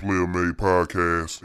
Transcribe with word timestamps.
Player 0.00 0.26
Made 0.26 0.56
Podcast. 0.56 1.42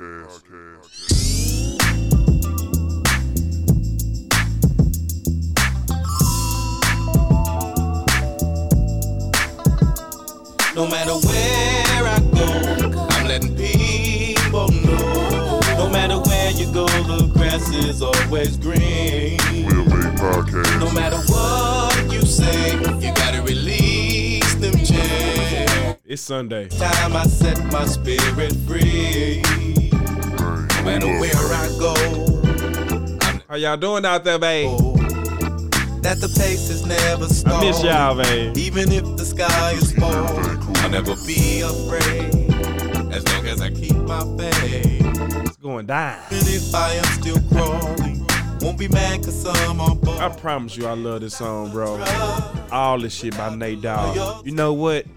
No 10.74 10.88
matter 10.88 11.16
where 11.28 12.06
I 12.08 12.20
go, 12.32 13.08
I'm 13.10 13.28
letting 13.28 13.58
people 13.58 14.72
know. 14.72 15.60
No 15.78 15.90
matter 15.90 16.18
where 16.20 16.52
you 16.52 16.72
go, 16.72 16.86
the 16.86 17.30
grass 17.34 17.70
is 17.74 18.02
always 18.02 18.56
green. 18.56 19.38
Player 19.38 19.84
Made 19.84 20.18
Podcast. 20.18 20.80
No 20.80 20.90
matter 20.94 21.18
what 21.28 22.10
you 22.10 22.22
say, 22.22 22.76
you 22.76 23.14
gotta 23.16 23.42
release. 23.42 24.05
It's 26.08 26.22
Sunday. 26.22 26.68
Time 26.68 27.16
I 27.16 27.24
set 27.24 27.58
my 27.72 27.84
spirit 27.86 28.54
free. 28.68 29.42
No 29.92 30.84
matter 30.84 31.08
where. 31.20 31.32
I 31.34 31.68
go, 31.80 33.40
How 33.50 33.56
y'all 33.56 33.76
doing 33.76 34.06
out 34.06 34.24
there, 34.24 34.38
babe? 34.38 34.70
that 36.04 36.20
the 36.22 36.28
pace 36.38 36.70
is 36.70 36.86
never. 36.86 37.26
I 37.50 37.60
miss 37.66 37.82
y'all, 37.84 38.22
babe. 38.22 38.56
Even 38.56 38.92
if 38.92 39.04
the 39.18 39.26
sky 39.26 39.72
is 39.72 39.94
Keep 39.94 40.02
falling, 40.02 40.28
everything 40.28 40.62
cool. 40.62 40.78
I'll 40.78 40.90
never 40.92 41.16
be 41.26 41.62
afraid. 41.62 43.12
As 43.12 43.26
long 43.34 43.48
as 43.48 43.62
I 43.62 43.72
keep 43.72 43.96
my 43.96 44.20
faith. 44.38 45.02
It's 45.48 45.58
going 45.58 45.88
down. 45.88 46.20
Even 46.32 46.48
if 46.48 46.76
I 46.76 46.92
am 46.94 47.06
still 47.06 47.40
crawling, 47.50 48.24
won't 48.62 48.78
be 48.78 48.88
mad 48.90 49.24
cause 49.24 49.44
I'm 49.44 49.82
on 49.82 49.98
board. 50.02 50.20
I 50.20 50.30
promise 50.30 50.78
you, 50.78 50.86
I 50.86 50.94
love 50.94 51.22
this 51.22 51.36
song, 51.36 51.72
bro. 51.72 52.00
All 52.72 53.00
this 53.00 53.16
shit 53.16 53.36
by 53.36 53.56
Nate 53.56 53.82
Dogg. 53.82 54.46
You 54.46 54.52
know 54.52 54.74
what? 54.74 55.08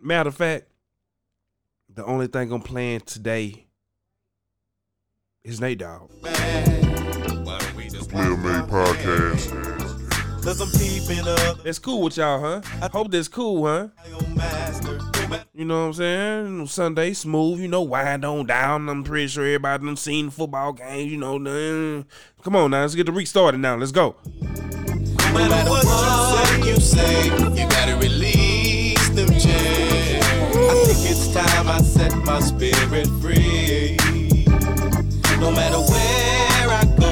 Matter 0.00 0.28
of 0.28 0.36
fact, 0.36 0.66
the 1.92 2.04
only 2.04 2.28
thing 2.28 2.52
I'm 2.52 2.60
playing 2.60 3.00
today 3.00 3.66
is 5.42 5.60
Nate 5.60 5.78
Dogg. 5.78 6.08
Why 6.20 7.58
don't 7.58 7.74
we 7.74 7.88
just 7.88 8.08
Player 8.08 8.36
Made 8.36 8.68
Podcast. 8.70 10.44
Cause 10.44 10.60
I'm 10.60 10.70
peeping 10.70 11.26
up 11.26 11.66
It's 11.66 11.80
cool 11.80 12.02
with 12.02 12.16
y'all, 12.16 12.40
huh? 12.40 12.88
Hope 12.92 13.10
that's 13.10 13.26
cool, 13.26 13.66
huh? 13.66 13.88
my 13.96 14.12
own 14.16 14.36
master. 14.36 14.98
No 14.98 15.28
matter 15.28 15.44
You 15.52 15.64
know 15.64 15.80
what 15.80 15.86
I'm 15.86 15.92
saying? 15.94 16.66
Sunday 16.68 17.12
smooth, 17.12 17.58
you 17.58 17.66
know, 17.66 17.82
wind 17.82 18.24
on 18.24 18.46
down. 18.46 18.88
I'm 18.88 19.02
pretty 19.02 19.26
sure 19.26 19.44
everybody 19.44 19.84
done 19.84 19.96
seen 19.96 20.30
football 20.30 20.74
games, 20.74 21.10
you 21.10 21.18
know. 21.18 22.04
Come 22.42 22.54
on 22.54 22.70
now, 22.70 22.82
let's 22.82 22.94
get 22.94 23.06
the 23.06 23.12
week 23.12 23.26
started 23.26 23.58
now. 23.58 23.74
Let's 23.76 23.90
go. 23.90 24.14
no 25.34 25.78
them 29.18 29.38
chains. 29.38 30.24
I 30.54 30.84
think 30.86 31.10
it's 31.10 31.32
time 31.34 31.68
I 31.68 31.80
set 31.82 32.14
my 32.24 32.38
spirit 32.40 33.08
free. 33.20 33.96
No 35.40 35.50
matter 35.50 35.78
where 35.78 36.68
I 36.70 36.84
go, 36.98 37.10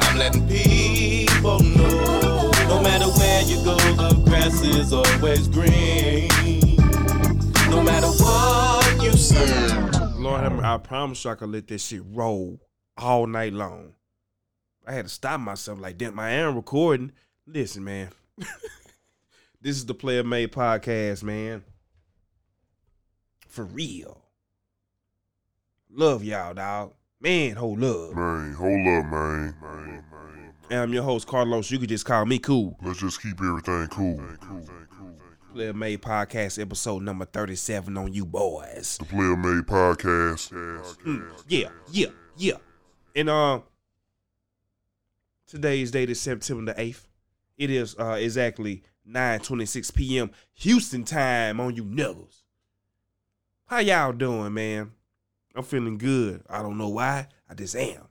I'm 0.00 0.16
letting 0.18 0.48
people 0.48 1.60
know. 1.60 2.50
No 2.68 2.82
matter 2.82 3.06
where 3.06 3.42
you 3.42 3.62
go, 3.62 3.76
the 3.76 4.22
grass 4.24 4.62
is 4.62 4.92
always 4.92 5.48
green. 5.48 6.28
No 7.70 7.82
matter 7.82 8.08
what 8.08 9.02
you 9.02 9.12
say. 9.12 9.74
Lord, 10.16 10.40
I 10.64 10.78
promise 10.78 11.24
you 11.24 11.30
I 11.30 11.34
could 11.34 11.50
let 11.50 11.68
this 11.68 11.84
shit 11.84 12.02
roll 12.06 12.58
all 12.96 13.26
night 13.26 13.52
long. 13.52 13.92
I 14.86 14.92
had 14.92 15.04
to 15.06 15.10
stop 15.10 15.40
myself 15.40 15.78
like, 15.78 15.98
damn, 15.98 16.18
I 16.18 16.30
am 16.30 16.56
recording. 16.56 17.12
Listen, 17.46 17.84
man. 17.84 18.08
this 19.64 19.76
is 19.76 19.86
the 19.86 19.94
Player 19.94 20.22
Made 20.22 20.52
Podcast, 20.52 21.22
man. 21.22 21.64
For 23.48 23.64
real. 23.64 24.20
Love 25.90 26.22
y'all, 26.22 26.52
dog. 26.52 26.92
Man, 27.18 27.56
hold 27.56 27.80
love. 27.80 28.14
Man, 28.14 28.52
hold 28.52 28.72
up, 28.72 29.10
man. 29.10 29.54
Man, 29.62 30.04
man. 30.12 30.52
And 30.70 30.80
I'm 30.80 30.92
your 30.92 31.02
host, 31.02 31.26
Carlos. 31.26 31.70
You 31.70 31.78
could 31.78 31.88
just 31.88 32.04
call 32.04 32.26
me 32.26 32.38
cool. 32.38 32.76
Let's 32.82 33.00
just 33.00 33.22
keep 33.22 33.40
everything 33.40 33.86
cool. 33.86 34.22
Player 35.54 35.72
Made 35.72 36.02
Podcast, 36.02 36.60
episode 36.60 37.02
number 37.02 37.24
37 37.24 37.96
on 37.96 38.12
you 38.12 38.26
boys. 38.26 38.98
The 38.98 39.06
Player 39.06 39.36
Made 39.36 39.64
Podcast. 39.64 40.50
Mm, 41.06 41.30
yeah, 41.48 41.68
yeah, 41.90 42.08
yeah. 42.36 42.56
And 43.16 43.30
uh, 43.30 43.60
today's 45.46 45.90
date 45.90 46.10
is 46.10 46.20
September 46.20 46.74
the 46.74 46.78
8th. 46.78 47.06
It 47.56 47.70
is 47.70 47.96
uh 47.98 48.18
exactly 48.20 48.82
9:26 49.08 49.94
p.m. 49.94 50.30
Houston 50.54 51.04
time 51.04 51.60
on 51.60 51.76
you 51.76 51.84
niggas. 51.84 52.42
How 53.66 53.78
y'all 53.78 54.12
doing, 54.12 54.54
man? 54.54 54.92
I'm 55.54 55.62
feeling 55.62 55.98
good. 55.98 56.42
I 56.48 56.62
don't 56.62 56.78
know 56.78 56.88
why. 56.88 57.28
I 57.48 57.54
just 57.54 57.76
am. 57.76 58.08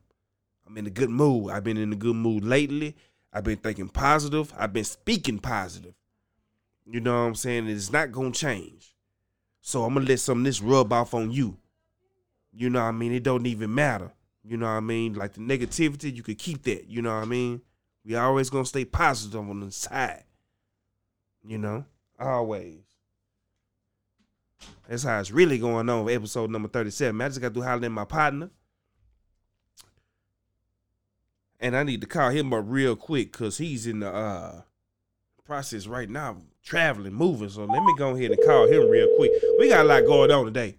I'm 0.67 0.77
in 0.77 0.87
a 0.87 0.91
good 0.91 1.09
mood. 1.09 1.51
I've 1.51 1.63
been 1.63 1.77
in 1.77 1.93
a 1.93 1.97
good 1.97 2.15
mood 2.15 2.43
lately. 2.43 2.95
I've 3.31 3.43
been 3.43 3.57
thinking 3.57 3.89
positive. 3.89 4.53
I've 4.57 4.73
been 4.73 4.83
speaking 4.83 5.39
positive. 5.39 5.95
You 6.85 6.99
know 6.99 7.13
what 7.13 7.27
I'm 7.27 7.35
saying? 7.35 7.67
It's 7.67 7.91
not 7.91 8.11
gonna 8.11 8.31
change. 8.31 8.95
So 9.61 9.83
I'm 9.83 9.93
gonna 9.93 10.05
let 10.05 10.19
some 10.19 10.39
of 10.39 10.43
this 10.43 10.61
rub 10.61 10.93
off 10.93 11.13
on 11.13 11.31
you. 11.31 11.57
You 12.51 12.69
know 12.69 12.81
what 12.81 12.89
I 12.89 12.91
mean? 12.91 13.13
It 13.13 13.23
don't 13.23 13.47
even 13.47 13.73
matter. 13.73 14.11
You 14.43 14.57
know 14.57 14.65
what 14.65 14.73
I 14.73 14.81
mean? 14.81 15.13
Like 15.13 15.33
the 15.33 15.39
negativity, 15.39 16.13
you 16.13 16.21
could 16.21 16.37
keep 16.37 16.63
that. 16.63 16.87
You 16.87 17.01
know 17.01 17.15
what 17.15 17.23
I 17.23 17.25
mean? 17.25 17.61
We 18.05 18.15
always 18.15 18.49
gonna 18.49 18.65
stay 18.65 18.85
positive 18.85 19.39
on 19.39 19.61
the 19.61 19.71
side. 19.71 20.25
You 21.45 21.57
know? 21.57 21.85
Always. 22.19 22.79
That's 24.87 25.03
how 25.03 25.19
it's 25.19 25.31
really 25.31 25.57
going 25.57 25.89
on 25.89 26.09
episode 26.09 26.49
number 26.49 26.67
37. 26.67 27.15
Man, 27.15 27.25
I 27.25 27.29
just 27.29 27.41
got 27.41 27.53
to 27.53 27.61
holler 27.61 27.85
at 27.85 27.91
my 27.91 28.05
partner. 28.05 28.49
And 31.59 31.75
I 31.77 31.83
need 31.83 32.01
to 32.01 32.07
call 32.07 32.29
him 32.29 32.53
up 32.53 32.65
real 32.67 32.95
quick 32.95 33.31
because 33.31 33.57
he's 33.57 33.87
in 33.87 34.01
the 34.01 34.13
uh 34.13 34.61
process 35.45 35.87
right 35.87 36.09
now, 36.09 36.37
traveling, 36.61 37.13
moving. 37.13 37.49
So 37.49 37.63
let 37.65 37.83
me 37.83 37.93
go 37.97 38.15
ahead 38.15 38.31
and 38.31 38.39
call 38.45 38.67
him 38.67 38.89
real 38.89 39.07
quick. 39.15 39.31
We 39.59 39.69
got 39.69 39.85
a 39.85 39.87
lot 39.87 40.05
going 40.05 40.31
on 40.31 40.45
today. 40.45 40.77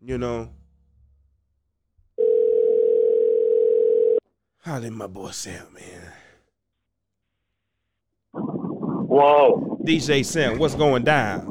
You 0.00 0.18
know. 0.18 0.50
Holla 4.64 4.86
at 4.86 4.92
my 4.92 5.06
boy 5.06 5.30
Samp, 5.32 5.74
man. 5.74 6.11
Whoa, 9.12 9.78
DJ 9.84 10.24
Samp, 10.24 10.58
what's 10.58 10.74
going 10.74 11.04
down? 11.04 11.42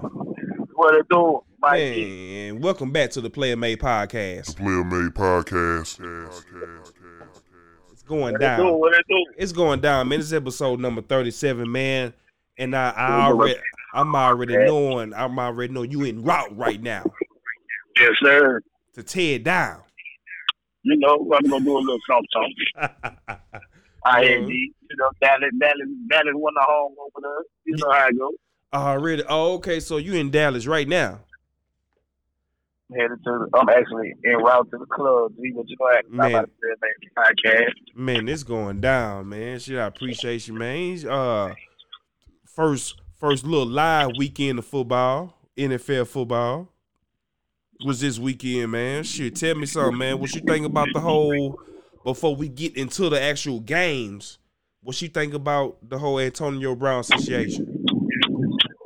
what 0.74 0.96
it 0.96 1.06
do, 1.12 1.44
Mikey? 1.60 2.06
Man, 2.54 2.60
welcome 2.60 2.92
back 2.92 3.12
to 3.12 3.22
the 3.22 3.30
Player 3.30 3.56
Made 3.56 3.78
Podcast. 3.78 4.58
Player 4.58 4.84
Made 4.84 5.14
Podcast. 5.14 6.00
It's 7.92 8.02
going 8.02 8.34
What 8.34 8.34
it 8.34 8.40
do? 8.40 8.64
down. 8.64 8.80
What 8.80 8.96
it 8.96 9.06
do? 9.08 9.26
It's 9.38 9.52
going 9.52 9.80
down, 9.80 10.10
man. 10.10 10.18
This 10.18 10.26
is 10.30 10.34
episode 10.34 10.80
number 10.80 11.04
37, 11.04 11.72
man. 11.72 12.16
And 12.58 12.76
I, 12.76 12.90
I 12.98 13.28
already 13.28 13.60
I'm 13.94 14.16
already 14.16 14.58
knowing 14.58 15.14
I'm 15.14 15.38
already 15.38 15.72
know 15.72 15.84
you 15.84 16.04
in 16.06 16.24
route 16.24 16.58
right 16.58 16.82
now 16.82 17.04
Yes, 18.00 18.10
sir. 18.24 18.60
to 18.96 19.04
tear 19.04 19.36
it 19.36 19.44
down. 19.44 19.82
You 20.82 20.98
know, 20.98 21.30
I'm 21.32 21.48
gonna 21.48 21.64
do 21.64 21.78
a 21.78 21.80
little 21.80 22.00
something. 22.10 22.90
something. 23.04 23.38
I 24.06 24.24
hear 24.24 24.42
Mhm. 24.42 24.50
you. 24.50 24.74
Know, 24.98 25.10
Dallas, 25.22 25.52
Dallas, 25.60 25.88
Dallas 26.10 26.34
won 26.36 26.54
the 26.54 26.62
home 26.68 26.96
over 27.00 27.22
there. 27.22 27.46
You 27.66 27.76
know 27.78 27.92
how 27.92 28.08
it 28.08 28.18
go. 28.18 28.32
Already. 28.74 29.24
Oh, 29.30 29.54
okay. 29.56 29.80
So 29.80 29.98
you 29.98 30.14
in 30.16 30.32
Dallas 30.32 30.68
right 30.68 30.88
now. 30.88 31.20
Headed 32.94 33.24
to. 33.24 33.48
I'm 33.54 33.70
actually 33.70 34.14
en 34.26 34.38
route 34.44 34.70
to 34.72 34.78
the 34.78 34.86
club. 34.88 35.32
See 35.42 35.52
what 35.54 35.66
you 35.70 35.78
know. 35.80 35.88
I'm 36.10 36.16
Man. 36.18 36.32
about 36.32 36.50
man, 36.62 37.26
podcast. 37.26 37.74
Man, 37.96 38.28
it's 38.28 38.44
going 38.44 38.82
down, 38.82 39.30
man. 39.30 39.60
Shit, 39.60 39.78
I 39.78 39.86
appreciate 39.86 40.46
you, 40.48 40.56
man. 40.56 41.08
Uh 41.08 41.54
first 42.46 43.00
first 43.18 43.46
little 43.46 43.66
live 43.68 44.10
weekend 44.18 44.60
of 44.60 44.66
football, 44.66 45.38
NFL 45.58 46.06
football. 46.06 46.68
Was 47.86 48.02
this 48.02 48.20
weekend, 48.20 48.72
man. 48.74 49.04
Shit, 49.04 49.38
tell 49.38 49.56
me 49.56 49.66
something, 49.68 49.98
man. 49.98 50.20
What 50.20 50.36
you 50.36 50.42
think 50.42 50.66
about 50.66 50.90
the 50.94 51.00
whole 51.00 51.60
before 52.04 52.36
we 52.36 52.48
get 52.50 52.76
into 52.78 53.10
the 53.10 53.22
actual 53.22 53.60
games? 53.60 54.38
What 54.84 55.00
you 55.02 55.10
think 55.10 55.34
about 55.34 55.78
the 55.88 55.98
whole 56.00 56.20
Antonio 56.20 56.76
Brown 56.76 57.04
situation? 57.04 57.68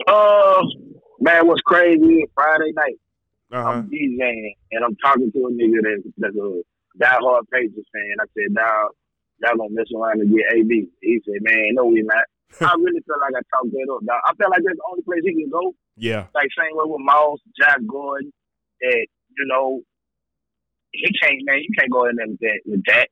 Uh, 0.07 0.62
man, 1.19 1.47
what's 1.47 1.62
crazy? 1.62 2.25
Friday 2.35 2.71
night, 2.75 3.00
Uh-huh. 3.51 3.69
I'm 3.69 3.89
DJing 3.89 4.51
and 4.71 4.83
I'm 4.83 4.95
talking 4.97 5.31
to 5.31 5.39
a 5.39 5.51
nigga 5.51 5.79
that's, 5.83 6.07
that's 6.17 6.35
a 6.35 6.62
diehard 7.00 7.41
Patriots 7.51 7.89
fan. 7.94 8.15
I 8.19 8.25
said, 8.33 8.53
"Dog, 8.56 8.91
y'all 9.41 9.57
gonna 9.57 9.69
mess 9.71 9.88
around 9.95 10.21
and 10.21 10.29
get 10.35 10.45
AB." 10.56 10.88
He 11.01 11.21
said, 11.25 11.41
"Man, 11.41 11.73
no, 11.73 11.85
we 11.85 12.01
not." 12.03 12.25
I 12.62 12.75
really 12.77 13.01
feel 13.06 13.19
like 13.19 13.33
I 13.35 13.41
talked 13.56 13.71
that 13.71 13.88
up. 13.94 14.06
Dog. 14.06 14.21
I 14.27 14.33
feel 14.35 14.50
like 14.50 14.62
that's 14.63 14.77
the 14.77 14.88
only 14.91 15.03
place 15.03 15.21
he 15.23 15.33
can 15.33 15.50
go. 15.50 15.73
Yeah. 15.97 16.27
Like 16.35 16.47
same 16.57 16.75
way 16.75 16.83
with 16.85 17.01
Moss, 17.01 17.39
Josh 17.59 17.79
Gordon. 17.88 18.31
That 18.81 19.07
you 19.38 19.45
know, 19.47 19.81
he 20.97 21.09
can't. 21.19 21.39
Man, 21.45 21.59
you 21.59 21.69
can't 21.77 21.92
go 21.92 22.06
in 22.06 22.15
there 22.15 22.27
with 22.27 22.39
that. 22.42 22.59
With 22.65 22.83
that, 22.88 23.07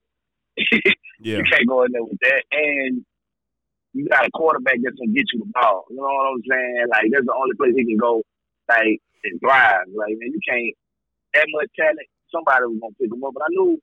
Yeah. 1.22 1.38
you 1.38 1.44
can't 1.44 1.68
go 1.68 1.84
in 1.84 1.92
there 1.92 2.04
with 2.04 2.20
that. 2.22 2.44
And 2.52 3.06
you 3.94 4.08
got 4.10 4.26
a 4.26 4.32
quarterback 4.32 4.78
that's 4.84 4.96
gonna 4.98 5.12
get 5.14 5.26
you 5.34 5.40
the 5.40 5.52
ball. 5.54 5.86
You 5.90 5.98
know 5.98 6.04
what 6.04 6.34
I'm 6.34 6.42
saying? 6.50 6.86
Like 6.90 7.06
that's 7.12 7.26
the 7.26 7.36
only 7.38 7.56
place 7.56 7.74
he 7.76 7.86
can 7.86 7.98
go. 7.98 8.24
Like 8.70 9.00
and 9.24 9.40
thrive. 9.40 9.88
Like 9.96 10.16
man, 10.18 10.32
you 10.34 10.40
can't. 10.48 10.74
that 11.36 11.48
much 11.54 11.70
talent, 11.80 12.00
somebody 12.32 12.66
was 12.66 12.80
gonna 12.82 12.96
pick 13.00 13.12
him 13.12 13.24
up. 13.24 13.34
But 13.34 13.44
I 13.44 13.50
knew 13.50 13.78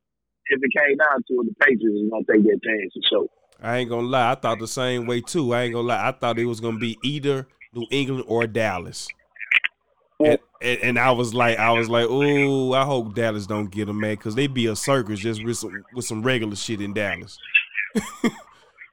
if 0.46 0.58
it 0.62 0.72
came 0.76 0.96
down 0.96 1.22
to 1.28 1.34
it, 1.42 1.46
the 1.46 1.54
Patriots 1.60 2.00
was 2.02 2.10
gonna 2.10 2.24
take 2.30 2.44
that 2.44 2.60
chance 2.64 2.92
for 2.94 3.02
sure. 3.08 3.26
I 3.62 3.78
ain't 3.78 3.90
gonna 3.90 4.06
lie. 4.08 4.32
I 4.32 4.34
thought 4.34 4.58
the 4.58 4.66
same 4.68 5.06
way 5.06 5.20
too. 5.20 5.52
I 5.54 5.62
ain't 5.62 5.74
gonna 5.74 5.86
lie. 5.88 6.08
I 6.08 6.12
thought 6.12 6.38
it 6.38 6.46
was 6.46 6.60
gonna 6.60 6.78
be 6.78 6.98
either 7.04 7.46
New 7.74 7.86
England 7.90 8.24
or 8.26 8.46
Dallas. 8.46 9.06
And, 10.20 10.38
and, 10.62 10.98
I 10.98 11.10
was 11.12 11.32
like, 11.32 11.58
I 11.58 11.72
was 11.72 11.88
like, 11.88 12.06
oh, 12.08 12.72
I 12.74 12.84
hope 12.84 13.14
Dallas 13.14 13.46
don't 13.46 13.70
get 13.70 13.88
him, 13.88 14.00
man, 14.00 14.14
because 14.16 14.34
they 14.34 14.46
be 14.46 14.66
a 14.66 14.76
circus 14.76 15.18
just 15.18 15.42
with 15.42 15.56
some 15.56 15.82
with 15.94 16.04
some 16.04 16.22
regular 16.22 16.54
shit 16.54 16.80
in 16.82 16.92
Dallas. 16.92 17.38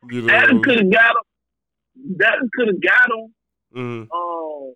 you 0.09 0.21
know, 0.21 0.27
Dallas 0.27 0.61
could 0.63 0.79
have 0.79 0.91
got 0.91 1.11
him. 1.11 2.15
Dallas 2.17 2.49
could 2.55 2.67
have 2.67 2.81
got 2.81 3.09
him. 3.11 3.33
Mhm. 3.75 4.07
Um, 4.09 4.73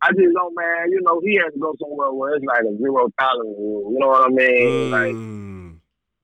I 0.00 0.08
just 0.12 0.32
know, 0.32 0.50
man. 0.54 0.90
You 0.90 1.00
know, 1.02 1.20
he 1.24 1.34
has 1.42 1.52
to 1.52 1.58
go 1.58 1.74
somewhere 1.80 2.12
where 2.12 2.34
it's 2.36 2.44
like 2.44 2.62
a 2.62 2.76
zero 2.78 3.08
tolerance 3.18 3.56
rule. 3.58 3.92
You 3.92 3.98
know 3.98 4.08
what 4.08 4.26
I 4.26 4.28
mean? 4.28 4.90
Like 4.90 5.14
Mm. 5.14 5.78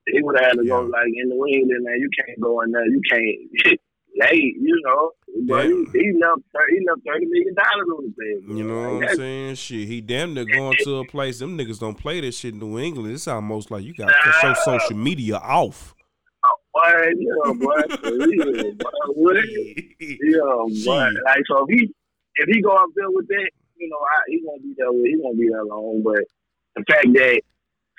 he 0.06 0.22
would 0.22 0.36
have 0.38 0.46
had 0.50 0.58
to 0.58 0.64
go 0.64 0.80
like 0.82 1.06
in 1.14 1.28
the 1.28 1.36
wind, 1.36 1.70
and 1.70 1.84
man. 1.84 1.98
You 1.98 2.08
can't 2.24 2.40
go 2.40 2.60
in 2.60 2.70
there. 2.70 2.86
You 2.86 3.00
can't. 3.10 3.80
hey, 4.20 4.36
you 4.36 4.80
know, 4.84 5.12
but 5.46 5.66
he, 5.66 5.70
Yeah. 5.70 5.84
he 5.92 6.12
left. 6.20 6.42
He 6.70 6.86
left 6.88 7.00
thirty 7.06 7.26
million 7.26 7.54
dollars 7.54 7.88
on 7.96 8.04
the 8.04 8.24
table. 8.24 8.56
You 8.56 8.64
know 8.64 8.92
Like, 8.92 9.00
what 9.02 9.10
I'm 9.10 9.16
saying? 9.16 9.54
Shit, 9.56 9.88
he 9.88 10.00
damn 10.00 10.34
near 10.34 10.44
going 10.44 10.76
to 10.84 10.96
a 10.98 11.06
place. 11.06 11.38
Them 11.38 11.56
niggas 11.58 11.78
don't 11.80 11.96
play 11.98 12.20
this 12.20 12.38
shit 12.38 12.54
in 12.54 12.60
New 12.60 12.78
England. 12.78 13.12
It's 13.14 13.28
almost 13.28 13.70
like 13.70 13.84
you 13.84 13.94
got 13.94 14.08
to 14.08 14.32
show 14.40 14.54
social 14.64 14.96
media 14.96 15.36
off. 15.36 15.94
Oh, 16.44 16.56
boy, 16.74 17.12
yeah, 17.18 17.52
boy, 17.52 18.10
real, 18.10 18.72
boy. 19.14 19.40
Yeah, 20.00 20.74
Shit. 20.74 21.14
like 21.24 21.42
so 21.46 21.66
if 21.68 21.78
he 21.78 21.94
if 22.36 22.46
he 22.54 22.60
go 22.62 22.70
up 22.70 22.88
there 22.94 23.10
with 23.10 23.26
that, 23.28 23.50
you 23.76 23.88
know, 23.88 23.96
I, 23.98 24.18
he 24.28 24.40
won't 24.44 24.62
be 24.62 24.74
there. 24.76 24.92
With, 24.92 25.04
he 25.06 25.16
won't 25.18 25.38
be 25.38 25.48
there 25.48 25.64
long. 25.64 26.02
But 26.04 26.22
the 26.76 26.84
fact 26.90 27.06
that 27.14 27.40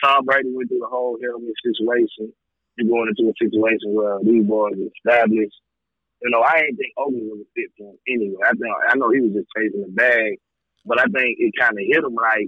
Tom 0.04 0.26
Brady 0.26 0.50
went 0.54 0.70
through 0.70 0.80
the 0.80 0.88
whole 0.88 1.18
helmet 1.22 1.54
situation, 1.64 2.32
you're 2.78 2.88
going 2.90 3.10
into 3.16 3.30
a 3.30 3.34
situation 3.44 3.94
where 3.94 4.20
these 4.24 4.46
boys 4.46 4.74
established. 4.96 5.56
You 6.22 6.30
know, 6.32 6.42
I 6.42 6.60
ain't 6.68 6.78
think 6.78 6.92
Oakland 6.98 7.30
was 7.32 7.40
a 7.42 7.50
fit 7.56 7.72
for 7.78 7.92
him 7.92 7.98
anyway. 8.08 8.42
I 8.44 8.52
think 8.52 8.74
I 8.90 8.96
know 8.98 9.10
he 9.12 9.22
was 9.22 9.32
just 9.34 9.48
chasing 9.56 9.82
the 9.82 9.92
bag, 9.92 10.36
but 10.86 11.00
I 11.00 11.06
think 11.06 11.38
it 11.40 11.54
kind 11.60 11.72
of 11.74 11.80
hit 11.86 12.04
him 12.04 12.16
like, 12.16 12.48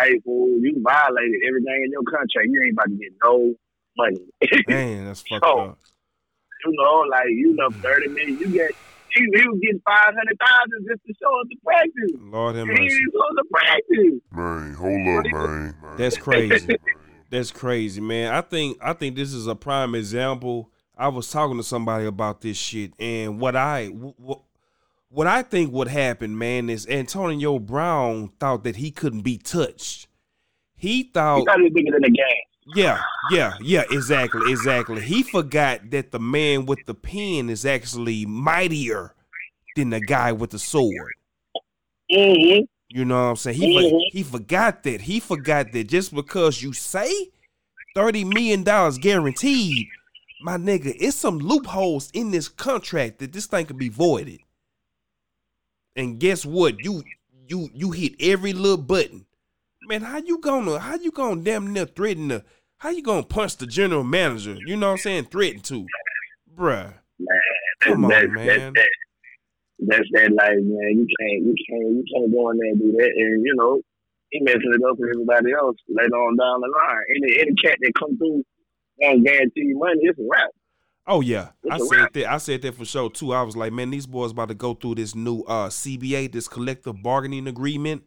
"Hey, 0.00 0.18
fool, 0.24 0.58
you 0.60 0.74
violated 0.82 1.40
everything 1.46 1.80
in 1.86 1.90
your 1.92 2.02
contract. 2.02 2.48
You 2.50 2.58
ain't 2.62 2.72
about 2.74 2.90
to 2.90 2.98
get 2.98 3.12
no 3.22 3.54
money." 3.96 4.24
Man, 4.68 5.06
that's 5.06 5.22
fucked 5.22 5.44
So, 5.44 5.58
up. 5.74 5.78
you 6.66 6.72
know, 6.74 7.04
like 7.10 7.28
you 7.30 7.54
know, 7.54 7.68
hmm. 7.70 7.80
thirty 7.80 8.08
minutes. 8.08 8.40
You 8.40 8.48
get 8.50 8.70
he, 9.14 9.22
he 9.22 9.48
was 9.48 9.58
getting 9.62 9.82
five 9.86 10.12
hundred 10.14 10.36
thousand 10.42 10.86
just 10.90 11.02
to 11.06 11.14
show 11.22 11.40
up 11.40 11.46
to 11.48 11.56
practice. 11.64 12.12
Lord 12.20 12.56
have 12.56 12.66
He 12.66 12.72
mercy. 12.74 12.88
didn't 12.98 13.12
go 13.14 13.28
to 13.30 13.44
practice. 13.50 14.20
Man, 14.32 14.74
hold 14.74 15.26
up, 15.26 15.32
man. 15.32 15.74
That's 15.96 16.16
crazy. 16.16 16.76
That's 17.30 17.50
crazy, 17.50 18.00
man. 18.00 18.32
I 18.34 18.40
think 18.40 18.78
I 18.82 18.92
think 18.92 19.14
this 19.16 19.32
is 19.32 19.46
a 19.46 19.54
prime 19.54 19.94
example. 19.94 20.70
I 20.98 21.08
was 21.08 21.30
talking 21.30 21.56
to 21.58 21.62
somebody 21.62 22.06
about 22.06 22.40
this 22.40 22.56
shit, 22.56 22.92
and 22.98 23.40
what 23.40 23.54
I 23.56 23.86
what, 23.86 24.40
what 25.10 25.26
I 25.26 25.42
think 25.42 25.72
would 25.72 25.88
happen, 25.88 26.36
man, 26.36 26.68
is 26.68 26.86
Antonio 26.88 27.58
Brown 27.58 28.30
thought 28.40 28.64
that 28.64 28.76
he 28.76 28.90
couldn't 28.90 29.22
be 29.22 29.38
touched. 29.38 30.08
He 30.76 30.88
He 30.96 31.04
thought, 31.04 31.38
he 31.56 31.62
was 31.62 31.72
bigger 31.72 31.92
than 31.92 32.02
the 32.02 32.10
game. 32.10 32.74
yeah, 32.74 33.00
yeah, 33.30 33.54
yeah, 33.60 33.84
exactly, 33.90 34.50
exactly. 34.50 35.00
He 35.00 35.22
forgot 35.22 35.90
that 35.90 36.10
the 36.12 36.20
man 36.20 36.66
with 36.66 36.84
the 36.86 36.94
pen 36.94 37.48
is 37.48 37.64
actually 37.64 38.26
mightier 38.26 39.14
than 39.76 39.90
the 39.90 40.00
guy 40.00 40.32
with 40.32 40.50
the 40.50 40.58
sword. 40.58 41.14
Mm-hmm. 42.12 42.64
You 42.90 43.04
know 43.04 43.16
what 43.24 43.30
I'm 43.30 43.36
saying? 43.36 43.56
He 43.58 43.90
Mhm. 43.90 44.00
he 44.12 44.22
forgot 44.22 44.82
that. 44.84 45.02
He 45.02 45.20
forgot 45.20 45.72
that 45.72 45.84
just 45.88 46.14
because 46.14 46.62
you 46.62 46.72
say 46.72 47.30
thirty 47.94 48.24
million 48.24 48.62
dollars 48.62 48.96
guaranteed, 48.98 49.88
my 50.40 50.56
nigga, 50.56 50.94
it's 50.98 51.16
some 51.16 51.38
loopholes 51.38 52.10
in 52.12 52.30
this 52.30 52.48
contract 52.48 53.18
that 53.18 53.32
this 53.32 53.46
thing 53.46 53.66
could 53.66 53.78
be 53.78 53.88
voided. 53.88 54.40
And 55.96 56.20
guess 56.20 56.46
what? 56.46 56.76
You 56.84 57.02
you 57.48 57.68
you 57.72 57.90
hit 57.90 58.14
every 58.20 58.52
little 58.52 58.76
button. 58.76 59.26
Man, 59.88 60.02
how 60.02 60.18
you 60.18 60.38
gonna 60.38 60.78
how 60.78 60.96
you 60.96 61.10
gonna 61.10 61.42
damn 61.42 61.72
near 61.72 61.86
threaten 61.86 62.28
the 62.28 62.44
how 62.78 62.90
you 62.90 63.02
gonna 63.02 63.24
punch 63.24 63.56
the 63.56 63.66
general 63.66 64.04
manager? 64.04 64.56
You 64.64 64.76
know 64.76 64.88
what 64.88 64.92
I'm 64.92 64.98
saying? 64.98 65.24
Threaten 65.24 65.60
to. 65.62 65.86
Bruh. 66.54 66.94
Man, 67.18 67.40
Come 67.80 68.04
on, 68.04 68.10
that's, 68.10 68.28
man. 68.28 68.46
That's 68.46 68.74
that. 68.74 68.88
That's 69.80 70.08
that 70.12 70.32
life, 70.32 70.58
man. 70.62 70.90
You 70.98 71.06
can't, 71.18 71.42
you 71.46 71.54
can't, 71.68 71.88
you 71.94 72.04
can't 72.12 72.32
go 72.32 72.50
in 72.50 72.58
there 72.58 72.70
and 72.70 72.78
do 72.80 72.92
that. 72.92 73.10
And 73.16 73.44
you 73.44 73.54
know, 73.56 73.80
he 74.30 74.40
messing 74.40 74.74
it 74.74 74.82
up 74.88 74.96
for 74.98 75.08
everybody 75.08 75.52
else 75.52 75.76
later 75.88 76.14
on 76.14 76.36
down 76.36 76.60
the 76.60 76.68
line. 76.68 77.04
Any 77.16 77.40
any 77.40 77.54
cat 77.54 77.78
that 77.80 77.92
come 77.98 78.16
through 78.18 78.44
won't 79.00 79.24
guarantee 79.24 79.62
you 79.62 79.78
money. 79.78 80.00
It's 80.02 80.18
a 80.18 80.22
wrap. 80.30 80.50
Oh 81.10 81.20
yeah, 81.22 81.48
It's 81.64 81.74
I 81.74 81.78
said 81.86 81.96
wrap. 82.02 82.12
that. 82.12 82.32
I 82.32 82.36
said 82.38 82.62
that 82.62 82.74
for 82.74 82.84
sure 82.84 83.08
too. 83.10 83.32
I 83.32 83.42
was 83.42 83.56
like, 83.56 83.72
man, 83.72 83.90
these 83.90 84.06
boys 84.06 84.32
about 84.32 84.48
to 84.48 84.54
go 84.54 84.74
through 84.74 84.96
this 84.96 85.14
new 85.14 85.40
uh 85.42 85.68
CBA, 85.68 86.32
this 86.32 86.48
collective 86.48 87.02
bargaining 87.02 87.46
agreement. 87.46 88.02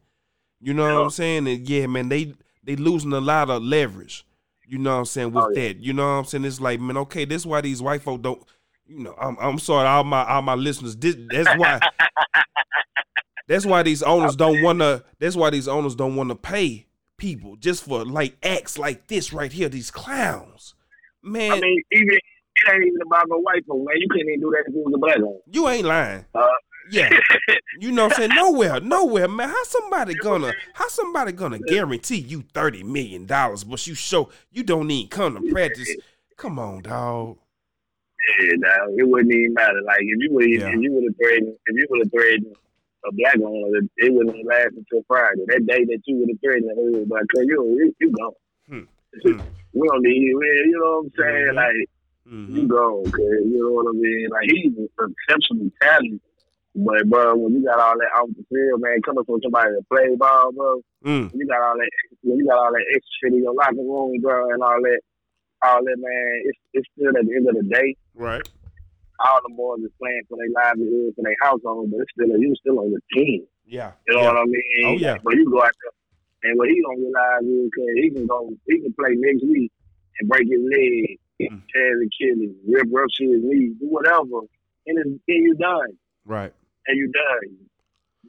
You 0.60 0.74
know 0.76 0.84
what 0.96 1.04
I'm 1.06 1.10
saying? 1.10 1.48
And 1.48 1.68
yeah, 1.68 1.88
man, 1.88 2.10
they 2.10 2.34
they 2.64 2.76
losing 2.76 3.14
a 3.14 3.20
lot 3.22 3.50
of 3.50 3.64
leverage. 3.64 4.26
You 4.68 4.78
know 4.78 4.92
what 4.94 5.00
I'm 5.00 5.06
saying 5.06 5.32
with 5.34 5.44
Oh, 5.46 5.50
yeah. 5.56 5.70
that. 5.70 5.78
You 5.78 5.94
know 5.94 6.04
what 6.04 6.10
I'm 6.20 6.26
saying? 6.26 6.46
It's 6.46 6.62
like, 6.62 6.80
man, 6.80 6.96
okay, 6.98 7.26
this 7.26 7.46
why 7.46 7.62
these 7.62 7.82
white 7.82 8.04
folk 8.04 8.22
don't. 8.22 8.42
You 8.86 9.00
know, 9.04 9.16
I'm 9.20 9.36
I'm 9.42 9.58
sorry, 9.60 9.88
all 9.88 10.04
my 10.04 10.24
all 10.26 10.42
my 10.44 10.54
listeners. 10.56 10.96
This, 10.96 11.16
that's 11.32 11.50
why. 11.58 11.80
that's 13.48 13.66
why 13.66 13.84
these 13.84 14.04
owners 14.04 14.36
don't 14.36 14.62
want 14.62 14.80
to. 14.80 15.04
That's 15.20 15.36
why 15.36 15.50
these 15.50 15.68
owners 15.68 15.96
don't 15.96 16.16
want 16.16 16.30
to 16.30 16.36
pay 16.36 16.86
people 17.18 17.56
just 17.56 17.84
for 17.84 18.06
like 18.06 18.36
acts 18.44 18.78
like 18.78 19.08
this 19.08 19.34
right 19.34 19.52
here. 19.52 19.70
These 19.70 19.92
clowns, 19.92 20.76
man. 21.24 21.52
I 21.52 21.60
mean, 21.60 21.82
even 21.92 22.10
it 22.14 22.22
ain't 22.74 22.84
even 22.88 23.02
about 23.06 23.26
no 23.30 23.38
white 23.40 23.66
folk, 23.66 23.80
man. 23.86 23.96
You 24.00 24.08
couldn't 24.10 24.28
even 24.28 24.42
do 24.42 24.52
that 24.52 24.64
if 24.68 24.76
it 24.76 24.76
was 24.76 24.94
a 24.94 24.98
black 24.98 25.18
one. 25.20 25.40
You 25.52 25.68
ain't 25.70 25.86
lying. 25.86 26.26
Uh, 26.36 26.48
Yeah. 26.92 27.10
You 27.80 27.92
know 27.92 28.04
what 28.04 28.14
I'm 28.14 28.18
saying? 28.18 28.36
Nowhere, 28.36 28.80
nowhere, 28.82 29.28
man. 29.30 29.48
How 29.50 29.64
somebody 29.64 30.14
gonna 30.16 30.54
how 30.74 30.88
somebody 30.90 31.32
gonna 31.32 31.58
guarantee 31.58 32.18
you 32.18 32.44
thirty 32.54 32.84
million 32.84 33.26
dollars, 33.26 33.64
but 33.64 33.88
you 33.88 33.96
show 33.96 34.30
you 34.52 34.62
don't 34.64 34.92
even 34.92 35.10
come 35.10 35.36
to 35.42 35.52
practice? 35.52 35.90
Come 36.38 36.60
on, 36.60 36.82
dog. 36.84 37.38
Yeah, 38.42 38.52
nah, 38.58 38.88
it 38.98 39.08
wouldn't 39.08 39.34
even 39.34 39.54
matter. 39.54 39.82
Like 39.86 40.02
if 40.02 40.18
you 40.20 40.30
would, 40.34 40.50
Yeah. 40.50 40.68
if 40.68 40.80
you 40.82 40.92
would 40.94 41.06
have 41.06 41.16
threatened, 41.18 41.56
if 41.66 41.76
you 41.76 41.88
would 41.90 42.02
have 42.04 42.12
threatened 42.12 42.56
a 43.06 43.12
black 43.14 43.36
owner, 43.38 43.78
it, 43.78 43.90
it 43.98 44.14
wouldn't 44.14 44.46
last 44.46 44.70
until 44.78 45.04
Friday. 45.08 45.44
That 45.48 45.66
day 45.66 45.86
that 45.86 46.00
you 46.06 46.18
would 46.18 46.30
have 46.30 46.40
threatened, 46.44 47.10
like, 47.10 47.24
cause 47.34 47.46
you, 47.48 47.64
you, 47.80 47.96
you 48.00 48.12
gone. 48.12 48.32
Hmm. 48.68 48.84
Hmm. 49.24 49.40
we 49.74 49.88
don't 49.88 50.04
need 50.04 50.22
you. 50.22 50.40
man. 50.40 50.70
You 50.72 50.80
know 50.80 50.92
what 50.92 51.06
I'm 51.06 51.12
saying? 51.18 51.52
Mhm. 51.52 51.56
Like 51.56 51.90
Mhm. 52.32 52.56
you 52.56 52.68
gone, 52.68 53.04
cause 53.12 53.42
you 53.46 53.60
know 53.60 53.72
what 53.72 53.90
I 53.90 53.94
mean. 53.98 54.28
Like 54.30 54.48
he's 54.50 54.74
exceptionally 54.78 55.72
talented. 55.82 56.22
But 56.74 57.10
bro, 57.10 57.36
when 57.36 57.54
you 57.56 57.66
got 57.66 57.80
all 57.80 57.98
that 58.00 58.12
off 58.16 58.30
the 58.32 58.46
field, 58.48 58.80
man, 58.80 59.02
coming 59.02 59.26
from 59.26 59.42
somebody 59.44 59.72
that 59.76 59.84
play 59.90 60.16
ball, 60.16 60.52
bro, 60.54 60.82
Mm. 61.04 61.34
you 61.36 61.46
got 61.48 61.62
all 61.62 61.76
that, 61.78 61.90
when 62.24 62.38
you 62.38 62.48
got 62.48 62.60
all 62.60 62.72
that 62.72 62.86
extra 62.96 63.12
shit 63.28 63.34
in 63.34 63.44
your 63.44 63.54
locker 63.54 63.76
room, 63.76 64.16
bro, 64.22 64.50
and 64.52 64.64
all 64.64 64.80
that, 64.82 65.02
all 65.64 65.84
that, 65.84 65.98
man. 66.00 66.42
It's 66.46 66.60
it's 66.74 66.88
still 66.96 67.10
at 67.18 67.26
the 67.26 67.36
end 67.36 67.50
of 67.50 67.56
the 67.56 67.64
day, 67.64 67.96
Right. 68.16 68.48
all 69.20 69.42
the 69.46 69.54
boys 69.54 69.84
is 69.84 69.92
playing 70.00 70.22
for 70.30 70.38
their 70.38 70.50
livelihood, 70.56 71.14
for 71.16 71.24
their 71.24 71.36
household, 71.42 71.92
but 71.92 72.00
it's 72.00 72.12
still 72.16 72.40
you 72.40 72.56
still 72.56 72.80
on 72.80 72.92
the 72.92 73.02
team. 73.14 73.46
Yeah. 73.66 73.92
You 74.08 74.16
know 74.16 74.22
yeah. 74.22 74.28
what 74.34 74.38
I 74.38 74.46
mean? 74.46 74.86
Oh, 74.86 74.92
yeah. 74.94 75.18
But 75.24 75.34
you 75.36 75.50
go 75.52 75.64
out 75.64 75.72
there, 75.82 75.92
and 76.44 76.58
what 76.58 76.70
he 76.70 76.82
don't 76.82 77.00
realize 77.00 77.44
is 77.44 77.70
because 77.70 77.90
he 77.96 78.10
can 78.12 78.28
go, 78.28 78.50
he 78.68 78.82
can 78.82 78.94
play 78.94 79.14
next 79.16 79.44
week 79.44 79.72
and 80.20 80.30
break 80.30 80.48
his 80.48 80.62
leg, 80.62 81.18
Mm. 81.42 81.62
tear 81.74 82.00
his 82.02 82.10
Achilles, 82.14 82.56
rip 82.68 82.88
rupture 82.92 83.24
his 83.26 83.42
knee, 83.44 83.74
do 83.80 83.88
whatever, 83.90 84.46
and 84.86 84.98
then 84.98 85.20
you 85.28 85.56
done, 85.56 85.98
Right. 86.26 86.54
and 86.88 86.98
you 86.98 87.12
done, 87.12 87.58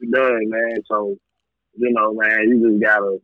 you 0.01 0.09
done, 0.11 0.49
man. 0.49 0.77
So 0.89 1.15
you 1.75 1.91
know, 1.91 2.13
man, 2.13 2.49
you 2.49 2.69
just 2.69 2.81
gotta. 2.83 3.17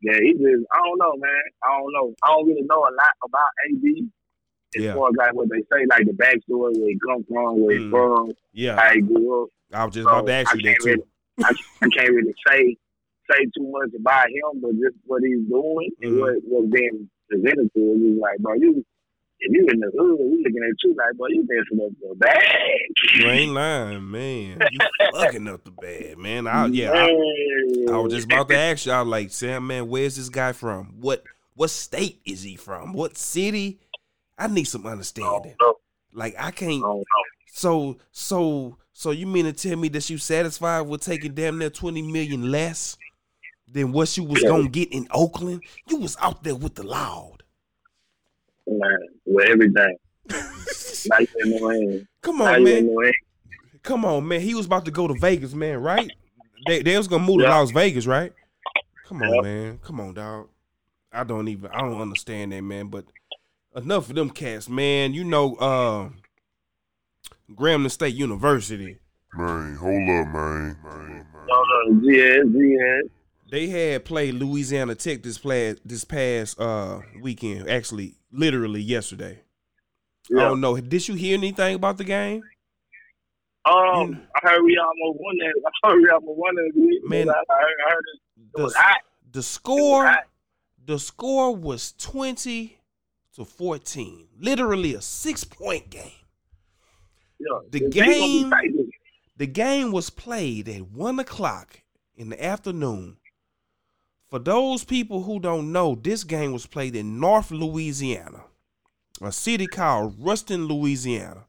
Yeah, 0.00 0.18
he 0.20 0.32
just, 0.32 0.66
I 0.72 0.78
don't 0.78 0.98
know, 0.98 1.14
man. 1.18 1.42
I 1.62 1.78
don't 1.78 1.92
know. 1.92 2.14
I 2.24 2.28
don't 2.28 2.46
really 2.48 2.62
know 2.62 2.78
a 2.80 2.90
lot 2.90 3.14
about 3.24 3.48
AB 3.70 4.08
as 4.76 4.82
Yeah. 4.82 4.94
far 4.94 5.08
as 5.10 5.14
like 5.16 5.34
what 5.34 5.48
they 5.50 5.60
say, 5.70 5.86
like 5.88 6.04
the 6.06 6.12
backstory, 6.12 6.76
where 6.76 6.88
he 6.88 6.98
come 7.06 7.22
from, 7.28 7.60
where 7.60 7.74
he 7.76 7.84
Mm. 7.84 7.90
from, 7.90 8.32
Yeah. 8.52 8.76
how 8.80 8.92
he 8.94 9.00
grew 9.02 9.44
up. 9.44 9.48
I 9.72 9.84
was 9.84 9.94
just 9.94 10.08
So 10.08 10.10
about 10.10 10.26
to 10.26 10.32
ask 10.32 10.54
you 10.56 10.62
that 10.62 10.76
too. 10.80 10.86
really, 10.88 11.02
I, 11.44 11.50
I 11.82 11.88
can't 11.96 12.10
really 12.12 12.34
say 12.48 12.76
say 13.30 13.44
too 13.56 13.70
much 13.70 13.90
about 13.98 14.26
him, 14.28 14.60
but 14.60 14.72
just 14.72 14.96
what 15.06 15.22
he's 15.22 15.46
doing 15.48 15.90
and 16.02 16.14
Mhm. 16.14 16.20
what 16.20 16.34
was 16.44 16.70
being 16.70 17.08
presented 17.28 17.70
to 17.74 17.80
him. 17.80 18.02
He's 18.12 18.20
like, 18.20 18.38
bro, 18.38 18.54
you 18.54 18.84
if 19.44 19.50
you 19.52 19.66
in 19.72 19.80
the 19.80 19.90
hood, 19.98 20.18
we 20.20 20.38
looking 20.44 20.62
at 20.62 20.76
you 20.84 20.94
like, 20.96 21.16
bro, 21.16 21.26
you 21.28 21.44
messing 21.48 21.84
up 21.84 21.92
the 22.00 22.14
bag. 22.14 23.18
You 23.18 23.26
ain't 23.28 23.52
lying, 23.52 24.08
man. 24.08 24.60
You 24.70 24.78
fucking 25.12 25.48
up 25.48 25.64
the 25.64 25.72
bad, 25.72 26.18
man. 26.18 26.46
I, 26.46 26.66
yeah, 26.66 26.92
I, 26.92 27.08
I 27.92 27.98
was 27.98 28.12
just 28.12 28.26
about 28.26 28.48
to 28.50 28.56
ask 28.56 28.86
y'all, 28.86 29.04
like, 29.04 29.32
Samp, 29.32 29.64
man, 29.64 29.88
where's 29.88 30.14
this 30.14 30.28
guy 30.28 30.52
from? 30.52 31.00
What 31.00 31.24
what 31.54 31.70
state 31.70 32.20
is 32.24 32.42
he 32.44 32.54
from? 32.56 32.92
What 32.92 33.18
city? 33.18 33.80
I 34.38 34.46
need 34.46 34.64
some 34.64 34.86
understanding. 34.86 35.54
Like 36.12 36.34
I 36.38 36.50
can't. 36.52 36.84
So 37.48 37.96
so 38.12 38.76
so 38.92 39.10
you 39.10 39.26
mean 39.26 39.44
to 39.46 39.52
tell 39.52 39.76
me 39.76 39.88
that 39.88 40.08
you 40.08 40.18
satisfied 40.18 40.82
with 40.82 41.00
taking 41.00 41.34
damn 41.34 41.58
near 41.58 41.70
twenty 41.70 42.02
million 42.02 42.50
less? 42.50 42.96
Than 43.72 43.92
what 43.92 44.14
you 44.16 44.24
was 44.24 44.42
Yeah. 44.42 44.48
gonna 44.48 44.68
get 44.68 44.92
in 44.92 45.06
Oakland. 45.10 45.62
You 45.88 45.96
was 45.98 46.16
out 46.20 46.42
there 46.44 46.54
with 46.54 46.74
the 46.74 46.82
loud. 46.82 47.42
Man, 48.66 48.96
with 49.26 49.48
everything. 49.48 49.96
nice 50.28 51.26
in 51.40 51.50
New 51.50 51.70
England. 51.72 52.06
Come 52.22 52.40
on, 52.42 52.66
in 52.66 52.94
man. 52.94 53.12
Come 53.82 54.04
on, 54.04 54.28
man. 54.28 54.40
He 54.40 54.54
was 54.54 54.66
about 54.66 54.84
to 54.84 54.90
go 54.90 55.08
to 55.08 55.14
Vegas, 55.14 55.54
man, 55.54 55.78
right? 55.78 56.10
They 56.66 56.82
they 56.82 56.96
was 56.96 57.08
gonna 57.08 57.24
move 57.24 57.40
to 57.40 57.48
Las 57.48 57.70
Vegas, 57.72 58.06
right? 58.06 58.32
Come 59.04 59.22
on, 59.22 59.34
Yep. 59.34 59.42
man. 59.44 59.78
Come 59.82 60.00
on, 60.00 60.14
dog. 60.14 60.48
I 61.12 61.24
don't 61.24 61.48
even 61.48 61.70
I 61.70 61.80
don't 61.80 62.00
understand 62.00 62.52
that, 62.52 62.62
man. 62.62 62.86
But 62.88 63.06
enough 63.74 64.08
of 64.08 64.14
them 64.14 64.30
cats, 64.30 64.68
man. 64.68 65.12
You 65.12 65.24
know, 65.24 65.56
uh 65.56 66.08
Grambling 67.50 67.90
State 67.90 68.14
University. 68.14 68.98
Man, 69.34 69.74
hold 69.76 69.92
up, 69.94 70.32
man. 70.32 70.76
man, 70.84 71.26
man. 71.32 71.46
No, 71.48 71.64
no, 71.64 72.00
GS, 72.00 72.48
GS. 72.52 73.10
They 73.52 73.66
had 73.68 74.06
played 74.06 74.32
Louisiana 74.32 74.94
Tech 74.94 75.22
this 75.22 75.36
pla- 75.36 75.74
this 75.84 76.04
past 76.04 76.58
uh 76.58 77.00
weekend. 77.20 77.68
Actually, 77.68 78.14
literally 78.32 78.80
yesterday. 78.80 79.40
I 80.30 80.40
don't 80.40 80.62
know. 80.62 80.80
Did 80.80 81.06
you 81.06 81.14
hear 81.16 81.36
anything 81.36 81.74
about 81.74 81.98
the 81.98 82.04
game? 82.04 82.42
Um, 83.66 84.22
I 84.34 84.40
heard 84.48 84.62
we 84.64 84.78
almost 84.78 85.20
won 85.20 85.36
that. 85.36 85.70
I 85.84 85.88
heard 85.90 86.00
we 86.02 86.08
almost 86.08 86.38
won 86.38 86.54
that. 86.54 87.00
Man. 87.04 87.28
I 87.28 87.32
heard, 87.32 87.44
I 87.86 87.90
heard 87.92 88.04
it, 88.14 88.20
it 88.40 88.56
The, 88.56 88.62
was 88.62 88.74
hot. 88.74 88.96
the 89.32 89.42
score 89.42 90.16
the 90.86 90.98
score 90.98 91.54
was 91.54 91.92
20 91.98 92.78
to 93.36 93.44
14. 93.44 94.28
Literally 94.40 94.94
a 94.94 94.98
6-point 94.98 95.90
game. 95.90 96.10
Yeah. 97.38 97.58
The 97.70 97.84
It's 97.84 97.94
gonna 97.96 98.08
be 98.10 98.42
game- 98.44 98.90
The 99.36 99.46
game 99.46 99.92
was 99.92 100.08
played 100.10 100.68
at 100.70 100.88
1 100.90 101.20
o'clock 101.20 101.82
in 102.16 102.30
the 102.30 102.42
afternoon. 102.42 103.18
For 104.32 104.38
those 104.38 104.82
people 104.82 105.24
who 105.24 105.40
don't 105.40 105.72
know, 105.72 105.94
this 105.94 106.24
game 106.24 106.54
was 106.54 106.64
played 106.64 106.96
in 106.96 107.20
North 107.20 107.50
Louisiana, 107.50 108.44
a 109.20 109.30
city 109.30 109.66
called 109.66 110.16
Ruston, 110.18 110.68
Louisiana, 110.68 111.44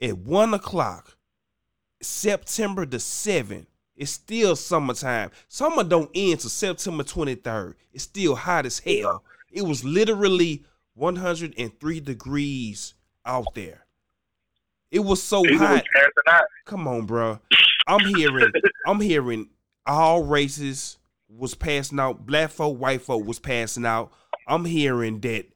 at 0.00 0.16
1 0.16 0.54
o'clock, 0.54 1.16
September 2.00 2.86
the 2.86 2.98
7th. 2.98 3.66
It's 3.96 4.12
still 4.12 4.54
summertime. 4.54 5.32
Summer 5.48 5.82
don't 5.82 6.12
end 6.14 6.38
till 6.38 6.50
September 6.50 7.02
23rd. 7.02 7.74
It's 7.92 8.04
still 8.04 8.36
hot 8.36 8.64
as 8.64 8.78
hell. 8.78 9.24
It 9.50 9.62
was 9.62 9.82
literally 9.82 10.62
103 10.94 12.00
degrees 12.00 12.94
out 13.26 13.52
there. 13.56 13.86
It 14.92 15.00
was 15.00 15.20
so 15.20 15.42
hot. 15.56 15.84
Come 16.64 16.86
on, 16.86 17.06
bro. 17.06 17.40
I'm 17.88 18.14
hearing, 18.14 18.52
I'm 18.86 19.00
hearing 19.00 19.48
all 19.84 20.22
races 20.22 20.97
was 21.28 21.54
passing 21.54 22.00
out. 22.00 22.26
Black 22.26 22.50
folk, 22.50 22.78
white 22.78 23.02
folk 23.02 23.26
was 23.26 23.38
passing 23.38 23.86
out. 23.86 24.12
I'm 24.46 24.64
hearing 24.64 25.20
that 25.20 25.46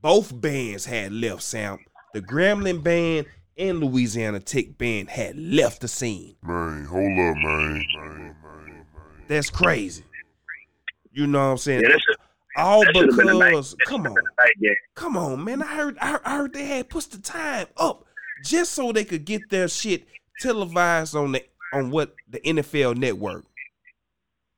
both 0.00 0.38
bands 0.40 0.86
had 0.86 1.12
left. 1.12 1.42
Samp, 1.42 1.80
the 2.12 2.20
Grambling 2.20 2.82
band 2.82 3.26
and 3.56 3.80
Louisiana 3.80 4.40
Tech 4.40 4.78
band 4.78 5.10
had 5.10 5.38
left 5.38 5.80
the 5.80 5.88
scene. 5.88 6.36
Man, 6.42 6.84
hold 6.84 7.02
up, 7.02 7.36
man. 7.36 7.42
man, 7.44 7.84
man, 7.94 8.36
man. 8.42 8.86
That's 9.28 9.50
crazy. 9.50 10.04
You 11.12 11.26
know 11.26 11.38
what 11.38 11.50
I'm 11.52 11.58
saying? 11.58 11.82
Yeah, 11.82 11.88
that 11.88 12.00
should, 12.00 12.16
all 12.56 12.80
that 12.84 12.94
should 12.94 13.06
have 13.06 13.16
been 13.16 13.28
a 13.28 13.34
night. 13.34 13.50
because, 13.50 13.76
come 13.86 14.06
on, 14.06 14.14
been 14.14 14.24
a 14.24 14.42
night 14.42 14.54
game. 14.60 14.74
come 14.94 15.16
on, 15.16 15.44
man. 15.44 15.62
I 15.62 15.66
heard, 15.66 15.98
I 15.98 16.10
heard, 16.12 16.20
I 16.24 16.36
heard 16.36 16.52
they 16.54 16.64
had 16.64 16.88
pushed 16.88 17.12
the 17.12 17.18
time 17.18 17.66
up 17.76 18.04
just 18.44 18.72
so 18.72 18.92
they 18.92 19.04
could 19.04 19.24
get 19.24 19.50
their 19.50 19.68
shit 19.68 20.06
televised 20.40 21.14
on 21.14 21.32
the 21.32 21.44
on 21.72 21.90
what 21.90 22.14
the 22.28 22.40
NFL 22.40 22.96
network. 22.96 23.44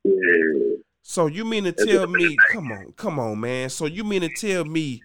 Yeah. 0.05 0.77
So 1.03 1.27
you 1.27 1.45
mean 1.45 1.65
to 1.65 1.73
tell 1.73 2.07
me, 2.07 2.37
come 2.51 2.73
on, 2.73 2.93
come 2.97 3.19
on, 3.19 3.41
man. 3.41 3.69
So 3.69 3.87
you 3.87 4.05
mean 4.05 4.23
to 4.23 4.29
tell 4.31 4.65
me 4.65 5.03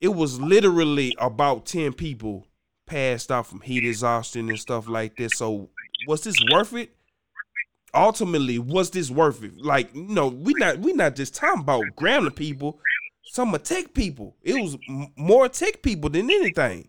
it 0.00 0.08
was 0.08 0.40
literally 0.40 1.14
about 1.18 1.66
10 1.66 1.94
people 1.94 2.46
passed 2.86 3.32
out 3.32 3.46
from 3.46 3.60
heat 3.60 3.84
exhaustion 3.84 4.48
and 4.48 4.58
stuff 4.58 4.88
like 4.88 5.16
this. 5.16 5.32
So 5.36 5.70
was 6.06 6.22
this 6.22 6.36
worth 6.52 6.74
it? 6.74 6.94
Ultimately, 7.94 8.58
was 8.58 8.90
this 8.90 9.10
worth 9.10 9.42
it? 9.42 9.56
Like, 9.58 9.94
you 9.94 10.02
know, 10.02 10.28
we 10.28 10.52
not 10.54 10.78
we 10.78 10.92
not 10.92 11.16
just 11.16 11.34
talking 11.34 11.62
about 11.62 11.82
Grambling 11.96 12.36
people, 12.36 12.78
some 13.24 13.54
of 13.54 13.62
tech 13.62 13.94
people. 13.94 14.36
It 14.42 14.54
was 14.54 14.76
m- 14.88 15.08
more 15.16 15.48
tech 15.48 15.82
people 15.82 16.10
than 16.10 16.30
anything. 16.30 16.88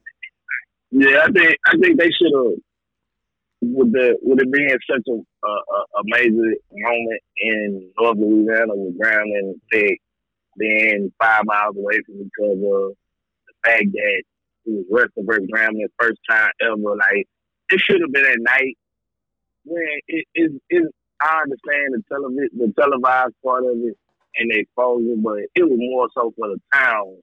Yeah, 0.91 1.24
I 1.24 1.32
think 1.32 1.58
I 1.65 1.77
think 1.77 1.98
they 1.98 2.12
should 2.12 2.32
have 2.36 2.62
with 3.61 3.91
the 3.91 4.17
with 4.21 4.39
it 4.39 4.51
being 4.51 4.69
such 4.89 5.01
a 5.09 5.11
a, 5.47 5.49
a- 5.49 6.03
major 6.05 6.31
moment 6.71 7.21
in 7.41 7.91
North 7.99 8.17
Louisiana 8.17 8.73
with 8.75 8.97
Brown 8.99 9.23
and 9.35 9.55
Tech 9.73 9.97
being 10.57 11.11
five 11.21 11.41
miles 11.45 11.75
away 11.77 11.99
from 12.05 12.15
each 12.21 12.31
other, 12.43 12.55
the 12.57 13.53
fact 13.65 13.85
that 13.91 14.23
it 14.23 14.25
was 14.65 14.85
Ruston 14.91 15.25
versus 15.27 15.47
Grambling 15.53 15.87
first 15.99 16.19
time 16.29 16.49
ever, 16.61 16.95
like 16.97 17.25
it 17.71 17.79
should 17.79 18.01
have 18.01 18.11
been 18.11 18.25
at 18.25 18.39
night. 18.39 18.77
When 19.65 19.83
it 20.07 20.25
is 20.35 20.51
it, 20.69 20.91
I 21.21 21.41
understand 21.43 21.93
the 21.93 22.03
television 22.09 22.49
the 22.57 22.73
televised 22.79 23.33
part 23.43 23.63
of 23.65 23.71
it 23.77 23.97
and 24.37 24.51
the 24.51 24.59
exposure, 24.59 25.15
but 25.17 25.39
it 25.55 25.63
was 25.63 25.77
more 25.79 26.07
so 26.13 26.31
for 26.37 26.47
the 26.49 26.59
town 26.73 27.17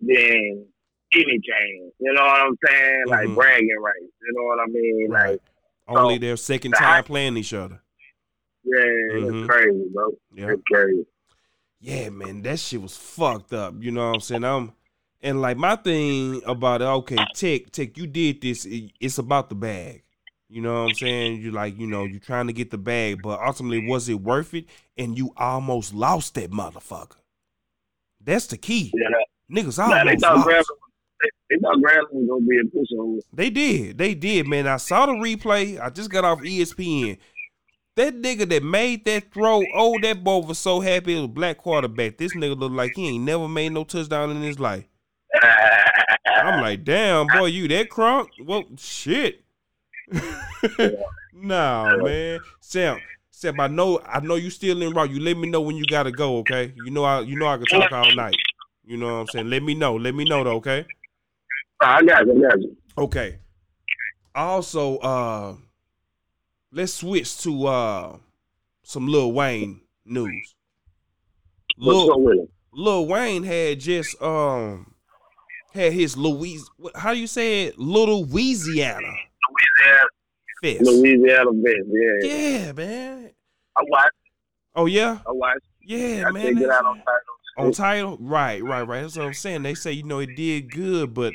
than 0.00 0.66
any 1.14 1.38
game. 1.38 1.90
You 1.98 2.12
know 2.12 2.22
what 2.24 2.42
I'm 2.42 2.56
saying? 2.66 3.04
Like 3.08 3.26
Mhm. 3.28 3.34
bragging 3.36 3.76
rights. 3.80 4.12
You 4.22 4.32
know 4.36 4.44
what 4.44 4.60
I 4.60 4.66
mean? 4.66 5.08
Like, 5.10 5.40
Only 5.88 6.16
So, 6.16 6.18
their 6.20 6.36
second 6.36 6.72
the 6.72 6.78
time 6.78 7.04
playing 7.04 7.36
each 7.36 7.54
other. 7.54 7.80
yeah, 8.64 8.80
Mhm. 8.80 9.40
it's 9.44 9.48
crazy, 9.50 9.84
bro. 9.92 10.10
Yeah. 10.34 10.50
It's 10.52 10.62
crazy. 10.70 11.06
yeah, 11.80 12.08
man, 12.10 12.42
that 12.42 12.58
shit 12.58 12.82
was 12.82 12.96
fucked 12.96 13.52
up. 13.52 13.74
You 13.80 13.92
know 13.92 14.08
what 14.08 14.14
I'm 14.16 14.20
saying? 14.20 14.44
I'm 14.44 14.72
and 15.22 15.40
like 15.40 15.56
my 15.56 15.76
thing 15.76 16.42
about 16.44 16.82
it, 16.82 16.84
okay, 16.84 17.16
Tech, 17.34 17.70
Tech, 17.72 17.96
you 17.96 18.06
did 18.06 18.40
this. 18.42 18.64
it- 18.66 18.92
it's 19.00 19.18
about 19.18 19.48
the 19.48 19.54
bag. 19.54 20.02
You 20.48 20.60
know 20.62 20.82
what 20.82 20.90
I'm 20.90 20.94
saying? 20.94 21.40
You 21.40 21.50
like, 21.50 21.76
you 21.78 21.86
know, 21.88 22.04
you 22.04 22.20
trying 22.20 22.46
to 22.46 22.52
get 22.52 22.70
the 22.70 22.78
bag, 22.78 23.20
but 23.22 23.40
ultimately, 23.40 23.84
was 23.88 24.08
it 24.08 24.20
worth 24.20 24.54
it? 24.54 24.66
And 24.96 25.16
you 25.18 25.32
almost 25.36 25.92
lost 25.94 26.34
that 26.34 26.50
motherfucker. 26.52 27.16
That's 28.20 28.46
the 28.46 28.56
key. 28.56 28.92
Yeah, 28.94 29.08
Niggas 29.62 29.78
nah, 29.78 29.88
they 29.88 29.98
almost 30.00 30.20
thought 30.24 30.46
lost. 30.46 30.70
They, 31.48 31.56
gonna 31.58 31.78
be 31.78 32.58
a 32.58 32.64
pushover. 32.64 33.20
They 33.32 33.50
did. 33.50 33.98
They 33.98 34.14
did, 34.14 34.46
man. 34.46 34.66
I 34.66 34.76
saw 34.76 35.06
the 35.06 35.12
replay. 35.12 35.80
I 35.80 35.90
just 35.90 36.10
got 36.10 36.24
off 36.24 36.40
ESPN. 36.40 37.18
That 37.96 38.20
nigga 38.20 38.48
that 38.50 38.62
made 38.62 39.06
that 39.06 39.32
throw, 39.32 39.62
oh, 39.74 39.98
that 40.02 40.22
boy 40.22 40.38
was 40.40 40.58
so 40.58 40.80
happy 40.80 41.16
it 41.16 41.20
was 41.20 41.30
black 41.30 41.56
quarterback. 41.56 42.18
This 42.18 42.34
nigga 42.34 42.58
looked 42.58 42.74
like 42.74 42.92
he 42.94 43.08
ain't 43.08 43.24
never 43.24 43.48
made 43.48 43.72
no 43.72 43.84
touchdown 43.84 44.30
in 44.30 44.42
his 44.42 44.58
life. 44.58 44.84
I'm 46.26 46.60
like, 46.60 46.84
damn, 46.84 47.26
boy, 47.26 47.46
you 47.46 47.66
that 47.68 47.88
crunk? 47.88 48.28
Well, 48.44 48.64
shit. 48.76 49.42
nah, 51.32 51.96
man. 51.96 52.40
Samp, 52.60 53.00
Samp, 53.30 53.58
I 53.60 53.68
know, 53.68 54.00
I 54.06 54.20
know 54.20 54.34
you 54.34 54.50
still 54.50 54.82
in 54.82 54.92
route. 54.92 55.10
You 55.10 55.20
let 55.20 55.36
me 55.36 55.48
know 55.48 55.60
when 55.60 55.76
you 55.76 55.84
gotta 55.86 56.12
go, 56.12 56.38
okay? 56.38 56.72
You 56.84 56.90
know, 56.90 57.04
I, 57.04 57.20
you 57.20 57.38
know, 57.38 57.46
I 57.46 57.56
can 57.56 57.66
talk 57.66 57.90
all 57.92 58.14
night. 58.14 58.36
You 58.84 58.96
know 58.96 59.06
what 59.06 59.20
I'm 59.20 59.26
saying? 59.28 59.50
Let 59.50 59.62
me 59.62 59.74
know. 59.74 59.96
Let 59.96 60.14
me 60.14 60.24
know, 60.24 60.44
though, 60.44 60.56
okay? 60.56 60.86
I 61.80 62.02
got 62.02 62.26
you, 62.26 62.44
I 62.46 62.48
got 62.48 62.60
you. 62.60 62.76
Okay. 62.98 63.38
Also, 64.34 64.98
uh 64.98 65.56
let's 66.72 66.94
switch 66.94 67.38
to 67.42 67.66
uh 67.66 68.16
some 68.82 69.06
Lil 69.08 69.32
Wayne 69.32 69.80
news. 70.04 70.54
Lil? 71.78 72.48
Lil 72.72 73.06
Wayne 73.06 73.42
had 73.42 73.80
just 73.80 74.20
um 74.22 74.94
had 75.72 75.92
his 75.92 76.16
Louise 76.16 76.68
how 76.94 77.10
you 77.12 77.26
say 77.26 77.64
it? 77.64 77.78
Little 77.78 78.24
Louisiana 78.26 79.00
Louisiana, 79.00 80.06
Fest. 80.62 80.82
Louisiana 80.82 81.52
best. 81.52 81.76
Yeah, 82.22 82.28
Yeah, 82.28 82.72
man. 82.72 83.30
I 83.76 83.82
watched. 83.88 84.10
Oh 84.74 84.86
yeah? 84.86 85.18
I 85.26 85.32
watched. 85.32 85.60
Yeah, 85.82 86.24
I 86.26 86.30
man. 86.32 86.42
checked 86.46 86.60
it 86.60 86.70
out 86.70 86.84
on 86.86 86.96
Tidal. 86.96 87.20
on 87.58 87.72
Tidal 87.72 88.16
right 88.20 88.62
right 88.62 88.82
right 88.82 89.02
that's 89.02 89.16
what 89.16 89.24
i'm 89.26 89.32
saying 89.34 89.62
they 89.62 89.72
say 89.74 89.92
you 89.92 90.02
know 90.02 90.18
it 90.18 90.34
did 90.36 90.70
good 90.70 91.14
but 91.14 91.32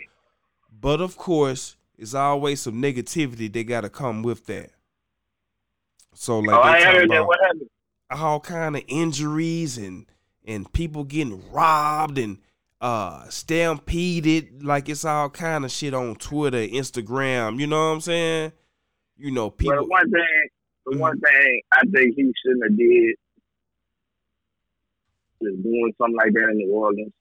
but 0.82 1.00
of 1.00 1.16
course 1.16 1.78
it's 1.98 2.16
always 2.16 2.62
some 2.62 2.82
negativity 2.82 3.52
they 3.52 3.64
got 3.64 3.82
to 3.82 3.90
come 3.90 4.24
with 4.24 4.48
that. 4.48 4.72
So 6.16 6.40
like 6.40 6.58
oh, 6.58 6.62
I 6.62 6.82
heard 6.82 7.10
that. 7.12 7.26
What 7.26 7.40
happened? 7.42 7.70
all 8.10 8.42
kind 8.42 8.76
of 8.76 8.84
injuries 8.88 9.78
and 9.78 10.06
and 10.44 10.72
people 10.74 11.04
getting 11.04 11.50
robbed 11.52 12.18
and 12.18 12.40
uh 12.82 13.30
stampeded. 13.30 14.64
Like 14.64 14.90
it's 14.90 15.06
all 15.06 15.30
kind 15.30 15.64
of 15.64 15.72
shit 15.72 15.94
on 15.94 16.16
twitter 16.16 16.58
instagram 16.58 17.60
you 17.60 17.68
know 17.68 17.90
what 17.90 17.96
i'm 17.96 18.02
saying? 18.02 18.52
You 19.18 19.32
know 19.32 19.52
people 19.52 19.76
the 19.76 19.84
one 19.86 20.12
thing, 20.12 20.50
the 20.88 20.98
one 20.98 21.20
thing 21.20 21.62
I 21.72 21.82
think 21.82 22.16
he 22.16 22.34
shouldn't 22.44 22.64
have 22.64 22.78
did 22.78 23.16
is 25.42 25.64
doing 25.64 25.94
something 25.98 26.18
like 26.18 26.34
that 26.34 26.50
in 26.52 26.58
New 26.58 26.72
Orleans 26.74 27.14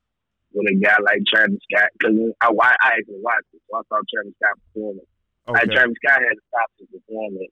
with 0.52 0.70
a 0.70 0.76
guy 0.76 0.96
like 1.04 1.22
Travis 1.26 1.58
Scott. 1.70 1.90
Because 1.98 2.16
I, 2.40 2.48
I 2.50 2.88
actually 2.98 3.22
watched 3.22 3.50
it, 3.52 3.62
so 3.70 3.78
I 3.78 3.82
saw 3.88 4.00
Travis 4.06 4.34
Scott 4.42 4.56
performing. 4.70 5.08
Like 5.48 5.70
Travis 5.70 5.96
Scott 5.98 6.22
had 6.22 6.36
to 6.38 6.44
stop 6.46 6.68
his 6.78 6.88
performance 6.94 7.50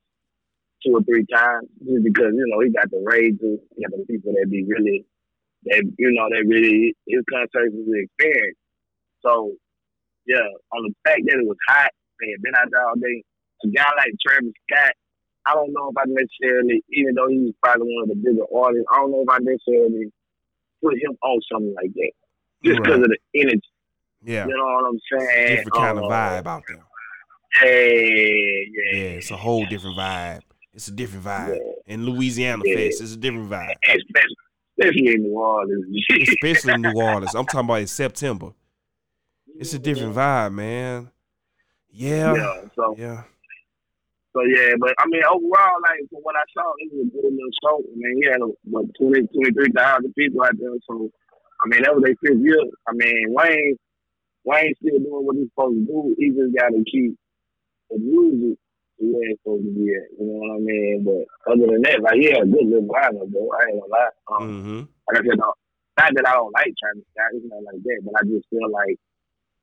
two 0.85 0.95
or 0.95 1.02
three 1.02 1.26
times 1.26 1.67
just 1.83 2.05
because 2.05 2.31
you 2.31 2.47
know 2.47 2.62
he 2.62 2.71
got 2.71 2.90
the 2.90 3.02
rages, 3.02 3.59
he 3.75 3.83
got 3.83 3.90
the 3.90 4.07
people 4.07 4.33
that 4.35 4.47
be 4.50 4.62
really 4.62 5.05
that 5.67 5.83
you 5.99 6.11
know 6.14 6.28
that 6.31 6.47
really 6.47 6.95
his 7.07 7.25
concerts 7.26 7.75
is 7.75 7.87
an 7.87 8.07
experience. 8.07 8.59
So 9.23 9.52
yeah, 10.26 10.47
on 10.73 10.87
the 10.87 10.95
fact 11.02 11.26
that 11.26 11.43
it 11.43 11.47
was 11.47 11.59
hot, 11.67 11.90
they 12.21 12.31
had 12.31 12.43
been 12.43 12.55
out 12.55 12.69
there 12.71 12.87
all 12.87 12.95
day. 12.95 13.25
A 13.64 13.69
guy 13.75 13.90
like 13.99 14.14
Travis 14.23 14.55
Scott, 14.71 14.95
I 15.47 15.55
don't 15.55 15.75
know 15.75 15.90
if 15.90 15.99
I 15.99 16.07
necessarily, 16.07 16.78
even 16.95 17.19
though 17.19 17.26
he's 17.26 17.50
probably 17.59 17.90
one 17.90 18.07
of 18.07 18.14
the 18.14 18.23
bigger 18.23 18.47
artists, 18.55 18.87
I 18.93 19.02
don't 19.02 19.11
know 19.11 19.26
if 19.26 19.31
I 19.35 19.43
necessarily 19.43 20.14
put 20.78 20.95
him 20.95 21.19
on 21.26 21.40
something 21.50 21.75
like 21.75 21.90
that 21.90 22.14
just 22.64 22.76
because 22.82 22.96
Right. 23.00 23.04
of 23.04 23.10
the 23.10 23.18
energy. 23.40 23.60
Yeah. 24.24 24.46
You 24.46 24.56
know 24.56 24.64
what 24.64 24.84
I'm 24.84 25.00
saying? 25.20 25.48
Different 25.56 25.72
kind 25.74 25.98
of 25.98 26.04
Uh, 26.04 26.08
vibe 26.08 26.46
out 26.46 26.62
there. 26.68 26.84
Hey, 27.54 28.68
yeah, 28.72 28.96
Yeah, 28.98 29.08
it's 29.18 29.30
a 29.30 29.36
whole 29.36 29.64
different 29.66 29.96
vibe. 29.98 30.42
It's 30.74 30.88
a 30.88 30.92
different 30.92 31.24
vibe. 31.24 31.56
Yeah. 31.56 31.94
In 31.94 32.04
Louisiana 32.06 32.62
Yeah. 32.64 32.76
Fest, 32.76 33.00
it's 33.02 33.14
a 33.14 33.16
different 33.16 33.50
vibe. 33.50 33.74
especially, 33.86 34.36
especially 34.78 35.14
in 35.14 35.22
New 35.22 35.38
Orleans. 35.38 35.86
Especially 36.22 36.74
in 36.74 36.82
New 36.82 36.92
Orleans. 37.02 37.34
I'm 37.34 37.46
talking 37.46 37.60
about 37.68 37.80
in 37.80 37.86
September. 37.86 38.50
It's 39.58 39.74
a 39.74 39.78
different 39.78 40.14
vibe, 40.14 40.52
man. 40.54 41.10
Yeah. 41.90 42.34
Yeah, 42.34 42.60
so 42.76 42.94
Yeah. 42.96 43.22
so 44.32 44.42
yeah, 44.44 44.74
but 44.78 44.94
I 44.98 45.06
mean 45.08 45.22
overall, 45.24 45.80
like 45.82 46.08
from 46.10 46.20
what 46.22 46.36
I 46.36 46.42
saw, 46.54 46.72
it 46.78 46.92
was 46.92 47.06
a 47.06 47.10
good 47.10 47.24
little 47.24 47.50
show. 47.64 47.78
I 47.78 47.96
mean, 47.96 48.20
he 48.22 48.28
had 48.28 48.40
what 48.64 48.84
20, 49.00 49.26
23,000 49.34 50.12
people 50.14 50.42
out 50.44 50.52
there. 50.60 50.70
So 50.86 51.10
I 51.64 51.68
mean, 51.68 51.82
that 51.82 51.94
was 51.94 52.04
their 52.04 52.14
fifth 52.22 52.42
year. 52.42 52.60
I 52.86 52.92
mean, 52.94 53.34
Wayne 53.34 53.76
Wayne's 54.44 54.76
still 54.78 54.98
doing 54.98 55.26
what 55.26 55.36
he's 55.36 55.48
supposed 55.50 55.76
to 55.76 55.84
do. 55.86 56.14
He 56.18 56.30
just 56.30 56.54
got 56.56 56.70
to 56.70 56.82
keep 56.90 57.16
the 57.90 57.98
music 57.98 58.58
way 59.00 59.26
it's 59.30 59.40
supposed 59.42 59.64
to 59.64 59.70
be 59.74 59.90
at. 59.94 60.10
You 60.18 60.26
know 60.26 60.38
what 60.42 60.56
I 60.56 60.60
mean? 60.60 61.04
But 61.04 61.52
other 61.52 61.66
than 61.72 61.82
that, 61.82 62.02
like 62.02 62.18
a 62.18 62.46
good 62.46 62.66
little 62.66 62.88
lineup, 62.88 63.30
though. 63.32 63.50
I 63.54 63.70
ain't 63.70 63.80
gonna 63.80 63.92
lie. 63.92 64.14
Um, 64.30 64.42
Mm-hmm. 64.48 64.78
like 65.08 65.18
I 65.18 65.26
said, 65.26 65.38
no, 65.38 65.52
not 65.98 66.12
that 66.14 66.28
I 66.28 66.32
don't 66.34 66.52
like 66.52 66.74
Travis 66.78 67.04
Scott, 67.12 67.34
it's 67.34 67.46
not 67.48 67.62
like 67.62 67.82
that, 67.82 68.00
but 68.04 68.14
I 68.18 68.22
just 68.24 68.48
feel 68.50 68.70
like 68.70 68.96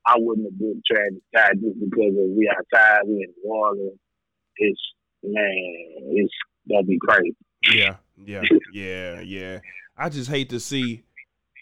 I 0.05 0.15
wouldn't 0.17 0.47
have 0.47 0.59
been 0.59 0.81
Travis 0.85 1.19
Scott 1.33 1.51
just 1.63 1.79
because 1.79 2.13
of 2.15 2.29
we 2.35 2.49
outside, 2.51 3.07
we 3.07 3.23
in 3.23 3.33
New 3.43 3.49
Orleans. 3.51 3.99
It's 4.57 4.81
man, 5.23 6.15
it's 6.15 6.33
gonna 6.69 6.83
be 6.83 6.99
crazy. 6.99 7.35
Yeah, 7.73 7.95
yeah, 8.17 8.43
yeah, 8.71 9.19
yeah. 9.21 9.59
I 9.97 10.09
just 10.09 10.29
hate 10.29 10.49
to 10.49 10.59
see. 10.59 11.04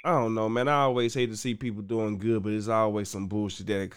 I 0.04 0.12
don't 0.12 0.34
know, 0.34 0.50
man. 0.50 0.68
I 0.68 0.82
always 0.82 1.14
hate 1.14 1.30
to 1.30 1.38
see 1.38 1.56
people 1.56 1.82
doing 1.82 2.18
good, 2.18 2.44
but 2.44 2.52
it's 2.52 2.68
always 2.68 3.10
some 3.10 3.28
bullshit 3.28 3.68
that 3.68 3.82
it 3.82 3.94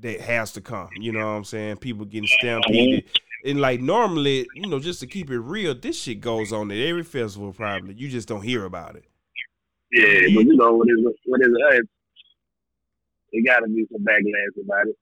that 0.00 0.20
has 0.20 0.52
to 0.52 0.60
come. 0.60 0.88
You 0.98 1.12
know 1.12 1.26
what 1.26 1.36
I'm 1.36 1.44
saying? 1.44 1.76
People 1.76 2.06
getting 2.06 2.28
stampeded, 2.28 3.04
and 3.44 3.60
like 3.60 3.80
normally, 3.80 4.46
you 4.54 4.68
know, 4.68 4.78
just 4.78 5.00
to 5.00 5.06
keep 5.06 5.30
it 5.30 5.38
real, 5.38 5.74
this 5.74 6.00
shit 6.00 6.20
goes 6.20 6.52
on 6.52 6.70
at 6.70 6.78
every 6.78 7.02
festival. 7.02 7.52
Probably 7.52 7.94
you 7.94 8.08
just 8.08 8.28
don't 8.28 8.42
hear 8.42 8.64
about 8.64 8.96
it. 8.96 9.04
Yeah, 9.92 10.34
but 10.34 10.44
you 10.46 10.56
know 10.56 10.72
what 10.72 10.88
is 10.88 11.04
what 11.26 11.40
is 11.42 11.48
us? 11.72 11.84
It 13.32 13.46
gotta 13.46 13.66
be 13.66 13.86
some 13.92 14.02
backlash 14.02 14.64
about 14.64 14.86
it. 14.86 14.96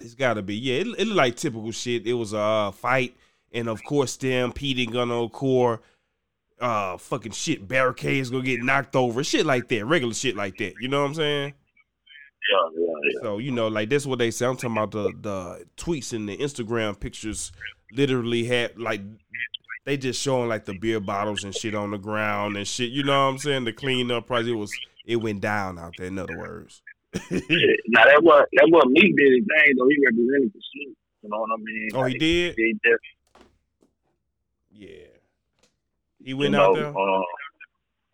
It's 0.00 0.14
got 0.14 0.34
to 0.34 0.42
be. 0.42 0.56
Yeah, 0.56 0.76
it, 0.76 0.86
it 0.98 1.06
looked 1.06 1.16
like 1.16 1.36
typical 1.36 1.70
shit. 1.70 2.06
It 2.06 2.14
was 2.14 2.32
a 2.32 2.38
uh, 2.38 2.70
fight, 2.72 3.16
and 3.52 3.68
of 3.68 3.82
course, 3.84 4.16
them 4.16 4.52
Pete 4.52 4.90
gonna 4.90 5.28
core. 5.28 5.80
Uh, 6.60 6.96
fucking 6.96 7.32
shit, 7.32 7.66
barricades 7.66 8.30
gonna 8.30 8.44
get 8.44 8.62
knocked 8.62 8.94
over, 8.94 9.24
shit 9.24 9.44
like 9.44 9.68
that, 9.68 9.84
regular 9.84 10.14
shit 10.14 10.36
like 10.36 10.56
that. 10.58 10.74
You 10.80 10.88
know 10.88 11.02
what 11.02 11.08
I'm 11.08 11.14
saying? 11.14 11.54
Yeah, 12.50 12.80
yeah, 12.80 12.86
yeah. 13.04 13.20
So 13.22 13.38
you 13.38 13.50
know, 13.50 13.68
like 13.68 13.90
that's 13.90 14.06
what 14.06 14.18
they 14.18 14.30
say. 14.30 14.46
I'm 14.46 14.56
talking 14.56 14.76
about 14.76 14.90
the 14.92 15.12
the 15.20 15.64
tweets 15.76 16.12
and 16.12 16.28
the 16.28 16.36
Instagram 16.36 16.98
pictures. 16.98 17.52
Literally 17.92 18.44
had 18.44 18.78
like 18.78 19.02
they 19.84 19.96
just 19.96 20.20
showing 20.20 20.48
like 20.48 20.64
the 20.64 20.76
beer 20.78 21.00
bottles 21.00 21.44
and 21.44 21.54
shit 21.54 21.74
on 21.74 21.90
the 21.90 21.98
ground 21.98 22.56
and 22.56 22.66
shit. 22.66 22.90
You 22.90 23.02
know 23.04 23.12
what 23.12 23.32
I'm 23.32 23.38
saying? 23.38 23.64
The 23.64 23.72
cleanup 23.72 24.26
price. 24.26 24.46
It 24.46 24.52
was 24.52 24.72
it 25.04 25.16
went 25.16 25.40
down 25.40 25.78
out 25.78 25.94
there. 25.98 26.06
In 26.06 26.18
other 26.18 26.38
words. 26.38 26.82
Yeah. 27.30 27.40
Now 27.88 28.04
that 28.06 28.24
was 28.24 28.46
that 28.54 28.68
was 28.70 28.86
me 28.86 29.02
did 29.02 29.32
his 29.32 29.44
thing 29.46 29.74
though. 29.78 29.86
He 29.88 29.96
represented 30.04 30.52
the 30.52 30.60
Snoop. 30.72 30.96
You 31.22 31.28
know 31.30 31.38
what 31.38 31.50
I 31.52 31.56
mean? 31.62 31.88
oh, 31.94 32.02
he 32.04 32.18
did. 32.18 32.54
He 32.56 32.72
just 32.84 33.04
Yeah. 34.72 35.13
He 36.24 36.34
went 36.34 36.54
you 36.54 36.60
out 36.60 36.74
know, 36.74 36.80
there. 36.80 36.96
Uh, 36.96 37.22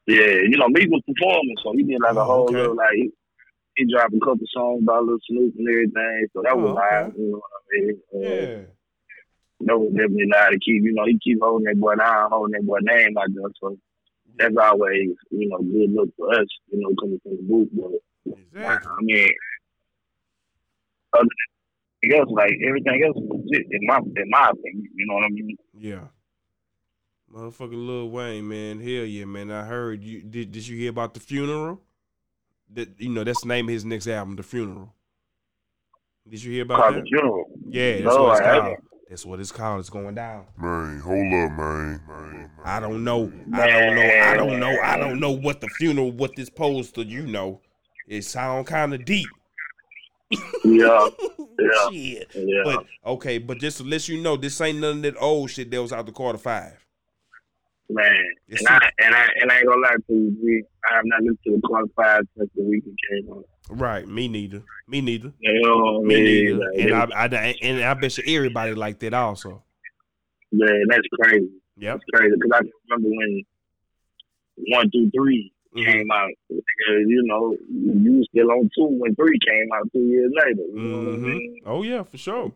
yeah, 0.06 0.42
you 0.42 0.56
know, 0.58 0.68
Meek 0.68 0.90
was 0.90 1.02
performing, 1.06 1.56
so 1.62 1.72
he 1.72 1.84
did 1.84 2.00
like 2.02 2.16
Oh, 2.16 2.20
a 2.20 2.24
whole 2.24 2.44
okay. 2.44 2.54
little 2.56 2.76
like 2.76 2.94
he, 2.94 3.10
he 3.76 3.92
dropped 3.92 4.14
a 4.14 4.18
couple 4.18 4.46
songs 4.52 4.84
by 4.84 4.98
Lil 4.98 5.18
Snoop 5.28 5.54
and 5.56 5.68
everything. 5.68 6.26
So 6.32 6.42
that 6.42 6.56
was 6.58 6.70
Oh, 6.70 6.74
live. 6.74 7.12
You 7.16 7.30
know 7.30 7.38
what 7.38 7.62
I 7.62 7.80
mean? 7.80 8.00
Uh, 8.14 8.18
Yeah. 8.18 8.62
That 9.66 9.78
was 9.78 9.92
definitely 9.92 10.26
live 10.32 10.50
to 10.52 10.58
keep. 10.58 10.82
You 10.82 10.92
know, 10.94 11.04
he 11.04 11.18
keep 11.22 11.38
holding 11.40 11.66
that 11.66 11.78
boy 11.78 11.94
down, 11.94 12.30
holding 12.30 12.52
that 12.52 12.66
boy 12.66 12.78
name 12.82 13.16
out 13.18 13.28
there. 13.34 13.44
So 13.60 13.76
that's 14.38 14.56
always 14.56 15.10
you 15.30 15.48
know 15.48 15.58
good 15.58 15.92
look 15.92 16.08
for 16.16 16.32
us. 16.34 16.46
You 16.72 16.80
know, 16.80 16.94
coming 17.00 17.20
from 17.22 17.36
the 17.36 17.42
booth, 17.42 17.68
but. 17.72 18.00
Exactly. 18.26 18.92
I 18.92 19.02
mean, 19.02 19.28
other 21.14 21.24
than 22.02 22.12
else, 22.12 22.28
like 22.30 22.52
everything 22.66 23.02
else 23.04 23.16
is 23.16 23.28
legit 23.30 23.66
in 23.70 23.80
my 23.86 23.98
in 23.98 24.28
my 24.30 24.50
opinion. 24.50 24.88
You 24.94 25.06
know 25.06 25.14
what 25.14 25.24
I 25.24 25.28
mean? 25.28 25.56
Yeah. 25.78 26.04
Motherfucking 27.32 27.86
Lil 27.86 28.10
Wayne, 28.10 28.48
man. 28.48 28.80
Hell 28.80 29.04
yeah, 29.04 29.24
man. 29.24 29.50
I 29.50 29.64
heard 29.64 30.02
you 30.02 30.22
did 30.22 30.50
did 30.52 30.66
you 30.66 30.76
hear 30.76 30.90
about 30.90 31.14
the 31.14 31.20
funeral? 31.20 31.80
That 32.72 32.88
you 33.00 33.08
know, 33.08 33.24
that's 33.24 33.42
the 33.42 33.48
name 33.48 33.68
of 33.68 33.72
his 33.72 33.84
next 33.84 34.06
album, 34.06 34.36
The 34.36 34.42
Funeral. 34.42 34.92
Did 36.28 36.42
you 36.42 36.52
hear 36.52 36.62
about 36.62 36.80
Called 36.82 36.94
that? 36.96 37.00
the 37.02 37.06
funeral. 37.08 37.44
Yeah, 37.68 37.92
that's 37.94 38.04
No, 38.04 38.22
what 38.24 38.32
it's 38.32 38.40
I 38.40 38.44
called. 38.52 38.62
haven't. 38.64 38.84
That's 39.08 39.26
what 39.26 39.40
it's 39.40 39.50
called. 39.52 39.80
It's 39.80 39.90
going 39.90 40.14
down. 40.14 40.46
Man, 40.56 41.00
hold 41.00 41.16
up, 41.18 41.58
man. 41.58 42.00
man. 42.06 42.50
I 42.64 42.78
don't 42.78 43.02
know. 43.02 43.32
I 43.52 43.66
don't 43.66 43.94
know. 43.96 44.02
I 44.02 44.36
don't 44.36 44.60
know. 44.60 44.78
I 44.82 44.96
don't 44.96 45.18
know 45.20 45.32
what 45.32 45.60
the 45.60 45.66
funeral, 45.78 46.12
what 46.12 46.36
this 46.36 46.48
posed 46.48 46.94
to. 46.96 47.04
You 47.04 47.26
know, 47.26 47.60
it 48.06 48.22
sound 48.22 48.66
kind 48.68 48.94
of 48.94 49.04
deep. 49.04 49.26
Yeah, 50.30 50.36
Yeah. 51.58 51.90
Shit. 51.90 52.30
yeah. 52.36 52.62
But 52.64 52.86
okay, 53.04 53.38
but 53.38 53.58
just 53.58 53.78
to 53.78 53.84
let 53.84 54.08
you 54.08 54.20
know, 54.22 54.36
this 54.36 54.60
ain't 54.60 54.78
none 54.78 54.98
of 54.98 55.02
that 55.02 55.16
old 55.20 55.50
shit 55.50 55.70
that 55.72 55.82
was 55.82 55.92
out 55.92 56.06
the 56.06 56.12
quarter 56.12 56.38
five. 56.38 56.86
Man. 57.90 58.24
It's 58.48 58.60
And 58.60 58.68
I 58.82 58.90
and 59.04 59.14
I 59.14 59.26
and 59.40 59.50
I 59.52 59.58
ain't 59.58 59.66
gonna 59.68 59.80
lie 59.80 59.94
to 60.08 60.14
you, 60.14 60.30
G. 60.30 60.62
I 60.90 60.94
have 60.96 61.04
not 61.04 61.20
listened 61.22 61.38
to 61.46 61.52
the 61.56 61.60
qualified 61.62 62.22
since 62.36 62.50
the 62.54 62.62
weekend 62.62 62.96
came 63.10 63.32
on. 63.32 63.44
right. 63.70 64.06
Me 64.08 64.28
neither. 64.28 64.62
Me 64.88 65.00
neither. 65.00 65.32
You 65.40 65.60
know 65.62 65.76
what 65.76 66.04
I 66.04 66.06
Me 66.08 66.20
neither. 66.22 66.58
Like, 66.58 66.68
And 66.78 66.94
I, 66.94 67.26
I 67.26 67.56
and 67.62 67.84
I 67.84 67.94
bet 67.94 68.16
you 68.18 68.36
everybody 68.36 68.74
like 68.74 68.98
that 69.00 69.14
also. 69.14 69.62
man, 70.52 70.82
that's 70.88 71.06
crazy. 71.20 71.48
Yep. 71.78 71.94
That's 71.94 72.04
crazy 72.14 72.34
because 72.38 72.50
I 72.54 72.60
remember 72.94 73.16
when 73.16 73.42
one 74.68 74.90
through 74.90 75.10
three 75.14 75.52
Mhm. 75.76 75.84
came 75.86 76.10
out. 76.10 76.30
Because, 76.48 77.02
you 77.06 77.22
know, 77.26 77.56
you 77.70 78.12
was 78.18 78.26
still 78.32 78.50
on 78.50 78.68
two 78.76 78.86
when 78.98 79.14
three 79.14 79.38
came 79.46 79.68
out 79.72 79.88
two 79.92 80.00
years 80.00 80.32
later. 80.34 80.62
You 80.74 80.82
know 80.88 80.98
what 80.98 81.14
I 81.14 81.16
mean? 81.18 81.56
Oh 81.64 81.82
yeah, 81.84 82.02
for 82.02 82.18
sure. 82.18 82.52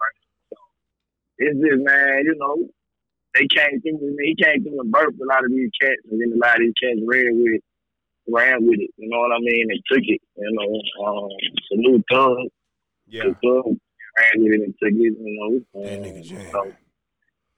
It's 1.38 1.58
just 1.60 1.82
man, 1.82 2.24
you 2.24 2.34
know, 2.36 2.68
they 3.34 3.46
came 3.46 3.80
through 3.80 3.98
and 3.98 4.18
he 4.22 4.34
came 4.42 4.62
through 4.62 4.80
and 4.80 4.92
birthed 4.92 5.18
a 5.20 5.26
lot 5.28 5.44
of 5.44 5.50
these 5.50 5.70
cats 5.80 6.00
and 6.10 6.20
then 6.20 6.32
a 6.34 6.38
lot 6.46 6.56
of 6.56 6.60
these 6.60 6.74
cats 6.82 7.00
ran 7.06 7.30
with 7.36 7.54
it, 7.54 7.64
ran 8.28 8.66
with 8.66 8.80
it. 8.80 8.90
You 8.96 9.08
know 9.08 9.18
what 9.18 9.32
I 9.34 9.38
mean? 9.40 9.66
And 9.70 9.80
took 9.90 10.02
it. 10.02 10.20
You 10.36 10.52
know, 10.52 11.06
um, 11.06 11.28
salute 11.68 12.04
Thug. 12.10 12.36
Yeah. 13.06 13.22
Thug 13.24 13.66
ran 14.16 14.42
with 14.42 14.52
it 14.52 14.60
and 14.62 14.74
took 14.82 14.92
it. 14.92 14.94
You 15.18 15.64
know, 15.74 15.82
That 15.82 15.98
um, 15.98 16.04
nigga 16.04 16.22
jam. 16.24 16.46
so, 16.52 16.72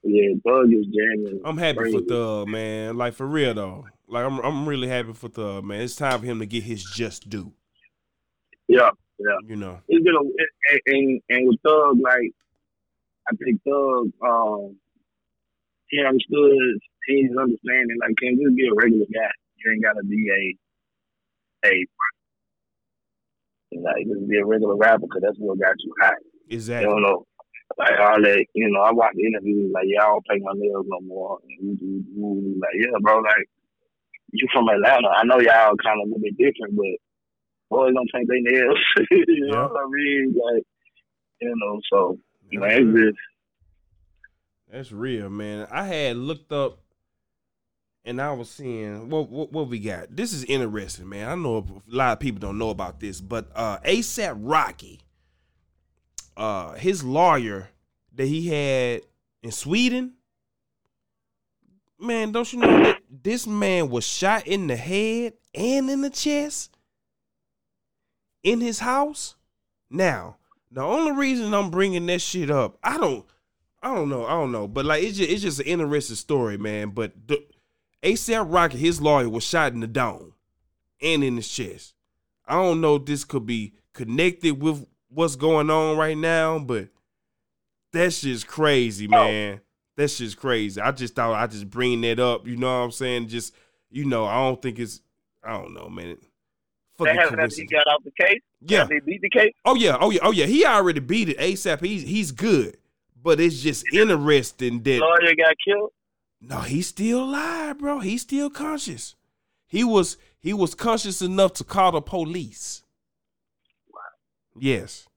yeah, 0.03 0.29
Thug 0.45 0.73
is 0.73 0.85
jamming. 0.87 1.41
I'm 1.45 1.57
happy 1.57 1.77
for 1.77 1.83
crazy. 1.83 2.05
Thug, 2.07 2.47
man. 2.47 2.97
Like 2.97 3.13
for 3.13 3.27
real 3.27 3.53
though. 3.53 3.85
Like 4.07 4.25
I'm 4.25 4.39
I'm 4.39 4.67
really 4.67 4.87
happy 4.87 5.13
for 5.13 5.27
Thug, 5.29 5.63
man. 5.65 5.81
It's 5.81 5.95
time 5.95 6.19
for 6.21 6.25
him 6.25 6.39
to 6.39 6.45
get 6.45 6.63
his 6.63 6.83
just 6.83 7.29
due. 7.29 7.53
Yeah, 8.69 8.89
yeah, 9.19 9.37
You 9.47 9.55
know. 9.55 9.79
it's 9.87 10.03
been 10.03 10.13
a 10.15 10.19
and, 10.19 10.81
and, 10.87 11.21
and 11.29 11.47
with 11.47 11.59
Thug, 11.65 11.97
like 12.01 12.31
I 13.29 13.35
think 13.43 13.61
Thug, 13.63 14.11
um, 14.25 14.75
he 15.89 16.03
understood, 16.03 16.79
he's 17.05 17.31
understanding. 17.37 17.97
Like, 17.99 18.15
can 18.17 18.35
just 18.39 18.55
be 18.55 18.67
a 18.67 18.73
regular 18.75 19.05
guy. 19.13 19.31
You 19.57 19.71
ain't 19.73 19.83
gotta 19.83 20.03
be 20.03 20.29
a 20.29 20.57
a 21.67 21.85
like 23.75 24.05
just 24.07 24.27
be 24.29 24.37
a 24.37 24.45
regular 24.45 24.75
rapper 24.75 25.01
because 25.01 25.21
that's 25.23 25.37
what 25.39 25.59
got 25.59 25.75
you 25.79 25.93
hot. 26.01 26.15
You 26.47 26.55
Exactly. 26.55 26.87
don't 26.87 27.01
know. 27.01 27.25
Like 27.77 27.99
all 27.99 28.21
that, 28.21 28.45
you 28.55 28.69
know, 28.69 28.81
I 28.81 28.91
watch 28.91 29.13
the 29.15 29.25
interviews 29.27 29.71
like, 29.73 29.85
yeah, 29.87 30.03
I 30.03 30.07
don't 30.07 30.25
pay 30.25 30.39
my 30.39 30.53
nails 30.55 30.85
no 30.87 30.99
more. 31.01 31.37
And 31.59 31.77
like, 32.61 32.71
yeah, 32.79 32.97
bro, 33.01 33.19
like, 33.19 33.45
you 34.31 34.47
from 34.53 34.69
Atlanta. 34.69 35.09
I 35.09 35.23
know 35.25 35.39
y'all 35.39 35.75
kind 35.83 35.99
of 36.01 36.07
a 36.07 36.09
little 36.09 36.19
bit 36.23 36.37
different, 36.37 36.75
but 36.75 36.95
boys 37.69 37.93
don't 37.93 38.09
paint 38.13 38.27
their 38.29 38.41
nails. 38.41 38.79
you 39.11 39.25
Yeah. 39.27 39.51
know 39.51 39.67
what 39.67 39.83
I 39.83 39.89
mean? 39.91 40.35
Like, 40.35 40.63
you 41.41 41.53
know, 41.55 41.79
so, 41.91 42.17
you 42.49 42.59
know, 42.59 42.67
it's 42.67 42.97
just, 42.97 43.19
That's 44.71 44.91
real, 44.91 45.29
man. 45.29 45.67
I 45.71 45.85
had 45.85 46.17
looked 46.17 46.51
up 46.51 46.79
and 48.03 48.21
I 48.21 48.31
was 48.31 48.49
seeing 48.49 49.09
what, 49.09 49.29
what 49.29 49.51
what 49.51 49.67
we 49.67 49.79
got. 49.79 50.15
This 50.15 50.33
is 50.33 50.43
interesting, 50.45 51.09
man. 51.09 51.29
I 51.29 51.35
know 51.35 51.57
a 51.57 51.95
lot 51.95 52.13
of 52.13 52.19
people 52.19 52.39
don't 52.39 52.57
know 52.57 52.69
about 52.69 52.99
this, 52.99 53.21
but 53.21 53.49
uh 53.55 53.79
ASAP 53.79 54.37
Rocky, 54.39 55.01
uh 56.35 56.73
his 56.73 57.03
lawyer 57.03 57.69
that 58.13 58.25
he 58.25 58.47
had 58.47 59.01
in 59.43 59.51
Sweden, 59.51 60.13
man, 61.99 62.31
don't 62.31 62.51
you 62.51 62.59
know 62.59 62.83
that 62.83 63.01
this 63.09 63.47
man 63.47 63.89
was 63.89 64.05
shot 64.05 64.47
in 64.47 64.67
the 64.67 64.75
head 64.75 65.33
and 65.53 65.89
in 65.89 66.01
the 66.01 66.09
chest 66.09 66.77
in 68.43 68.61
his 68.61 68.79
house? 68.79 69.35
Now, 69.89 70.37
the 70.71 70.81
only 70.81 71.13
reason 71.13 71.53
I'm 71.53 71.69
bringing 71.69 72.05
that 72.07 72.21
shit 72.21 72.49
up, 72.49 72.77
I 72.83 72.97
don't, 72.97 73.25
I 73.87 73.95
don't 73.95 74.09
know, 74.09 74.25
I 74.25 74.31
don't 74.31 74.51
know, 74.51 74.67
but 74.67 74.85
like 74.85 75.01
it's 75.01 75.17
just 75.17 75.29
it's 75.29 75.41
just 75.41 75.59
an 75.61 75.65
interesting 75.65 76.17
story, 76.17 76.57
man. 76.57 76.89
But 76.89 77.13
the 77.27 77.41
ASAP 78.03 78.45
Rocky, 78.53 78.77
his 78.77 79.01
lawyer 79.01 79.29
was 79.29 79.45
shot 79.45 79.71
in 79.71 79.79
the 79.79 79.87
dome 79.87 80.33
and 81.01 81.23
in 81.23 81.37
his 81.37 81.47
chest. 81.47 81.93
I 82.45 82.55
don't 82.55 82.81
know 82.81 82.95
if 82.95 83.05
this 83.05 83.23
could 83.23 83.45
be 83.45 83.73
connected 83.93 84.61
with 84.61 84.85
what's 85.09 85.37
going 85.37 85.69
on 85.69 85.97
right 85.97 86.17
now, 86.17 86.59
but 86.59 86.89
that's 87.93 88.21
just 88.21 88.45
crazy, 88.45 89.07
oh. 89.07 89.11
man. 89.11 89.61
That's 89.95 90.17
just 90.17 90.37
crazy. 90.37 90.81
I 90.81 90.91
just 90.91 91.15
thought 91.15 91.33
I 91.33 91.47
just 91.47 91.69
bring 91.69 92.01
that 92.01 92.19
up. 92.19 92.45
You 92.45 92.57
know 92.57 92.67
what 92.67 92.85
I'm 92.85 92.91
saying? 92.91 93.29
Just 93.29 93.55
you 93.89 94.03
know, 94.03 94.25
I 94.25 94.35
don't 94.35 94.61
think 94.61 94.79
it's. 94.79 95.01
I 95.41 95.53
don't 95.53 95.73
know, 95.73 95.87
man. 95.87 96.17
They 96.99 97.05
Fucking 97.05 97.39
after 97.39 97.55
he 97.55 97.65
got 97.65 97.87
off 97.87 98.03
the 98.03 98.11
case. 98.11 98.41
Yeah. 98.61 98.83
They 98.83 98.99
beat 98.99 99.21
the 99.21 99.29
case. 99.29 99.53
Oh 99.63 99.75
yeah. 99.75 99.97
Oh 99.99 100.09
yeah. 100.09 100.19
Oh 100.23 100.31
yeah. 100.31 100.45
He 100.45 100.65
already 100.65 100.99
beat 100.99 101.29
it 101.29 101.37
ASAP. 101.37 101.83
He's 101.83 102.03
he's 102.03 102.31
good, 102.31 102.77
but 103.27 103.41
it's 103.41 103.61
just 103.61 103.83
interesting 103.91 104.81
that 104.83 105.01
Lawyer 105.01 105.35
got 105.35 105.53
killed. 105.61 105.91
no, 106.39 106.61
he's 106.61 106.87
still 106.87 107.25
alive, 107.25 107.77
bro. 107.77 107.99
He's 107.99 108.21
still 108.21 108.49
conscious. 108.49 109.15
He 109.67 109.83
was 109.83 110.15
he 110.39 110.53
was 110.53 110.73
conscious 110.73 111.21
enough 111.21 111.51
to 111.55 111.65
call 111.65 111.91
the 111.91 111.99
police. 111.99 112.83
Wow. 113.93 113.99
Yes. 114.57 115.09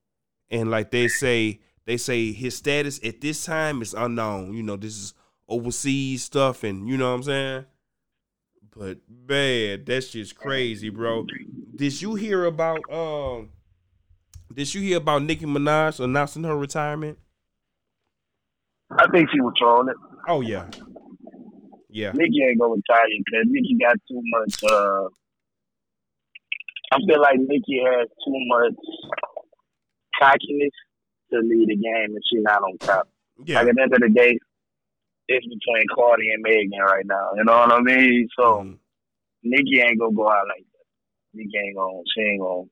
And 0.51 0.73
like 0.73 0.91
they 0.91 1.07
say, 1.07 1.61
they 1.85 1.97
say 1.97 2.33
his 2.33 2.57
status 2.57 2.99
at 3.05 3.21
this 3.21 3.45
time 3.45 3.81
is 3.81 3.95
unknown. 3.95 4.55
You 4.55 4.65
know, 4.65 4.75
this 4.75 4.97
is 4.97 5.15
overseas 5.49 6.25
stuff 6.25 6.65
and 6.65 6.89
you 6.89 6.97
know 6.97 7.11
what 7.11 7.15
I'm 7.19 7.23
saying? 7.23 7.65
But 8.77 8.99
man, 9.09 9.85
that's 9.87 10.11
just 10.11 10.35
crazy, 10.35 10.89
bro. 10.89 11.27
Did 11.77 12.03
you 12.03 12.17
hear 12.17 12.45
about 12.47 12.81
um 12.93 13.51
did 14.53 14.75
you 14.75 14.81
hear 14.81 14.97
about 14.97 15.23
Nicki 15.23 15.47
Minaj 15.47 16.01
announcing 16.01 16.43
her 16.43 16.57
retirement? 16.57 17.17
I 18.99 19.07
think 19.13 19.29
she 19.33 19.41
was 19.41 19.53
trolling. 19.59 19.89
It. 19.89 19.97
Oh 20.29 20.41
yeah. 20.41 20.67
Yeah. 21.89 22.13
Nicki 22.13 22.43
ain't 22.43 22.61
gonna 22.61 22.75
retire 22.75 23.07
because 23.19 23.47
Nicki 23.47 23.77
got 23.81 23.97
too 24.09 24.21
much. 24.25 24.63
uh 24.71 25.09
I 26.93 26.99
feel 27.07 27.21
like 27.21 27.39
Nicki 27.39 27.81
has 27.87 28.09
too 28.25 28.35
much 28.49 28.75
cockiness 30.21 30.73
to 31.33 31.39
lead 31.39 31.69
the 31.69 31.77
game, 31.77 32.15
and 32.15 32.23
she's 32.31 32.43
not 32.43 32.63
on 32.63 32.77
top. 32.79 33.09
Yeah. 33.45 33.61
Like 33.61 33.69
at 33.69 33.75
the 33.77 33.83
end 33.83 33.95
of 33.95 34.01
the 34.01 34.09
day, 34.09 34.39
it's 35.29 35.47
between 35.47 35.87
Cardi 35.95 36.33
and 36.33 36.43
Megan 36.43 36.81
right 36.85 37.07
now. 37.07 37.31
You 37.37 37.45
know 37.45 37.59
what 37.59 37.73
I 37.73 37.81
mean? 37.81 38.29
So 38.37 38.63
Mhm. 38.63 38.79
Nicki 39.45 39.81
ain't 39.81 39.99
gonna 40.01 40.13
go 40.15 40.29
out 40.29 40.47
like 40.49 40.65
that. 40.73 40.87
Nicki 41.35 41.57
ain't 41.59 41.77
gonna. 41.77 42.03
She 42.15 42.21
ain't 42.23 42.41
gonna. 42.41 42.65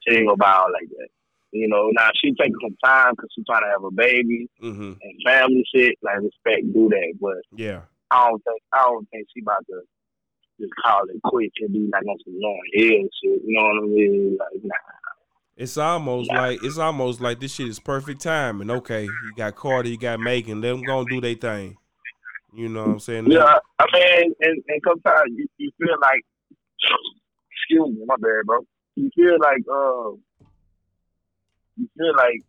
She 0.00 0.14
ain't 0.16 0.26
gonna 0.26 0.36
bow 0.38 0.64
out 0.64 0.72
like 0.72 0.88
that. 0.88 1.08
You 1.52 1.68
know, 1.68 1.90
now 1.92 2.10
she 2.14 2.32
taking 2.34 2.54
some 2.62 2.76
time 2.84 3.12
because 3.12 3.30
she's 3.34 3.44
trying 3.44 3.62
to 3.62 3.70
have 3.70 3.84
a 3.84 3.90
baby 3.90 4.48
Mhm. 4.62 4.96
and 5.00 5.22
family 5.24 5.64
shit. 5.74 5.96
Like 6.02 6.20
respect, 6.20 6.72
do 6.72 6.88
that, 6.90 7.14
but 7.20 7.38
Yeah. 7.58 7.82
I 8.10 8.28
don't 8.28 8.42
think 8.44 8.62
I 8.72 8.82
don't 8.82 9.08
think 9.10 9.26
she 9.34 9.40
about 9.42 9.66
to 9.66 9.82
just 10.60 10.72
call 10.84 11.02
it 11.08 11.20
quits 11.24 11.54
and 11.60 11.72
be 11.72 11.88
like 11.92 12.04
on 12.06 12.16
some 12.24 12.34
Lauryn 12.34 12.60
Hill 12.72 13.08
shit. 13.22 13.42
You 13.44 13.56
know 13.56 13.62
what 13.62 13.82
I 13.82 13.86
mean? 13.86 14.36
Like 14.38 14.64
nah. 14.64 14.74
It's 15.56 15.76
almost 15.76 16.32
like 16.32 16.62
it's 16.62 16.78
almost 16.78 17.20
like 17.20 17.40
this 17.40 17.54
shit 17.54 17.68
is 17.68 17.78
perfect 17.80 18.22
timing. 18.22 18.70
Okay, 18.70 19.02
you 19.04 19.32
got 19.36 19.56
Cardi, 19.56 19.90
you 19.90 19.98
got 19.98 20.20
Megan, 20.20 20.60
let 20.60 20.70
them 20.70 20.84
go 20.84 21.00
and 21.00 21.08
do 21.08 21.20
their 21.20 21.34
thing. 21.34 21.76
You 22.54 22.68
know 22.68 22.84
what 22.84 22.90
I'm 22.92 22.98
saying? 23.00 23.30
Yeah, 23.30 23.58
I 23.78 23.86
mean, 23.92 24.34
and, 24.40 24.62
and 24.66 24.80
sometimes 24.86 25.32
you, 25.36 25.46
you 25.58 25.70
feel 25.78 25.94
like, 26.00 26.20
excuse 27.52 27.96
me, 27.96 28.04
my 28.06 28.16
bad, 28.18 28.46
bro. 28.46 28.60
You 28.96 29.08
feel 29.14 29.38
like, 29.38 29.62
uh, 29.72 30.10
you 31.80 31.88
feel 31.96 32.14
like, 32.16 32.42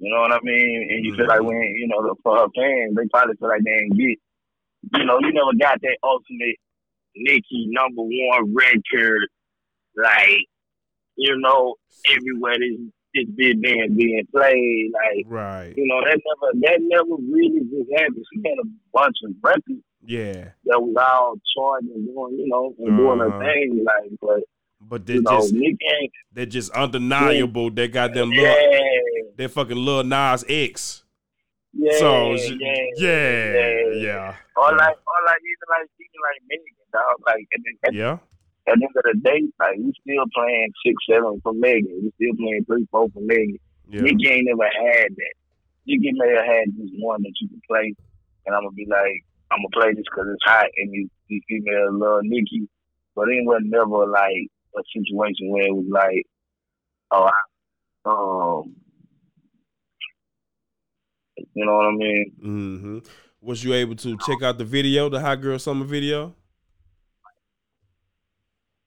you 0.00 0.14
know 0.14 0.20
what 0.20 0.32
I 0.32 0.38
mean? 0.42 0.88
And 0.90 1.04
you 1.04 1.14
feel 1.16 1.26
like 1.26 1.42
when, 1.42 1.60
you 1.76 1.88
know, 1.88 2.14
for 2.22 2.36
her 2.36 2.46
fans, 2.54 2.94
they 2.94 3.08
probably 3.12 3.34
feel 3.36 3.48
like 3.48 3.62
they 3.64 3.72
ain't 3.72 3.96
get, 3.96 4.18
you 5.00 5.04
know, 5.04 5.18
you 5.20 5.32
never 5.32 5.52
got 5.58 5.80
that 5.82 5.98
ultimate 6.02 6.56
Nicki 7.16 7.66
number 7.70 8.02
one 8.02 8.54
record, 8.54 9.26
like, 9.96 10.46
you 11.16 11.36
know, 11.40 11.74
everywhere 12.06 12.54
this, 12.58 12.78
this 13.14 13.24
bit 13.36 13.60
being, 13.60 13.96
being 13.96 14.26
played, 14.30 14.90
like, 14.92 15.24
Right. 15.26 15.74
you 15.76 15.84
know, 15.88 16.00
that 16.04 16.20
never 16.24 16.52
that 16.60 16.78
never 16.80 17.16
really 17.28 17.60
just 17.60 17.90
happened. 17.98 18.24
She 18.32 18.48
had 18.48 18.58
a 18.62 18.68
bunch 18.92 19.16
of 19.24 19.32
records 19.42 19.82
Yeah. 20.06 20.50
that 20.66 20.80
was 20.80 20.94
all 20.96 21.34
charting 21.56 21.90
and 21.92 22.06
doing, 22.06 22.38
you 22.38 22.46
know, 22.48 22.72
and 22.78 22.96
doing 22.96 23.20
Uh-huh. 23.20 23.30
her 23.30 23.44
thing, 23.44 23.84
like, 23.84 24.12
but 24.20 24.40
But 24.88 25.04
they're 25.06 25.16
you 25.16 25.22
know, 25.22 25.40
just 25.40 25.54
they're 26.32 26.46
just 26.46 26.70
undeniable. 26.72 27.70
They 27.70 27.88
got 27.88 28.14
them 28.14 28.30
little 28.30 28.44
yeah, 28.44 28.80
they 29.36 29.46
fucking 29.48 29.76
Lil 29.76 30.04
Nas 30.04 30.44
X. 30.48 31.04
yeah, 31.74 31.98
so 31.98 32.32
yeah, 32.34 32.74
yeah, 32.96 33.52
yeah, 33.52 33.92
yeah. 33.94 34.34
Or 34.56 34.72
like, 34.74 34.96
or 34.96 35.20
like 35.26 35.42
even 35.44 35.68
like 35.68 35.90
even 36.00 36.20
like 36.24 36.40
Megan, 36.48 36.74
dog. 36.92 37.16
Like 37.26 37.46
at 37.54 37.60
the, 37.62 37.88
at, 37.88 37.94
Yeah. 37.94 38.12
at 38.66 38.78
the 38.78 38.84
end 38.86 38.96
of 38.96 39.04
the 39.04 39.20
day, 39.22 39.42
like 39.60 39.76
we 39.76 39.92
still 40.00 40.24
playing 40.34 40.72
six, 40.84 40.94
seven 41.10 41.40
for 41.42 41.52
Megan. 41.52 42.00
We 42.02 42.12
still 42.16 42.36
playing 42.36 42.64
three, 42.64 42.88
four 42.90 43.08
for 43.12 43.20
Megan. 43.20 43.58
Yeah. 43.90 44.00
Nicki 44.02 44.28
ain't 44.28 44.46
never 44.48 44.64
had 44.64 45.08
that. 45.14 45.34
Nicki 45.86 46.12
may 46.12 46.34
have 46.34 46.44
had 46.46 46.64
just 46.76 46.92
one 46.98 47.22
that 47.22 47.32
you 47.40 47.48
can 47.48 47.60
play, 47.68 47.94
and 48.46 48.54
I'm 48.54 48.62
gonna 48.62 48.72
be 48.72 48.86
like, 48.88 49.24
I'm 49.50 49.58
gonna 49.58 49.72
play 49.72 49.92
this 49.94 50.04
because 50.04 50.28
it's 50.32 50.44
hot, 50.44 50.66
and 50.76 50.92
you, 50.92 51.08
you 51.28 51.40
female 51.48 51.92
love 51.98 52.20
Nicki, 52.24 52.68
but 53.14 53.28
it 53.28 53.44
was 53.44 53.62
never 53.64 54.06
like 54.06 54.48
a 54.78 54.82
situation 54.92 55.50
where 55.50 55.66
it 55.66 55.74
was 55.74 55.86
like, 55.90 56.26
oh, 57.10 57.30
I, 58.06 58.10
um, 58.10 58.74
you 61.54 61.64
know 61.64 61.74
what 61.74 61.86
I 61.86 61.90
mean? 61.92 62.32
Mm-hmm. 62.42 62.98
Was 63.40 63.62
you 63.62 63.74
able 63.74 63.96
to 63.96 64.16
check 64.16 64.42
out 64.42 64.58
the 64.58 64.64
video, 64.64 65.08
the 65.08 65.20
Hot 65.20 65.40
Girl 65.40 65.58
Summer 65.58 65.84
video? 65.84 66.34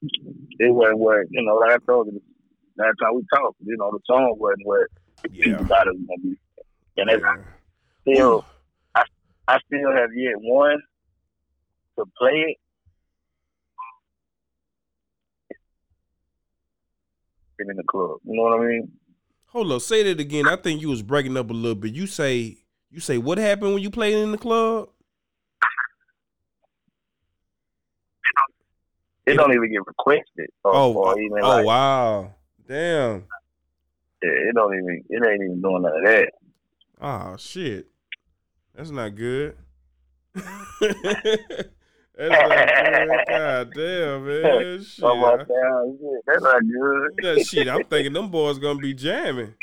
It 0.02 0.74
wasn't 0.74 0.98
what 0.98 1.26
you 1.30 1.42
know. 1.42 1.54
Like 1.56 1.72
I 1.72 1.78
told 1.86 2.08
you 2.08 2.20
last 2.76 2.94
time 3.00 3.14
we 3.14 3.22
talked, 3.32 3.56
you 3.60 3.76
know, 3.78 3.90
the 3.92 4.00
song 4.06 4.34
wasn't 4.38 4.66
what 4.66 4.88
Yeah. 5.30 5.44
people 5.44 5.66
thought 5.66 5.86
it 5.86 5.94
was 5.94 6.06
gonna 6.08 6.22
be, 6.22 6.36
and 6.98 7.10
Yeah. 8.06 8.14
still. 8.14 8.44
I 9.48 9.58
still 9.66 9.90
have 9.92 10.10
yet 10.14 10.34
one 10.38 10.80
to 11.98 12.04
play 12.16 12.44
it. 12.48 12.56
In 17.68 17.76
the 17.76 17.82
club, 17.84 18.18
you 18.24 18.34
know 18.36 18.42
what 18.42 18.60
I 18.60 18.64
mean? 18.66 18.92
Hold 19.46 19.72
up, 19.72 19.82
say 19.82 20.02
that 20.04 20.18
again. 20.20 20.48
I 20.48 20.56
think 20.56 20.80
you 20.80 20.88
was 20.88 21.02
breaking 21.02 21.36
up 21.36 21.50
a 21.50 21.52
little 21.52 21.74
bit. 21.74 21.92
You 21.94 22.06
say 22.06 22.56
you 22.90 23.00
say 23.00 23.18
what 23.18 23.38
happened 23.38 23.74
when 23.74 23.82
you 23.82 23.90
played 23.90 24.14
in 24.14 24.32
the 24.32 24.38
club? 24.38 24.88
It 29.26 29.34
don't 29.34 29.52
even 29.52 29.70
get 29.70 29.86
requested. 29.86 30.50
Or, 30.64 30.74
Oh, 30.74 30.92
or 30.94 31.14
oh, 31.14 31.18
even 31.18 31.38
oh 31.42 31.48
like, 31.48 31.66
wow. 31.66 32.34
Damn. 32.66 33.24
yeah, 34.22 34.30
it 34.30 34.54
don't 34.54 34.74
even, 34.74 35.04
it 35.08 35.26
ain't 35.26 35.42
even 35.42 35.60
doing 35.62 35.82
none 35.82 35.96
of 35.96 36.04
that. 36.04 36.32
Oh 37.00 37.36
shit. 37.36 37.86
That's 38.74 38.90
not 38.90 39.14
good. 39.14 39.56
That's 42.16 42.30
not 42.30 42.48
good. 42.48 43.24
God 43.28 43.72
damn, 43.74 44.26
man. 44.26 44.82
Shit. 44.84 45.04
Oh 45.04 45.16
my 45.16 45.36
God, 45.36 46.22
that's 46.26 46.42
not 46.42 46.60
good. 46.62 47.10
That 47.22 47.46
shit, 47.46 47.68
I'm 47.68 47.84
thinking 47.84 48.12
them 48.12 48.28
boys 48.30 48.58
gonna 48.58 48.78
be 48.78 48.92
jamming. 48.94 49.54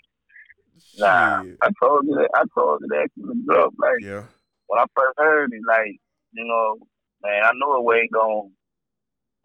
Nah, 0.98 1.44
I 1.62 1.70
told 1.82 2.06
you 2.06 2.16
that. 2.16 2.30
I 2.36 2.44
told 2.58 2.82
you 2.82 2.88
that 2.90 3.10
from 3.14 3.28
the 3.28 3.54
jump. 3.54 3.76
Like 3.78 3.94
Yeah. 4.02 4.24
when 4.68 4.80
I 4.80 4.86
first 4.96 5.18
heard 5.18 5.52
it, 5.54 5.62
like 5.68 5.98
you 6.34 6.46
know, 6.46 6.78
man, 7.24 7.44
I 7.44 7.52
knew 7.54 7.78
it 7.78 7.84
wasn't 7.84 8.12
gonna. 8.12 8.50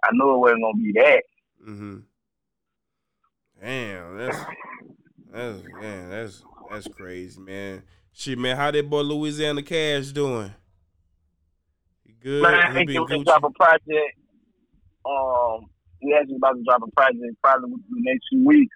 I 0.02 0.08
knew 0.12 0.34
it 0.34 0.38
wasn't 0.38 0.62
gonna 0.62 0.76
be 0.78 0.92
that. 0.96 1.22
Mm-hmm. 1.68 1.96
Damn, 3.62 4.18
that's 4.18 4.38
that's 5.32 5.62
man, 5.80 6.10
that's 6.10 6.42
that's 6.70 6.88
crazy, 6.88 7.40
man. 7.40 7.82
Shit, 8.12 8.38
man, 8.38 8.56
how 8.56 8.70
that 8.70 8.88
boy 8.88 9.00
Louisiana 9.00 9.62
Cash 9.62 10.06
doing? 10.12 10.52
Good? 12.24 12.42
Man, 12.42 12.76
he 12.76 12.84
been 12.86 13.06
can 13.06 13.20
Gucci? 13.20 13.24
drop 13.26 13.44
a 13.44 13.50
project. 13.50 14.16
Um, 15.04 15.68
we 16.02 16.16
actually 16.18 16.36
about 16.36 16.56
to 16.56 16.62
drop 16.64 16.80
a 16.82 16.90
project 16.96 17.36
probably 17.42 17.70
within 17.70 17.84
the 17.90 18.10
next 18.10 18.24
few 18.30 18.46
weeks. 18.46 18.74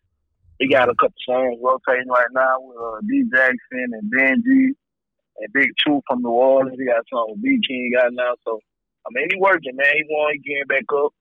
He 0.58 0.68
got 0.68 0.90
a 0.90 0.94
couple 0.94 1.16
songs 1.24 1.56
rotating 1.62 2.08
right 2.12 2.28
now 2.32 2.60
with 2.60 2.76
uh, 2.76 3.00
D 3.08 3.24
Jackson 3.32 3.88
and 3.96 4.12
Benji 4.12 4.76
and 5.38 5.52
Big 5.54 5.70
Two 5.82 6.02
from 6.06 6.20
New 6.20 6.28
Orleans. 6.28 6.76
He 6.78 6.84
got 6.84 7.04
something 7.08 7.36
with 7.36 7.42
B 7.42 7.58
King 7.66 7.92
got 7.94 8.12
now. 8.12 8.34
So 8.44 8.60
I 9.06 9.08
mean, 9.12 9.28
he 9.32 9.40
working, 9.40 9.76
man. 9.76 9.96
He 9.96 10.04
want 10.10 10.36
he 10.36 10.40
getting 10.44 10.68
back 10.68 10.84
up. 10.92 11.12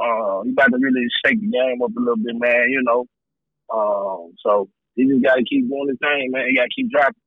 Uh, 0.00 0.42
he 0.44 0.52
about 0.52 0.72
to 0.72 0.78
really 0.80 1.04
shake 1.20 1.40
the 1.40 1.48
game 1.48 1.82
up 1.82 1.90
a 1.94 2.00
little 2.00 2.16
bit, 2.16 2.36
man. 2.36 2.70
You 2.70 2.82
know. 2.82 3.04
Um, 3.68 4.32
so 4.42 4.70
he 4.94 5.04
just 5.04 5.22
got 5.22 5.34
to 5.34 5.44
keep 5.44 5.68
doing 5.68 5.88
his 5.88 5.98
thing, 6.00 6.30
man. 6.32 6.48
He 6.48 6.56
got 6.56 6.64
to 6.64 6.74
keep 6.74 6.90
dropping. 6.90 7.20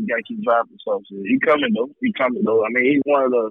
He 0.00 0.06
got 0.06 0.16
to 0.16 0.22
keep 0.22 0.42
dropping 0.44 0.76
stuff. 0.80 1.02
So 1.10 1.16
he 1.24 1.38
coming 1.40 1.72
though. 1.74 1.90
He 2.00 2.12
coming 2.12 2.42
though. 2.44 2.64
I 2.64 2.68
mean, 2.70 2.84
he's 2.92 3.02
one 3.04 3.24
of 3.24 3.30
the 3.32 3.50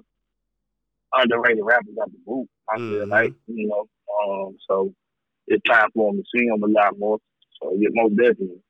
underrated 1.14 1.64
rappers 1.64 1.94
at 2.02 2.10
the 2.10 2.18
boot. 2.26 2.48
I 2.70 2.76
feel 2.76 3.06
Mhm. 3.06 3.10
like 3.10 3.34
you 3.46 3.66
know. 3.68 3.88
Um, 4.24 4.56
so 4.68 4.94
it's 5.46 5.62
time 5.64 5.88
for 5.94 6.10
him 6.10 6.18
to 6.18 6.24
see 6.34 6.44
him 6.46 6.62
a 6.62 6.66
lot 6.66 6.98
more. 6.98 7.18
So 7.60 7.74
yeah, 7.78 7.88
most 7.92 8.16
definitely. 8.16 8.62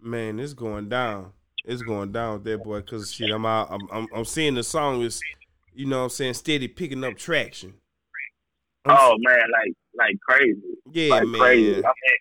Man, 0.00 0.38
it's 0.38 0.54
going 0.54 0.88
down. 0.88 1.32
It's 1.64 1.82
going 1.82 2.12
down 2.12 2.34
with 2.34 2.44
that 2.44 2.62
boy. 2.64 2.80
Cause 2.82 3.12
shit, 3.12 3.30
I'm 3.30 3.44
out. 3.46 3.68
I'm, 3.70 3.88
I'm 3.90 4.08
I'm 4.14 4.24
seeing 4.24 4.54
the 4.54 4.62
song 4.62 5.02
is, 5.02 5.20
you 5.74 5.86
know, 5.86 5.98
what 5.98 6.04
I'm 6.04 6.10
saying 6.10 6.34
steady 6.34 6.68
picking 6.68 7.04
up 7.04 7.16
traction. 7.16 7.74
I'm- 8.84 8.96
Oh 8.98 9.16
man, 9.18 9.38
like 9.52 9.72
like 9.94 10.16
crazy. 10.28 10.60
yeah, 10.92 11.10
like 11.16 11.26
man. 11.28 11.40
crazy. 11.40 11.70
I 11.84 11.88
mean, 11.88 12.18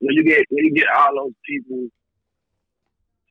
when 0.00 0.14
you 0.16 0.24
get 0.24 0.44
when 0.50 0.64
you 0.66 0.74
get 0.74 0.88
all 0.88 1.14
those 1.14 1.32
people, 1.48 1.88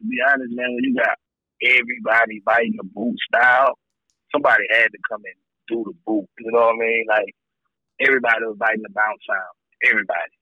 to 0.03 0.07
be 0.07 0.19
honest, 0.19 0.51
man, 0.51 0.75
when 0.75 0.83
you 0.83 0.95
got 0.95 1.15
everybody 1.63 2.43
biting 2.45 2.75
the 2.75 2.83
boot 2.83 3.15
style, 3.31 3.79
somebody 4.31 4.63
had 4.71 4.91
to 4.91 4.99
come 5.09 5.21
and 5.23 5.39
do 5.67 5.83
the 5.87 5.95
boot. 6.05 6.27
You 6.39 6.51
know 6.51 6.67
what 6.67 6.75
I 6.75 6.83
mean? 6.83 7.05
Like 7.07 7.31
everybody 8.03 8.43
was 8.43 8.57
biting 8.59 8.83
the 8.83 8.91
bounce 8.91 9.23
sound. 9.23 9.55
Everybody. 9.87 10.35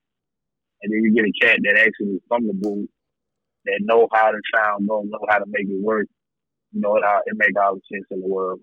And 0.82 0.92
then 0.92 1.04
you 1.06 1.14
get 1.14 1.30
a 1.30 1.46
cat 1.46 1.60
that 1.64 1.78
actually 1.78 2.18
is 2.18 2.26
from 2.28 2.48
the 2.48 2.54
boot 2.54 2.90
that 3.66 3.80
know 3.82 4.08
how 4.12 4.32
to 4.32 4.42
sound, 4.56 4.88
know 4.88 5.04
know 5.06 5.20
how 5.30 5.38
to 5.38 5.46
make 5.48 5.70
it 5.70 5.82
work. 5.82 6.08
You 6.72 6.82
know 6.82 6.98
it 6.98 7.04
it 7.26 7.38
make 7.38 7.54
all 7.62 7.76
the 7.76 7.82
sense 7.92 8.06
in 8.10 8.22
the 8.22 8.28
world. 8.28 8.62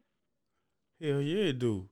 Hell 1.00 1.20
yeah, 1.20 1.50
it 1.50 1.58
do. 1.60 1.88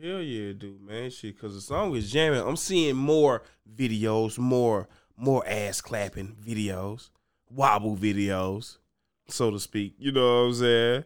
Hell 0.00 0.20
yeah, 0.20 0.50
it 0.50 0.58
do, 0.60 0.78
man. 0.80 1.10
Shit, 1.10 1.38
cause 1.40 1.54
the 1.54 1.60
song 1.60 1.94
is 1.96 2.12
jamming. 2.12 2.40
I'm 2.40 2.56
seeing 2.56 2.94
more 2.94 3.42
videos, 3.68 4.38
more 4.38 4.88
more 5.16 5.46
ass 5.46 5.80
clapping 5.80 6.36
videos, 6.44 7.10
wobble 7.54 7.96
videos, 7.96 8.78
so 9.28 9.50
to 9.50 9.58
speak. 9.58 9.94
You 9.98 10.12
know 10.12 10.42
what 10.42 10.48
I'm 10.48 10.54
saying? 10.54 11.04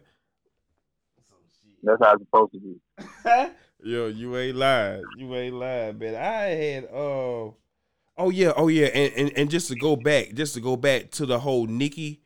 That's 1.82 2.02
how 2.02 2.12
it's 2.14 2.22
supposed 2.24 2.52
to 2.52 2.60
be. 2.60 3.50
Yo, 3.90 4.08
you 4.08 4.36
ain't 4.36 4.56
lying. 4.56 5.04
You 5.16 5.34
ain't 5.34 5.54
lying, 5.54 5.98
man. 5.98 6.14
I 6.16 6.42
had 6.48 6.84
uh 6.86 7.50
oh 8.16 8.30
yeah, 8.30 8.52
oh 8.56 8.68
yeah, 8.68 8.86
and, 8.86 9.12
and 9.14 9.38
and 9.38 9.50
just 9.50 9.68
to 9.68 9.76
go 9.76 9.94
back, 9.94 10.34
just 10.34 10.54
to 10.54 10.60
go 10.60 10.76
back 10.76 11.10
to 11.12 11.26
the 11.26 11.38
whole 11.38 11.66
Nicki 11.66 12.20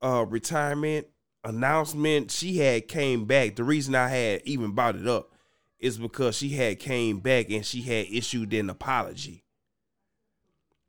uh 0.00 0.24
retirement 0.28 1.06
announcement, 1.44 2.30
she 2.30 2.58
had 2.58 2.88
came 2.88 3.24
back. 3.24 3.56
The 3.56 3.64
reason 3.64 3.94
I 3.94 4.08
had 4.08 4.42
even 4.44 4.72
brought 4.72 4.96
it 4.96 5.08
up 5.08 5.32
is 5.80 5.98
because 5.98 6.36
she 6.36 6.50
had 6.50 6.78
came 6.78 7.18
back 7.18 7.50
and 7.50 7.66
she 7.66 7.82
had 7.82 8.06
issued 8.10 8.52
an 8.54 8.70
apology. 8.70 9.41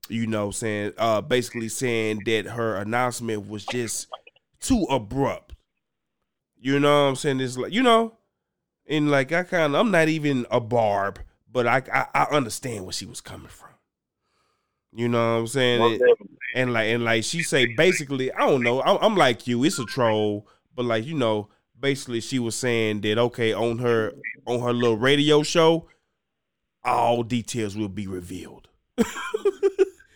You 0.09 0.27
know, 0.27 0.51
saying 0.51 0.93
uh 0.97 1.21
basically 1.21 1.69
saying 1.69 2.21
that 2.25 2.45
her 2.45 2.75
announcement 2.75 3.47
was 3.47 3.65
just 3.65 4.07
too 4.59 4.83
abrupt. 4.89 5.55
You 6.59 6.79
know 6.79 7.03
what 7.03 7.09
I'm 7.09 7.15
saying? 7.15 7.39
It's 7.39 7.57
like 7.57 7.71
you 7.73 7.83
know, 7.83 8.17
and 8.87 9.09
like 9.09 9.31
I 9.31 9.43
kind 9.43 9.73
of 9.75 9.79
I'm 9.79 9.91
not 9.91 10.09
even 10.09 10.45
a 10.51 10.59
barb, 10.59 11.19
but 11.51 11.67
I, 11.67 11.81
I 11.93 12.07
I 12.13 12.23
understand 12.35 12.83
where 12.85 12.93
she 12.93 13.05
was 13.05 13.21
coming 13.21 13.47
from. 13.47 13.69
You 14.95 15.07
know 15.07 15.33
what 15.35 15.39
I'm 15.39 15.47
saying? 15.47 15.81
And- 15.93 16.01
and 16.55 16.71
like 16.71 16.85
and 16.87 17.03
like 17.03 17.23
she 17.23 17.41
say 17.41 17.65
basically 17.75 18.31
I 18.31 18.41
don't 18.47 18.61
know 18.61 18.79
I'm, 18.83 18.99
I'm 19.01 19.15
like 19.15 19.47
you 19.47 19.63
it's 19.63 19.79
a 19.79 19.85
troll 19.85 20.47
but 20.75 20.85
like 20.85 21.03
you 21.03 21.15
know 21.15 21.49
basically 21.79 22.21
she 22.21 22.37
was 22.37 22.55
saying 22.55 23.01
that 23.01 23.17
okay 23.17 23.53
on 23.53 23.79
her 23.79 24.13
on 24.45 24.59
her 24.59 24.71
little 24.71 24.97
radio 24.97 25.41
show 25.41 25.87
all 26.83 27.23
details 27.23 27.75
will 27.75 27.89
be 27.89 28.05
revealed 28.05 28.67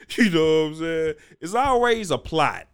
you 0.18 0.30
know 0.30 0.64
what 0.64 0.68
I'm 0.68 0.76
saying 0.76 1.14
it's 1.42 1.54
always 1.54 2.12
a 2.12 2.18
plot 2.18 2.68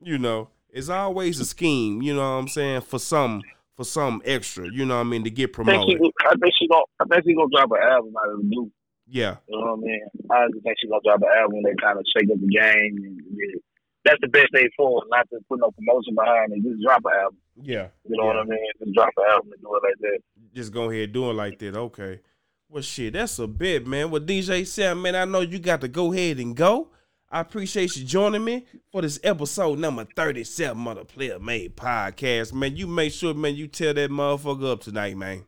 you 0.00 0.18
know 0.18 0.48
it's 0.70 0.88
always 0.88 1.40
a 1.40 1.44
scheme 1.44 2.02
you 2.02 2.14
know 2.14 2.20
what 2.20 2.38
I'm 2.38 2.48
saying 2.48 2.82
for 2.82 2.98
some 2.98 3.42
for 3.76 3.84
some 3.84 4.22
extra 4.24 4.68
you 4.72 4.84
know 4.84 4.96
what 4.96 5.00
I 5.02 5.04
mean 5.04 5.24
to 5.24 5.30
get 5.30 5.52
promoted 5.52 6.00
I 6.26 6.34
think 6.34 6.52
she 6.58 6.68
gonna, 6.68 6.82
I 7.00 7.04
think 7.04 7.24
she 7.26 7.34
gonna 7.34 7.48
drop 7.52 7.70
an 7.72 7.88
album 7.88 8.14
out 8.22 8.32
of 8.32 8.38
the 8.38 8.44
blue. 8.44 8.70
yeah 9.06 9.36
You 9.48 9.58
know 9.60 9.72
what 9.76 9.78
I 9.78 9.86
mean? 9.86 10.00
I 10.30 10.46
just 10.52 10.64
think 10.64 10.76
she 10.80 10.88
gonna 10.88 11.00
drop 11.04 11.22
an 11.22 11.28
album 11.38 11.62
that 11.62 11.76
kind 11.80 11.98
of 11.98 12.04
shake 12.16 12.30
up 12.30 12.40
the 12.40 12.48
game. 12.48 12.96
And, 13.04 13.20
yeah. 13.36 13.60
That's 14.04 14.20
the 14.20 14.28
best 14.28 14.52
thing 14.52 14.68
for 14.76 15.02
not 15.08 15.28
to 15.30 15.40
put 15.48 15.58
no 15.60 15.70
promotion 15.72 16.14
behind 16.14 16.52
it. 16.52 16.62
Just 16.62 16.82
drop 16.82 17.02
an 17.04 17.12
album. 17.22 17.38
yeah 17.62 17.88
You 18.04 18.16
know 18.16 18.24
yeah. 18.24 18.28
what 18.28 18.36
I 18.36 18.44
mean? 18.44 18.70
Just 18.80 18.94
drop 18.94 19.10
an 19.16 19.24
album 19.30 19.52
and 19.52 19.60
do 19.60 19.74
it 19.74 19.82
like 19.82 19.98
that. 20.00 20.18
just 20.54 20.72
go 20.72 20.90
ahead 20.90 21.12
do 21.12 21.30
it 21.30 21.34
like 21.34 21.58
that. 21.58 21.76
Okay. 21.76 22.20
Well, 22.68 22.82
shit, 22.82 23.12
that's 23.12 23.38
a 23.38 23.46
bit, 23.46 23.86
man. 23.86 24.10
Well, 24.10 24.20
DJ 24.20 24.66
Samp, 24.66 25.00
man, 25.00 25.14
I 25.14 25.24
know 25.24 25.40
you 25.40 25.58
got 25.58 25.80
to 25.82 25.88
go 25.88 26.12
ahead 26.12 26.38
and 26.38 26.56
go. 26.56 26.88
I 27.30 27.40
appreciate 27.40 27.96
you 27.96 28.04
joining 28.04 28.44
me 28.44 28.66
for 28.90 29.02
this 29.02 29.20
episode 29.22 29.78
number 29.78 30.04
37 30.16 30.86
of 30.86 30.96
the 30.96 31.04
Player 31.04 31.38
Made 31.38 31.76
Podcast, 31.76 32.52
man. 32.52 32.76
You 32.76 32.86
make 32.86 33.12
sure, 33.12 33.34
man, 33.34 33.56
you 33.56 33.68
tell 33.68 33.94
that 33.94 34.10
motherfucker 34.10 34.72
up 34.72 34.80
tonight, 34.80 35.16
man. 35.16 35.44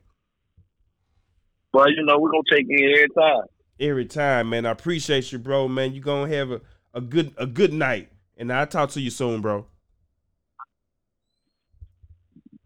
But 1.71 1.89
you 1.91 2.03
know, 2.03 2.17
we're 2.19 2.31
gonna 2.31 2.43
take 2.51 2.65
it 2.67 2.99
every 2.99 3.09
time. 3.09 3.45
Every 3.79 4.05
time, 4.05 4.49
man. 4.49 4.65
I 4.65 4.71
appreciate 4.71 5.31
you, 5.31 5.39
bro, 5.39 5.67
man. 5.67 5.93
You 5.93 6.01
gonna 6.01 6.33
have 6.33 6.51
a, 6.51 6.61
a 6.93 7.01
good 7.01 7.33
a 7.37 7.45
good 7.45 7.73
night. 7.73 8.09
And 8.37 8.51
I'll 8.51 8.67
talk 8.67 8.91
to 8.91 9.01
you 9.01 9.09
soon, 9.09 9.41
bro. 9.41 9.65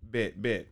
Bet, 0.01 0.41
bet. 0.41 0.67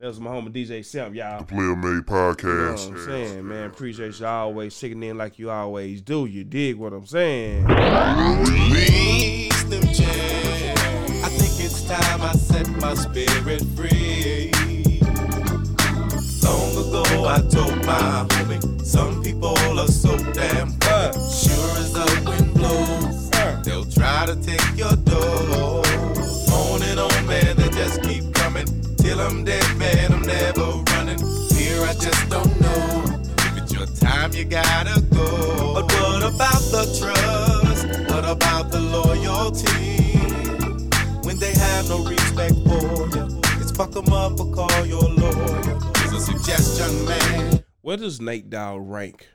That 0.00 0.06
was 0.06 0.20
my 0.20 0.30
homie 0.30 0.52
DJ 0.52 0.84
Samp, 0.84 1.12
y'all. 1.14 1.40
The 1.40 1.44
Player 1.46 1.74
Made 1.74 1.88
You 1.88 1.94
know 1.96 2.02
Podcast. 2.02 2.88
what 2.90 2.98
I'm 3.00 3.04
saying, 3.04 3.48
man. 3.48 3.64
Appreciate 3.66 4.20
you 4.20 4.26
always 4.26 4.78
checking 4.78 5.02
in 5.02 5.18
like 5.18 5.40
you 5.40 5.50
always 5.50 6.00
do. 6.02 6.26
You 6.26 6.44
dig 6.44 6.76
what 6.76 6.92
I'm 6.92 7.04
saying? 7.04 7.64
Release 7.66 9.64
them 9.64 9.82
chains. 9.82 10.78
I 11.24 11.28
think 11.30 11.64
it's 11.64 11.82
time 11.82 12.22
I 12.22 12.32
set 12.32 12.68
my 12.80 12.94
spirit 12.94 13.60
free. 13.74 14.52
Long 16.44 16.70
ago 16.78 17.02
I 17.26 17.40
told 17.50 17.84
my 17.84 18.24
homie, 18.30 18.86
some 18.86 19.20
people 19.22 19.56
are 19.80 19.88
so 19.88 20.16
damn 20.32 20.76
Uh, 20.82 21.10
sure 21.28 21.78
as 21.78 21.92
the 21.92 22.22
wind 22.24 22.54
blows. 22.54 23.30
uh, 23.32 23.60
They'll 23.64 23.84
try 23.84 24.26
to 24.26 24.36
take 24.36 24.62
your 24.76 24.94
Till 29.18 29.26
I'm 29.26 29.42
dead, 29.42 29.78
man, 29.78 30.12
I'm 30.12 30.22
never 30.22 30.62
running. 30.92 31.18
Here 31.50 31.82
I 31.82 31.92
just 31.94 32.30
don't 32.30 32.60
know. 32.60 33.04
If 33.38 33.56
it's 33.58 33.72
your 33.72 33.86
time, 33.86 34.32
you 34.32 34.44
gotta 34.44 35.00
go. 35.10 35.74
But 35.74 35.92
what 35.92 36.22
about 36.22 36.62
the 36.70 36.84
trust? 37.00 38.08
What 38.10 38.24
about 38.24 38.70
the 38.70 38.78
loyalty? 38.78 40.18
When 41.26 41.36
they 41.36 41.52
have 41.52 41.88
no 41.88 42.04
respect 42.04 42.54
for 42.64 43.08
you, 43.16 43.40
it's 43.60 43.72
fuck 43.72 43.96
'em 43.96 44.12
up 44.12 44.38
or 44.38 44.54
call 44.54 44.86
your 44.86 45.02
lawyer. 45.02 45.80
Here's 45.96 46.12
a 46.12 46.20
suggestion, 46.20 47.04
man. 47.04 47.64
where 47.80 47.96
does 47.96 48.20
Nate 48.20 48.48
Dogg 48.48 48.88
rank 48.88 49.26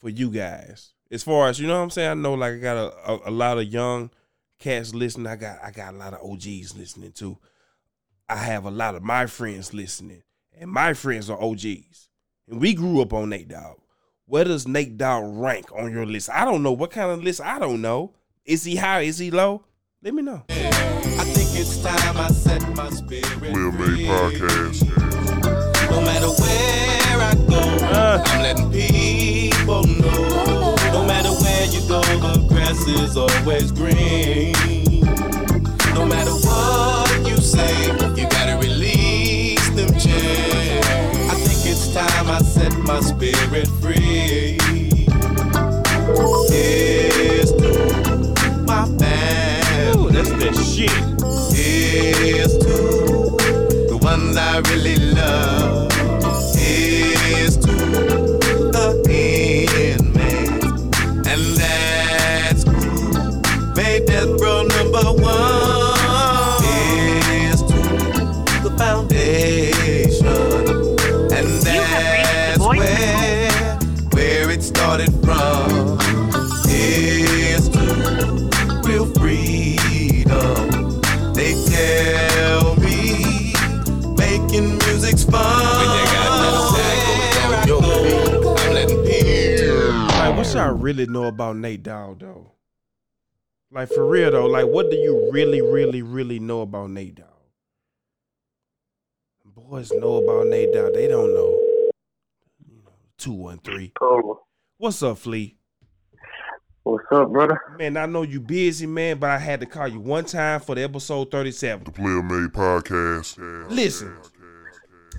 for 0.00 0.08
you 0.08 0.28
guys? 0.28 0.90
As 1.08 1.22
far 1.22 1.48
as 1.48 1.60
you 1.60 1.68
know 1.68 1.76
what 1.76 1.84
I'm 1.84 1.90
saying, 1.90 2.10
I 2.10 2.14
know 2.14 2.34
like 2.34 2.54
I 2.54 2.58
got 2.58 2.76
a, 2.76 3.12
a, 3.12 3.28
a 3.28 3.30
lot 3.30 3.58
of 3.58 3.64
young 3.72 4.10
cats 4.58 4.92
listening. 4.92 5.28
I 5.28 5.36
got 5.36 5.62
I 5.62 5.70
got 5.70 5.94
a 5.94 5.96
lot 5.96 6.14
of 6.14 6.28
OGs 6.28 6.76
listening 6.76 7.12
too. 7.12 7.38
I 8.32 8.36
have 8.36 8.64
a 8.64 8.70
lot 8.70 8.94
of 8.94 9.02
my 9.02 9.26
friends 9.26 9.74
listening. 9.74 10.22
And 10.58 10.70
my 10.70 10.94
friends 10.94 11.28
are 11.28 11.38
OGs. 11.38 12.08
And 12.48 12.60
we 12.62 12.72
grew 12.72 13.02
up 13.02 13.12
on 13.12 13.28
Nate 13.28 13.48
Dogg. 13.48 13.76
Where 14.24 14.44
does 14.44 14.66
Nate 14.66 14.96
Dogg 14.96 15.36
rank 15.36 15.66
on 15.76 15.92
your 15.92 16.06
list? 16.06 16.30
I 16.30 16.46
don't 16.46 16.62
know. 16.62 16.72
What 16.72 16.92
kind 16.92 17.10
of 17.10 17.22
list? 17.22 17.42
I 17.42 17.58
don't 17.58 17.82
know. 17.82 18.14
Is 18.46 18.64
he 18.64 18.76
high? 18.76 19.02
Is 19.02 19.18
he 19.18 19.30
low? 19.30 19.64
Let 20.02 20.14
me 20.14 20.22
know. 20.22 20.44
I 20.48 20.54
think 20.54 21.60
it's 21.60 21.82
time 21.82 22.16
I 22.16 22.28
set 22.28 22.66
my 22.74 22.88
spirit 22.88 23.24
Player 23.24 23.70
Made 23.70 23.84
free. 23.84 24.06
Podcast. 24.06 25.90
No 25.90 26.00
matter 26.00 26.28
where 26.28 27.20
I 27.20 27.34
go, 27.50 27.84
Uh. 27.84 28.22
I'm 28.24 28.42
letting 28.42 28.70
people 28.72 29.84
know. 29.84 30.74
No 30.90 31.04
matter 31.06 31.32
where 31.32 31.66
you 31.66 31.86
go, 31.86 32.00
the 32.00 32.46
grass 32.48 32.86
is 32.86 33.14
always 33.14 33.70
green. 33.72 34.81
No 35.94 36.06
matter 36.06 36.32
what 36.32 37.28
you 37.28 37.36
say, 37.36 37.86
you 38.16 38.28
gotta 38.28 38.56
release 38.58 39.68
them 39.70 39.90
chains. 39.98 40.86
I 41.30 41.34
think 41.34 41.66
it's 41.66 41.92
time 41.94 42.30
I 42.30 42.38
set 42.38 42.76
my 42.78 43.00
spirit 43.00 43.68
free. 43.80 44.58
Here's 46.48 47.52
to 47.52 48.64
my 48.66 48.88
man. 48.88 49.96
Ooh, 49.98 50.10
that's 50.10 50.30
that 50.30 50.54
shit. 50.56 50.90
Here's 51.54 52.56
to 52.58 53.86
the 53.88 53.98
ones 54.00 54.36
I 54.36 54.60
really 54.70 54.96
love. 55.14 55.91
Really 90.74 91.06
know 91.06 91.24
about 91.24 91.56
Nate 91.56 91.82
Dogg 91.82 92.20
though? 92.20 92.52
Like 93.70 93.88
for 93.88 94.06
real 94.06 94.30
though, 94.30 94.46
like 94.46 94.66
what 94.66 94.90
do 94.90 94.96
you 94.96 95.30
really, 95.32 95.62
really, 95.62 96.02
really 96.02 96.38
know 96.38 96.62
about 96.62 96.90
Nate 96.90 97.16
Dogg? 97.16 97.26
Boys 99.44 99.90
know 99.92 100.16
about 100.16 100.48
Nate 100.48 100.72
Dogg. 100.72 100.92
They 100.94 101.08
don't 101.08 101.32
know. 101.34 101.58
Two 103.18 103.32
one 103.32 103.58
three. 103.58 103.92
Oh, 104.00 104.40
What's 104.78 105.02
up, 105.02 105.18
Flea? 105.18 105.56
what's 106.82 107.04
up, 107.12 107.30
brother? 107.30 107.60
Man, 107.78 107.96
I 107.96 108.06
know 108.06 108.22
you 108.22 108.40
busy, 108.40 108.86
man, 108.86 109.18
but 109.18 109.30
I 109.30 109.38
had 109.38 109.60
to 109.60 109.66
call 109.66 109.86
you 109.86 110.00
one 110.00 110.24
time 110.24 110.60
for 110.60 110.74
the 110.74 110.82
episode 110.82 111.30
thirty-seven. 111.30 111.84
The 111.84 111.92
Player 111.92 112.22
Made 112.22 112.52
Podcast. 112.52 113.38
Yeah. 113.38 113.74
Listen, 113.74 114.16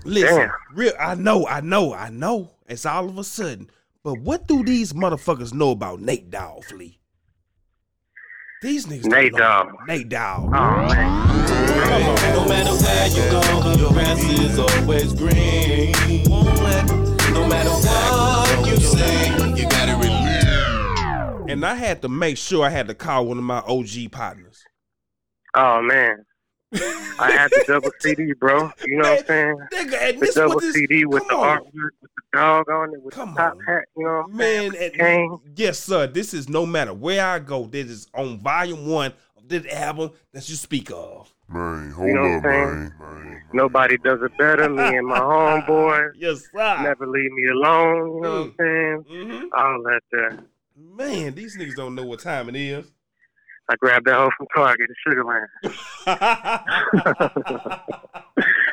listen. 0.04 0.38
Damn. 0.38 0.52
Real, 0.74 0.92
I 1.00 1.16
know, 1.16 1.48
I 1.48 1.62
know, 1.62 1.94
I 1.94 2.10
know. 2.10 2.52
It's 2.68 2.86
all 2.86 3.08
of 3.08 3.18
a 3.18 3.24
sudden. 3.24 3.70
But 4.04 4.20
what 4.20 4.48
do 4.48 4.64
these 4.66 4.92
motherfuckers 4.92 5.54
know 5.54 5.72
about 5.72 6.02
Nate 6.02 6.30
Dogg, 6.30 6.66
Flea? 6.66 7.00
These 8.62 8.86
niggas. 8.88 9.06
Nate 9.06 9.32
know. 9.32 9.38
Dogg. 9.40 9.68
Nate 9.88 10.10
Dogg. 10.10 10.46
Oh 10.48 10.50
man, 10.50 12.36
No 12.36 12.46
matter 12.48 12.74
where 12.84 13.08
you 13.08 13.32
go, 13.32 13.42
the 13.78 13.90
grass 13.94 14.24
is 14.24 14.60
always 14.60 15.14
green. 15.14 15.94
No 17.34 17.48
matter 17.48 17.70
what 17.70 18.68
you 18.68 18.76
say, 18.78 19.32
you 19.56 19.70
gotta 19.70 19.96
release. 19.96 21.52
And 21.52 21.66
I 21.66 21.76
had 21.76 22.02
to 22.02 22.10
make 22.10 22.38
sure 22.38 22.66
I 22.66 22.70
had 22.70 22.88
to 22.90 22.94
call 22.94 23.26
one 23.28 23.38
of 23.38 23.44
my 23.46 23.60
OG 23.60 24.12
partners. 24.12 24.62
oh 25.56 25.82
man. 25.82 26.26
I 27.20 27.32
had 27.32 27.52
the 27.54 27.64
double 27.68 27.92
CD, 28.00 28.34
bro. 28.34 28.72
You 28.86 28.98
know 28.98 29.12
what 29.12 29.20
I'm 29.22 29.26
saying? 29.28 29.58
Nigga, 29.72 30.10
and 30.10 30.18
The 30.22 30.26
this 30.26 30.36
double 30.36 30.56
what 30.56 30.64
this, 30.64 30.74
CD 30.76 31.06
with 31.06 31.24
the 31.28 31.36
on. 31.36 31.58
artwork, 31.60 31.90
with 32.02 32.12
the 32.16 32.38
dog 32.38 32.70
on 32.70 32.94
it, 32.94 33.02
with 33.02 33.14
Come 33.14 33.34
the 33.36 33.42
top 33.42 33.54
on. 33.54 33.60
hat. 33.68 33.84
You 33.96 34.04
know 34.04 34.10
what 34.12 34.26
I'm 34.34 34.40
saying? 34.40 34.72
Man, 34.72 34.92
and, 35.00 35.40
yes, 35.56 35.80
sir. 35.80 36.08
This 36.08 36.34
is 36.34 36.50
no 36.50 36.66
matter 36.66 36.94
where 36.94 37.26
I 37.26 37.40
go. 37.40 37.66
This 37.66 37.88
is 37.88 38.08
on 38.14 38.40
volume 38.40 38.88
one 38.88 39.14
of 39.38 39.48
this 39.48 39.66
album 39.74 40.12
that 40.32 40.48
you 40.50 40.56
speak 40.56 40.90
of. 40.92 41.34
Man, 41.50 41.92
hold 41.92 42.08
You 42.08 42.14
know 42.16 42.38
up, 42.38 42.44
man. 42.44 42.94
man. 43.00 43.42
Nobody 43.54 43.98
does 43.98 44.20
it 44.24 44.36
better. 44.38 44.68
Me 44.70 44.96
and 44.98 45.06
my 45.08 45.20
homeboy. 45.20 46.12
Yes, 46.16 46.48
sir. 46.52 46.84
Never 46.84 47.06
leave 47.08 47.32
me 47.32 47.48
alone. 47.50 48.16
You 48.16 48.22
know 48.22 48.32
what 48.32 48.40
I'm 48.40 48.56
saying? 48.60 49.06
hmm 49.08 49.44
All 49.56 49.84
that 49.84 50.02
there. 50.12 50.40
Man, 50.76 51.36
these 51.36 51.56
niggas 51.56 51.76
don't 51.76 51.94
know 51.96 52.04
what 52.06 52.20
time 52.20 52.50
it 52.50 52.56
is. 52.56 52.92
I 53.70 53.76
grabbed 53.78 54.06
that 54.08 54.16
hoe 54.16 54.30
from 54.38 54.48
Target, 54.54 54.90
the 54.90 54.96
Sugar 55.08 55.24
Man. 55.24 55.48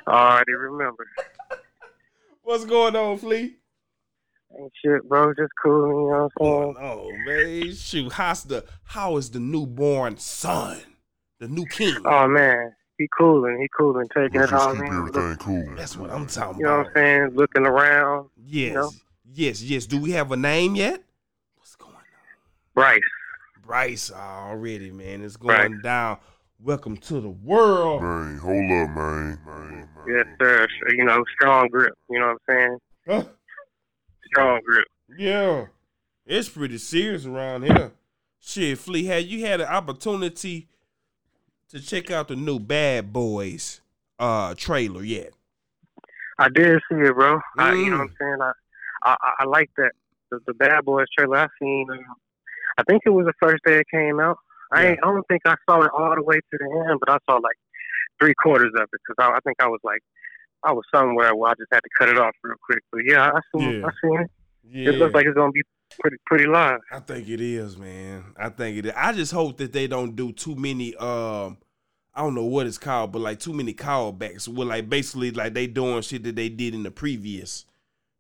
I 0.06 0.34
already 0.34 0.52
remember. 0.52 1.06
What's 2.42 2.64
going 2.64 2.96
on, 2.96 3.18
Flea? 3.18 3.56
Ain't 4.58 4.72
shit, 4.84 5.08
bro. 5.08 5.32
Just 5.34 5.52
cool. 5.62 5.86
You 5.86 6.10
know 6.10 6.28
what 6.36 6.48
I'm 6.48 6.74
saying? 6.74 6.76
Oh 6.80 7.12
man, 7.24 7.72
shoot. 7.74 8.12
How's 8.12 8.42
the 8.44 8.64
how 8.82 9.16
is 9.16 9.30
the 9.30 9.38
newborn 9.38 10.16
son, 10.16 10.80
the 11.38 11.46
new 11.46 11.66
king? 11.66 12.02
Oh 12.04 12.26
man, 12.26 12.74
he 12.98 13.08
cooling. 13.16 13.58
He 13.60 13.68
cooling, 13.78 14.08
taking 14.12 14.40
Let's 14.40 14.50
it 14.50 14.56
all 14.56 14.72
in. 14.72 14.84
everything 14.86 15.36
cool. 15.36 15.74
That's 15.76 15.96
what 15.96 16.10
I'm 16.10 16.26
talking 16.26 16.60
You 16.60 16.66
know 16.66 16.78
what. 16.78 16.88
I'm 16.88 16.92
saying? 16.94 17.30
Looking 17.34 17.64
around. 17.64 18.30
Yes, 18.44 18.74
know? 18.74 18.90
yes, 19.32 19.62
yes. 19.62 19.86
Do 19.86 20.00
we 20.00 20.10
have 20.12 20.32
a 20.32 20.36
name 20.36 20.74
yet? 20.74 21.00
What's 21.56 21.76
going 21.76 21.94
on? 21.94 22.02
Bryce. 22.74 23.00
Bryce 23.74 24.10
already, 24.10 24.90
man. 24.90 25.22
It's 25.22 25.36
Right. 25.40 25.68
going 25.68 25.80
down. 25.80 26.18
Welcome 26.58 26.96
to 26.96 27.20
the 27.20 27.28
world. 27.30 28.02
Man, 28.02 28.36
hold 28.38 28.56
up, 28.64 28.96
man. 28.96 29.38
man, 29.46 29.88
man. 29.94 30.08
Yes, 30.08 30.26
sir. 30.42 30.66
You 30.88 31.04
know, 31.04 31.22
strong 31.36 31.68
grip. 31.68 31.94
You 32.08 32.18
know 32.18 32.34
what 32.34 32.56
I'm 32.56 32.56
saying? 32.56 32.78
Huh? 33.06 33.24
Strong 34.26 34.62
grip. 34.64 34.88
Yeah, 35.16 35.66
it's 36.26 36.48
pretty 36.48 36.78
serious 36.78 37.26
around 37.26 37.62
here. 37.62 37.92
Shit, 38.40 38.76
Flea, 38.76 39.04
had 39.04 39.26
you 39.26 39.46
had 39.46 39.60
an 39.60 39.68
opportunity 39.68 40.66
to 41.68 41.80
check 41.80 42.10
out 42.10 42.26
the 42.26 42.34
new 42.34 42.58
Bad 42.58 43.12
Boys 43.12 43.82
uh 44.18 44.52
trailer 44.56 45.04
yet? 45.04 45.32
I 46.40 46.48
did 46.48 46.80
see 46.90 46.96
it, 46.98 47.14
bro. 47.14 47.38
I, 47.56 47.74
you 47.74 47.90
know 47.90 47.98
Mm. 47.98 47.98
what 47.98 48.00
I'm 48.00 48.16
saying? 48.20 48.38
I, 48.42 48.52
I, 49.04 49.16
I- 49.20 49.34
I 49.38 49.44
like 49.44 49.70
that. 49.76 49.92
The, 50.32 50.40
the 50.48 50.54
Bad 50.54 50.84
Boys 50.84 51.06
trailer 51.16 51.36
I've 51.36 51.50
seen. 51.62 51.86
Um, 51.92 51.98
I 52.80 52.82
think 52.90 53.02
it 53.04 53.10
was 53.10 53.26
the 53.26 53.32
first 53.40 53.62
day 53.64 53.78
it 53.78 53.86
came 53.92 54.20
out. 54.20 54.38
I 54.72 54.82
Yeah. 54.84 54.88
ain't, 54.90 55.00
I 55.02 55.06
don't 55.06 55.26
think 55.28 55.42
I 55.44 55.54
saw 55.68 55.82
it 55.82 55.90
all 55.96 56.14
the 56.14 56.22
way 56.22 56.36
to 56.36 56.58
the 56.58 56.86
end, 56.88 57.00
but 57.04 57.10
I 57.12 57.18
saw 57.28 57.36
like 57.36 57.56
three 58.20 58.34
quarters 58.42 58.72
of 58.74 58.82
it 58.82 58.88
because 59.06 59.16
I, 59.18 59.36
I 59.36 59.40
think 59.44 59.56
I 59.60 59.66
was 59.68 59.80
like, 59.84 60.00
I 60.62 60.72
was 60.72 60.84
somewhere 60.94 61.34
where 61.34 61.50
I 61.50 61.54
just 61.54 61.68
had 61.72 61.80
to 61.80 61.88
cut 61.98 62.08
it 62.08 62.18
off 62.18 62.34
real 62.44 62.54
quick. 62.64 62.82
But 62.92 63.00
yeah, 63.06 63.30
I 63.30 63.40
seen, 63.54 63.80
Yeah. 63.80 63.86
I 63.86 63.90
seen 64.02 64.20
it. 64.20 64.30
Yeah, 64.62 64.88
It 64.90 64.98
looks 64.98 65.14
like 65.14 65.26
it's 65.26 65.34
gonna 65.34 65.52
be 65.52 65.62
pretty, 66.00 66.16
pretty 66.26 66.46
live. 66.46 66.78
I 66.92 67.00
think 67.00 67.28
it 67.28 67.40
is, 67.40 67.76
man. 67.76 68.24
I 68.36 68.48
think 68.50 68.76
it 68.78 68.86
is. 68.86 68.92
I 68.96 69.12
just 69.12 69.32
hope 69.32 69.56
that 69.58 69.72
they 69.72 69.86
don't 69.86 70.14
do 70.14 70.32
too 70.32 70.54
many 70.54 70.94
um 70.96 71.58
I 72.14 72.22
don't 72.22 72.34
know 72.34 72.44
what 72.44 72.66
it's 72.66 72.76
called, 72.78 73.12
but 73.12 73.20
like 73.20 73.38
too 73.40 73.52
many 73.54 73.72
callbacks. 73.72 74.46
With 74.48 74.68
like 74.68 74.88
basically 74.88 75.30
like 75.30 75.54
they 75.54 75.66
doing 75.66 76.02
shit 76.02 76.22
that 76.24 76.36
they 76.36 76.48
did 76.48 76.74
in 76.74 76.82
the 76.82 76.90
previous, 76.90 77.64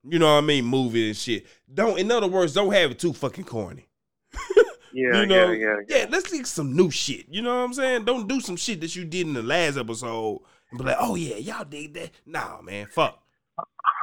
you 0.02 0.18
know 0.18 0.32
what 0.34 0.42
I 0.44 0.46
mean, 0.46 0.64
movie 0.64 1.08
and 1.08 1.16
shit. 1.16 1.46
Don't 1.72 1.98
in 1.98 2.10
other 2.10 2.26
words, 2.28 2.54
don't 2.54 2.72
have 2.72 2.92
it 2.92 2.98
too 2.98 3.12
fucking 3.12 3.44
corny. 3.44 3.86
Yeah, 4.92 5.20
you 5.20 5.26
know, 5.26 5.50
yeah, 5.52 5.76
yeah, 5.88 5.98
yeah. 5.98 6.06
Let's 6.10 6.32
get 6.32 6.48
some 6.48 6.74
new 6.74 6.90
shit. 6.90 7.26
You 7.30 7.42
know 7.42 7.56
what 7.58 7.64
I'm 7.64 7.74
saying? 7.74 8.04
Don't 8.06 8.26
do 8.26 8.40
some 8.40 8.56
shit 8.56 8.80
that 8.80 8.96
you 8.96 9.04
did 9.04 9.24
in 9.26 9.34
the 9.34 9.42
last 9.42 9.76
episode 9.76 10.40
and 10.70 10.78
be 10.80 10.84
like, 10.84 10.96
oh 10.98 11.14
yeah, 11.14 11.36
y'all 11.36 11.64
did 11.64 11.94
that. 11.94 12.10
Nah, 12.26 12.60
man, 12.60 12.86
fuck. 12.90 13.22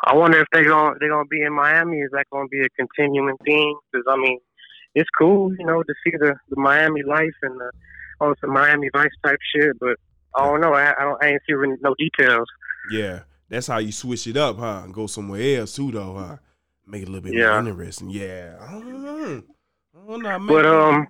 I 0.06 0.16
wonder 0.16 0.40
if 0.40 0.48
they 0.54 0.64
gonna 0.64 0.96
they 1.02 1.10
gonna 1.10 1.26
be 1.26 1.42
in 1.42 1.52
Miami. 1.54 1.98
Is 1.98 2.12
that 2.14 2.26
gonna 2.32 2.48
be 2.48 2.62
a 2.62 2.70
continuing 2.70 3.36
theme? 3.46 3.76
Because 3.92 4.06
I 4.08 4.16
mean, 4.16 4.40
it's 4.96 5.10
cool, 5.18 5.54
you 5.60 5.66
know, 5.66 5.84
to 5.84 5.94
see 6.06 6.12
the, 6.12 6.36
the 6.50 6.56
Miami 6.56 7.04
life 7.04 7.36
and 7.42 7.60
the 7.60 7.70
oh, 8.22 8.34
some 8.40 8.54
Miami 8.54 8.90
Vice 8.94 9.10
type 9.26 9.40
shit. 9.54 9.78
But 9.80 9.98
I 10.36 10.46
don't 10.46 10.62
know. 10.62 10.74
I, 10.74 10.94
I 10.98 11.04
don't. 11.04 11.22
I 11.22 11.28
ain't 11.32 11.42
seeing 11.46 11.78
no 11.82 11.96
details. 12.00 12.48
Yeah, 12.92 13.24
that's 13.50 13.68
how 13.68 13.80
you 13.80 13.92
switch 13.92 14.26
it 14.28 14.38
up, 14.38 14.58
huh? 14.58 14.84
And 14.86 14.94
go 14.94 15.08
somewhere 15.08 15.60
else 15.60 15.76
too, 15.76 15.92
though, 15.92 16.16
huh? 16.16 16.38
Make 16.86 17.02
it 17.02 17.10
a 17.10 17.12
little 17.12 17.30
bit 17.30 17.34
Yeah. 17.34 17.60
more 17.60 17.70
interesting. 17.72 18.10
Yeah, 18.10 18.56
mm-hmm. 18.62 19.40
I 19.98 20.08
don't 20.12 20.22
know. 20.24 20.30
I 20.30 20.32
don't 20.34 20.46
know. 20.48 20.54
But, 20.54 20.66
um, 20.66 21.08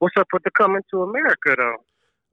What's 0.00 0.16
up 0.18 0.26
with 0.32 0.42
the 0.42 0.50
coming 0.50 0.82
to 0.92 1.02
America 1.02 1.54
though? 1.56 1.76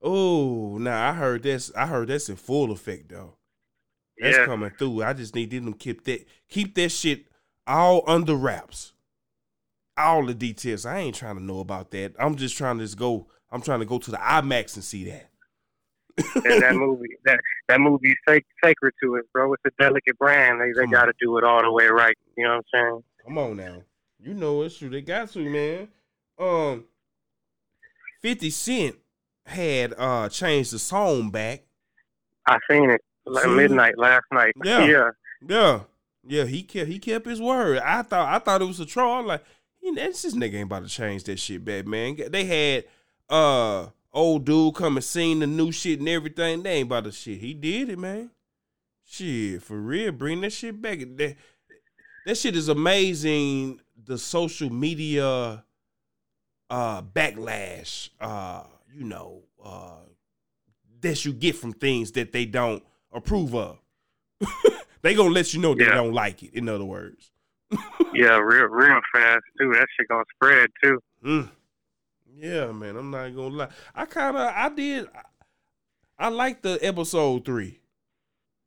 oh, 0.01 0.77
now 0.77 1.09
I 1.09 1.13
heard 1.13 1.43
that's 1.43 1.73
I 1.75 1.85
heard 1.87 2.07
that's 2.09 2.27
in 2.27 2.35
full 2.35 2.71
effect 2.71 3.09
though. 3.09 3.35
That's 4.17 4.37
Yeah. 4.37 4.45
coming 4.45 4.71
through. 4.71 5.03
I 5.03 5.13
just 5.13 5.35
need 5.35 5.51
them 5.51 5.71
to 5.71 5.77
keep 5.77 6.03
that 6.05 6.25
keep 6.49 6.75
that 6.75 6.89
shit 6.89 7.27
all 7.67 8.03
under 8.07 8.35
wraps. 8.35 8.93
All 9.97 10.25
the 10.25 10.33
details. 10.33 10.85
I 10.85 10.97
ain't 10.99 11.15
trying 11.15 11.35
to 11.37 11.43
know 11.43 11.59
about 11.59 11.91
that. 11.91 12.13
I'm 12.19 12.35
just 12.35 12.57
trying 12.57 12.79
to 12.79 12.83
just 12.83 12.97
go. 12.97 13.27
I'm 13.51 13.61
trying 13.61 13.79
to 13.81 13.85
go 13.85 13.99
to 13.99 14.11
the 14.11 14.17
IMAX 14.17 14.75
and 14.75 14.83
see 14.83 15.05
that. 15.05 15.29
And 16.45 16.61
that 16.61 16.75
movie, 16.75 17.09
that 17.25 17.39
that 17.69 17.79
movie's 17.79 18.15
sacred 18.27 18.93
to 19.03 19.15
it, 19.15 19.31
bro. 19.31 19.53
It's 19.53 19.63
a 19.65 19.71
delicate 19.81 20.17
brand. 20.17 20.59
They 20.59 20.71
they 20.77 20.87
got 20.91 21.05
to 21.05 21.13
do 21.21 21.37
it 21.37 21.43
all 21.43 21.61
the 21.61 21.71
way 21.71 21.85
right. 21.87 22.17
You 22.35 22.45
know 22.45 22.55
what 22.57 22.65
I'm 22.73 22.89
saying? 22.91 23.03
Come 23.25 23.37
on 23.37 23.57
now. 23.57 23.83
You 24.23 24.33
know 24.33 24.61
it's 24.63 24.77
true. 24.77 24.89
They 24.89 25.01
got 25.01 25.31
to, 25.31 25.39
man. 25.39 25.87
Um 26.39 26.85
50 28.21 28.49
Cent 28.49 28.95
had 29.45 29.93
uh 29.97 30.29
changed 30.29 30.73
the 30.73 30.79
song 30.79 31.29
back. 31.29 31.63
I 32.47 32.57
seen 32.69 32.89
it 32.89 33.01
like 33.25 33.43
Seen 33.43 33.53
it? 33.53 33.55
midnight 33.55 33.97
last 33.97 34.25
night. 34.31 34.53
Yeah. 34.63 34.85
yeah. 34.85 35.09
Yeah. 35.47 35.79
Yeah, 36.23 36.45
he 36.45 36.61
kept 36.63 36.87
he 36.87 36.99
kept 36.99 37.25
his 37.25 37.41
word. 37.41 37.79
I 37.79 38.03
thought 38.03 38.33
I 38.33 38.39
thought 38.39 38.61
it 38.61 38.65
was 38.65 38.79
a 38.79 38.85
troll. 38.85 39.19
I'm 39.19 39.25
like, 39.25 39.43
this 39.81 40.33
nigga 40.35 40.55
ain't 40.55 40.65
about 40.65 40.83
to 40.83 40.89
change 40.89 41.23
that 41.23 41.39
shit 41.39 41.65
back, 41.65 41.87
man. 41.87 42.17
They 42.29 42.45
had 42.45 42.85
uh 43.29 43.87
old 44.13 44.45
dude 44.45 44.75
come 44.75 44.97
and 44.97 45.03
sing 45.03 45.39
the 45.39 45.47
new 45.47 45.71
shit 45.71 45.99
and 45.99 46.09
everything. 46.09 46.61
They 46.61 46.73
ain't 46.73 46.87
about 46.87 47.05
the 47.05 47.11
shit. 47.11 47.39
He 47.39 47.53
did 47.53 47.89
it, 47.89 47.97
man. 47.99 48.29
Shit, 49.05 49.63
for 49.63 49.77
real. 49.77 50.11
Bring 50.11 50.41
that 50.41 50.53
shit 50.53 50.79
back. 50.81 50.99
That, 50.99 51.35
that 52.25 52.37
shit 52.37 52.55
is 52.55 52.69
amazing. 52.69 53.81
The 54.05 54.17
social 54.17 54.69
media 54.71 55.63
uh 56.69 57.01
backlash, 57.01 58.09
uh, 58.19 58.63
you 58.93 59.03
know, 59.03 59.43
uh 59.63 59.95
that 61.01 61.25
you 61.25 61.33
get 61.33 61.55
from 61.55 61.73
things 61.73 62.11
that 62.13 62.31
they 62.31 62.45
don't 62.45 62.83
approve 63.11 63.53
of. 63.55 63.79
they 65.01 65.13
gonna 65.15 65.29
let 65.33 65.53
you 65.53 65.59
know 65.59 65.73
they 65.75 65.85
Yeah. 65.85 65.95
don't 65.95 66.13
like 66.13 66.43
it, 66.43 66.53
in 66.53 66.67
other 66.69 66.85
words. 66.85 67.31
Yeah, 68.13 68.39
real 68.39 68.65
real 68.65 68.99
fast 69.13 69.43
too. 69.57 69.71
That 69.73 69.87
shit 69.97 70.09
gonna 70.09 70.25
spread 70.35 70.69
too. 70.83 70.99
Mm. 71.25 71.49
Yeah, 72.35 72.71
man. 72.73 72.97
I'm 72.97 73.09
not 73.09 73.29
gonna 73.33 73.55
lie. 73.55 73.69
I 73.95 74.03
kind 74.05 74.35
of, 74.35 74.51
I 74.53 74.67
did. 74.69 75.07
I, 75.15 76.25
I 76.25 76.27
liked 76.27 76.63
the 76.63 76.77
episode 76.81 77.45
three. 77.45 77.79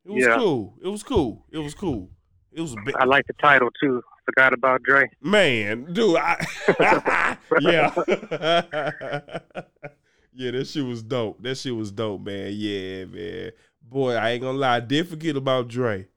It 0.03 0.11
was 0.11 0.23
Yeah. 0.23 0.37
cool. 0.37 0.73
It 0.81 0.87
was 0.87 1.03
cool. 1.03 1.45
It 1.51 1.59
was 1.59 1.75
cool. 1.75 2.09
It 2.51 2.61
was. 2.61 2.75
I 2.99 3.05
like 3.05 3.27
the 3.27 3.33
title 3.33 3.69
too. 3.79 4.01
Forgot 4.25 4.53
about 4.53 4.81
Dre. 4.83 5.09
Man, 5.21 5.93
dude, 5.93 6.17
I 6.17 6.45
yeah. 7.59 7.93
yeah, 10.33 10.51
that 10.51 10.67
shit 10.67 10.85
was 10.85 11.03
dope. 11.03 11.41
That 11.43 11.55
shit 11.57 11.75
was 11.75 11.91
dope, 11.91 12.21
man. 12.21 12.51
Yeah, 12.53 13.05
man. 13.05 13.51
boy, 13.81 14.13
I 14.15 14.31
ain't 14.31 14.41
gonna 14.41 14.57
lie, 14.57 14.77
I 14.77 14.79
did 14.79 15.07
forget 15.07 15.35
about 15.35 15.67
Dre. 15.67 16.07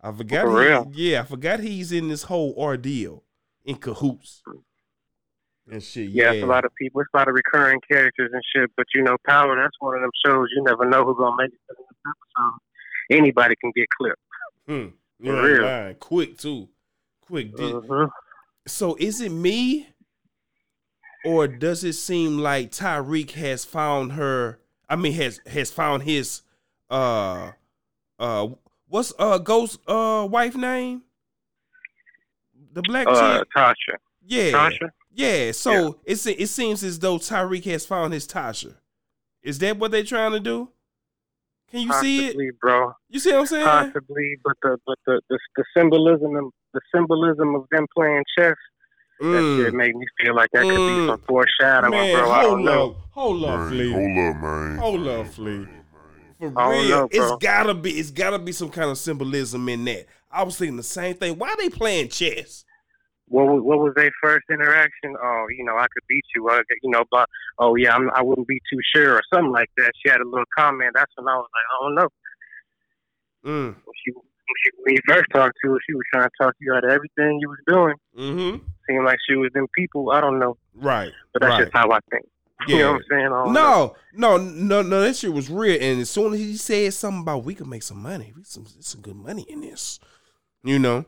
I 0.00 0.12
forgot. 0.12 0.44
For 0.44 0.62
he- 0.62 0.68
real? 0.68 0.90
Yeah, 0.92 1.20
I 1.20 1.24
forgot 1.24 1.60
he's 1.60 1.92
in 1.92 2.08
this 2.08 2.24
whole 2.24 2.52
ordeal 2.56 3.22
in 3.64 3.76
cahoots 3.76 4.42
and 5.70 5.82
shit. 5.82 6.10
Yeah, 6.10 6.24
Yeah, 6.24 6.32
it's 6.32 6.42
a 6.42 6.46
lot 6.46 6.64
of 6.64 6.74
people. 6.74 7.00
It's 7.00 7.10
a 7.14 7.16
lot 7.16 7.28
of 7.28 7.34
recurring 7.34 7.80
characters 7.88 8.30
and 8.32 8.42
shit. 8.54 8.70
But 8.76 8.86
you 8.94 9.02
know, 9.02 9.16
Power, 9.26 9.54
that's 9.56 9.76
one 9.78 9.94
of 9.94 10.00
them 10.02 10.10
shows 10.26 10.48
you 10.56 10.62
never 10.64 10.84
know 10.84 11.04
who's 11.04 11.16
gonna 11.16 11.36
make 11.38 11.52
it 11.52 11.60
to 11.68 11.76
the 11.76 11.82
next 11.84 12.00
episode. 12.06 13.18
Anybody 13.22 13.54
can 13.60 13.70
get 13.76 13.88
clipped. 13.90 14.18
Hmm. 14.66 14.86
For 15.24 15.42
real. 15.44 15.62
lying. 15.62 15.94
Quick 15.96 16.38
too. 16.38 16.68
Quick. 17.26 17.56
Did- 17.56 17.74
Mhm. 17.74 18.10
So 18.66 18.96
is 19.00 19.20
it 19.20 19.30
me, 19.30 19.88
or 21.24 21.48
does 21.48 21.82
it 21.84 21.94
seem 21.94 22.38
like 22.38 22.70
Tariq 22.70 23.30
has 23.32 23.64
found 23.64 24.12
her? 24.12 24.60
I 24.88 24.96
mean, 24.96 25.12
has 25.14 25.40
has 25.46 25.70
found 25.70 26.02
his 26.04 26.42
uh 26.90 27.52
uh 28.18 28.48
what's 28.88 29.12
uh 29.18 29.38
Ghost 29.38 29.80
uh 29.88 30.26
wife 30.30 30.54
name? 30.54 31.02
The 32.72 32.82
black 32.82 33.06
Uh, 33.08 33.38
chick. 33.40 33.48
Tasha. 33.56 33.96
Yeah, 34.24 34.50
Tasha. 34.52 34.90
yeah. 35.12 35.52
So 35.52 35.98
it 36.04 36.16
se- 36.16 36.34
it 36.38 36.46
seems 36.48 36.84
as 36.84 36.98
though 36.98 37.18
Tariq 37.18 37.64
has 37.64 37.84
found 37.84 38.12
his 38.12 38.26
Tasha. 38.28 38.76
Is 39.42 39.58
that 39.58 39.76
what 39.78 39.90
they're 39.90 40.04
trying 40.04 40.32
to 40.32 40.40
do? 40.40 40.70
Can 41.70 41.80
you 41.80 41.92
see 41.94 42.18
it? 42.20 42.22
Possibly, 42.28 42.50
bro. 42.60 42.92
You 43.08 43.18
see 43.18 43.32
what 43.32 43.40
I'm 43.40 43.46
saying? 43.46 43.64
Possibly, 43.66 44.36
but 44.44 44.56
the 44.62 44.78
but 44.86 44.98
the 45.06 45.20
the, 45.28 45.38
the 45.56 45.64
symbolism 45.76 46.50
the 46.72 46.80
symbolism 46.94 47.54
of 47.54 47.64
them 47.70 47.86
playing 47.96 48.24
chess 48.38 48.56
that 49.20 49.26
Mm. 49.44 49.56
shit 49.56 49.74
made 49.74 49.94
me 49.94 50.04
feel 50.20 50.34
like 50.34 50.50
that 50.52 50.66
could 50.66 50.80
Mm. 50.80 50.86
be 51.06 51.06
some 51.06 51.20
foreshadowing, 51.28 51.90
Man, 51.92 52.14
bro. 52.14 52.30
I 52.30 52.42
hold 52.42 52.56
don't 52.56 52.64
know. 52.64 52.90
up, 52.90 52.96
hold 53.12 53.44
up, 53.44 53.60
Man, 53.60 53.68
Flea. 53.68 53.92
hold 53.92 54.18
up, 54.18 54.42
man. 54.42 54.78
Hold 54.78 55.08
up, 55.08 55.26
Flea. 55.28 55.68
For 56.40 56.52
I 56.56 56.68
real, 56.70 56.88
know, 56.88 57.08
it's 57.10 57.18
bro. 57.18 57.36
gotta 57.38 57.74
be. 57.74 57.90
It's 57.92 58.10
gotta 58.10 58.38
be 58.38 58.50
some 58.52 58.70
kind 58.70 58.90
of 58.90 58.98
symbolism 58.98 59.68
in 59.68 59.84
that. 59.84 60.06
I 60.30 60.42
was 60.42 60.56
thinking 60.58 60.76
the 60.76 60.82
same 60.82 61.14
thing. 61.14 61.38
Why 61.38 61.54
they 61.56 61.68
playing 61.68 62.08
chess? 62.08 62.64
What 63.28 63.46
was, 63.46 63.62
what 63.62 63.78
was 63.78 63.92
their 63.94 64.10
first 64.22 64.44
interaction? 64.50 65.14
Oh, 65.22 65.46
you 65.56 65.64
know, 65.64 65.76
I 65.76 65.82
could 65.92 66.02
beat 66.08 66.24
you. 66.34 66.48
Uh, 66.48 66.60
you 66.82 66.90
know, 66.90 67.04
but 67.10 67.28
oh 67.58 67.76
yeah, 67.76 67.94
I'm, 67.94 68.10
I 68.10 68.22
wouldn't 68.22 68.48
be 68.48 68.60
too 68.70 68.80
sure 68.94 69.14
or 69.14 69.22
something 69.32 69.52
like 69.52 69.70
that. 69.76 69.92
She 70.04 70.10
had 70.10 70.20
a 70.20 70.28
little 70.28 70.44
comment. 70.58 70.92
That's 70.94 71.12
when 71.16 71.28
I 71.28 71.36
was 71.36 71.48
like, 71.54 71.66
I 71.70 71.84
don't 71.84 71.94
know. 71.94 72.08
Mm. 73.44 73.74
She, 74.04 74.12
when 74.84 74.94
you 74.94 75.00
first 75.08 75.24
talked 75.32 75.56
to 75.64 75.70
her, 75.72 75.78
she 75.86 75.94
was 75.94 76.02
trying 76.12 76.28
to 76.28 76.30
talk 76.40 76.54
you 76.60 76.72
out 76.74 76.84
of 76.84 76.90
everything 76.90 77.38
you 77.40 77.48
was 77.48 77.58
doing. 77.66 77.94
Mm-hmm. 78.18 78.64
Seemed 78.88 79.04
like 79.04 79.18
she 79.28 79.36
was 79.36 79.50
them 79.54 79.66
people. 79.76 80.10
I 80.10 80.20
don't 80.20 80.38
know, 80.38 80.56
Right. 80.74 81.12
but 81.32 81.42
that's 81.42 81.50
right. 81.50 81.60
just 81.64 81.72
how 81.72 81.90
I 81.90 81.98
think. 82.10 82.26
You 82.68 82.78
know 82.78 82.92
what 82.92 82.96
I'm 82.98 83.02
saying? 83.10 83.28
Don't. 83.30 83.52
No, 83.54 83.96
no, 84.14 84.36
no, 84.38 84.82
no. 84.82 85.00
That 85.00 85.16
shit 85.16 85.32
was 85.32 85.50
real. 85.50 85.82
And 85.82 86.00
as 86.00 86.08
soon 86.10 86.32
as 86.32 86.38
he 86.38 86.56
said 86.56 86.94
something 86.94 87.22
about 87.22 87.42
we 87.44 87.56
could 87.56 87.66
make 87.66 87.82
some 87.82 88.00
money, 88.00 88.32
we 88.36 88.44
some 88.44 88.66
some 88.78 89.00
good 89.00 89.16
money 89.16 89.44
in 89.48 89.62
this. 89.62 89.98
You 90.62 90.78
know, 90.78 91.04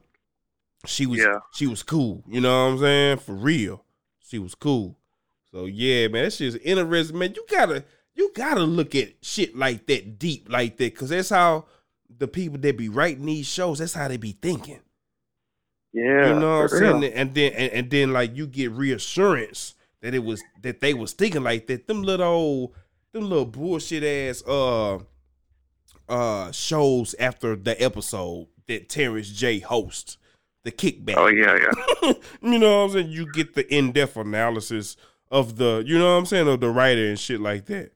she 0.84 1.06
was 1.06 1.20
Yeah. 1.20 1.38
she 1.52 1.68
was 1.68 1.84
cool. 1.84 2.24
You 2.28 2.40
know 2.40 2.64
what 2.66 2.72
I'm 2.72 2.78
saying? 2.80 3.18
For 3.18 3.34
real, 3.34 3.84
she 4.28 4.40
was 4.40 4.56
cool. 4.56 4.98
So 5.52 5.66
yeah, 5.66 6.08
man, 6.08 6.24
that 6.24 6.32
shit's 6.32 6.56
interesting, 6.56 7.18
man. 7.18 7.34
You 7.36 7.44
gotta 7.48 7.84
you 8.16 8.32
gotta 8.34 8.64
look 8.64 8.96
at 8.96 9.10
shit 9.22 9.56
like 9.56 9.86
that 9.86 10.18
deep 10.18 10.48
like 10.50 10.76
that, 10.78 10.96
cause 10.96 11.10
that's 11.10 11.28
how 11.30 11.66
the 12.18 12.28
people 12.28 12.58
that 12.60 12.76
be 12.76 12.88
writing 12.88 13.26
these 13.26 13.46
shows. 13.46 13.78
That's 13.78 13.94
how 13.94 14.08
they 14.08 14.16
be 14.16 14.32
thinking. 14.32 14.80
Yeah, 15.92 16.28
You 16.28 16.40
know 16.40 16.60
what 16.62 16.72
I'm 16.72 16.80
real. 16.80 17.00
saying? 17.00 17.12
And 17.14 17.34
then 17.34 17.52
and, 17.52 17.72
and 17.72 17.90
then 17.90 18.12
like 18.12 18.36
you 18.36 18.46
get 18.46 18.72
reassurance 18.72 19.74
that 20.02 20.14
it 20.14 20.24
was 20.24 20.42
that 20.62 20.80
they 20.80 20.94
was 20.94 21.12
thinking 21.12 21.42
like 21.44 21.66
that. 21.68 21.86
Them 21.86 22.02
little 22.02 22.26
old, 22.26 22.74
them 23.12 23.28
little 23.28 23.46
bullshit 23.46 24.02
ass 24.02 24.42
uh 24.46 24.98
uh 26.08 26.52
shows 26.52 27.14
after 27.18 27.56
the 27.56 27.80
episode 27.82 28.48
that 28.66 28.88
Terrence 28.88 29.28
J 29.30 29.60
hosts, 29.60 30.18
the 30.64 30.72
kickback. 30.72 31.14
Oh 31.16 31.28
yeah, 31.28 31.56
yeah. 31.56 32.12
you 32.42 32.58
know 32.58 32.78
what 32.78 32.84
I'm 32.84 32.90
saying? 32.90 33.08
You 33.10 33.30
get 33.32 33.54
the 33.54 33.72
in-depth 33.74 34.16
analysis 34.16 34.96
of 35.30 35.56
the, 35.56 35.82
you 35.86 35.98
know 35.98 36.12
what 36.12 36.18
I'm 36.18 36.26
saying, 36.26 36.48
of 36.48 36.60
the 36.60 36.70
writer 36.70 37.06
and 37.08 37.18
shit 37.18 37.40
like 37.40 37.66
that. 37.66 37.92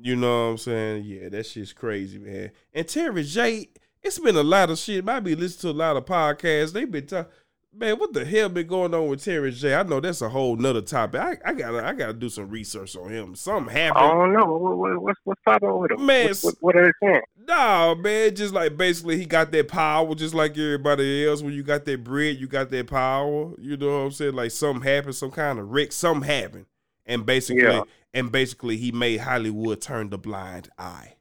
You 0.00 0.16
know 0.16 0.46
what 0.46 0.50
I'm 0.52 0.58
saying? 0.58 1.04
Yeah, 1.04 1.28
that 1.30 1.46
shit's 1.46 1.72
crazy, 1.72 2.18
man. 2.18 2.50
And 2.72 2.86
Terry 2.86 3.22
J, 3.22 3.68
it's 4.02 4.18
been 4.18 4.36
a 4.36 4.42
lot 4.42 4.70
of 4.70 4.78
shit. 4.78 5.04
Might 5.04 5.20
be 5.20 5.34
listening 5.34 5.72
to 5.72 5.76
a 5.76 5.78
lot 5.78 5.96
of 5.96 6.04
podcasts. 6.04 6.72
They've 6.72 6.90
been 6.90 7.06
talking. 7.06 7.30
Man, 7.76 7.98
what 7.98 8.12
the 8.12 8.24
hell 8.24 8.48
been 8.48 8.68
going 8.68 8.94
on 8.94 9.08
with 9.08 9.24
Terry 9.24 9.50
J? 9.50 9.74
I 9.74 9.82
know 9.82 9.98
that's 9.98 10.22
a 10.22 10.28
whole 10.28 10.54
nother 10.54 10.80
topic. 10.80 11.20
I, 11.20 11.36
I 11.44 11.54
gotta 11.54 11.84
I 11.84 11.92
gotta 11.92 12.12
do 12.12 12.28
some 12.28 12.48
research 12.48 12.94
on 12.96 13.10
him. 13.10 13.34
Something 13.34 13.74
I 13.74 13.80
happened. 13.80 14.04
don't 14.10 14.32
know. 14.32 14.44
What, 14.46 14.78
what, 14.78 15.02
what's 15.02 15.20
what's 15.24 15.40
popping 15.44 15.76
with 15.78 15.90
him? 15.90 16.06
Man, 16.06 16.28
what, 16.28 16.38
what, 16.42 16.54
what 16.60 16.76
are 16.76 16.84
they 16.86 16.92
saying? 17.08 17.22
No, 17.48 17.96
man, 17.96 18.32
just 18.36 18.54
like 18.54 18.76
basically 18.76 19.18
he 19.18 19.26
got 19.26 19.50
that 19.50 19.66
power 19.66 20.14
just 20.14 20.34
like 20.34 20.52
everybody 20.52 21.26
else. 21.26 21.42
When 21.42 21.52
you 21.52 21.64
got 21.64 21.84
that 21.86 22.04
bread, 22.04 22.36
you 22.36 22.46
got 22.46 22.70
that 22.70 22.86
power. 22.86 23.52
You 23.58 23.76
know 23.76 23.88
what 23.88 24.04
I'm 24.04 24.10
saying? 24.12 24.34
Like 24.34 24.52
something 24.52 24.88
happened, 24.88 25.16
some 25.16 25.32
kind 25.32 25.58
of 25.58 25.68
wreck, 25.70 25.90
something 25.90 26.28
happened. 26.28 26.66
And 27.06 27.26
basically 27.26 27.64
Yeah. 27.64 27.82
And 28.14 28.32
basically 28.32 28.76
he 28.78 28.92
made 28.92 29.18
Hollywood 29.18 29.82
turn 29.82 30.08
the 30.08 30.16
blind 30.18 30.70
eye. 30.78 31.16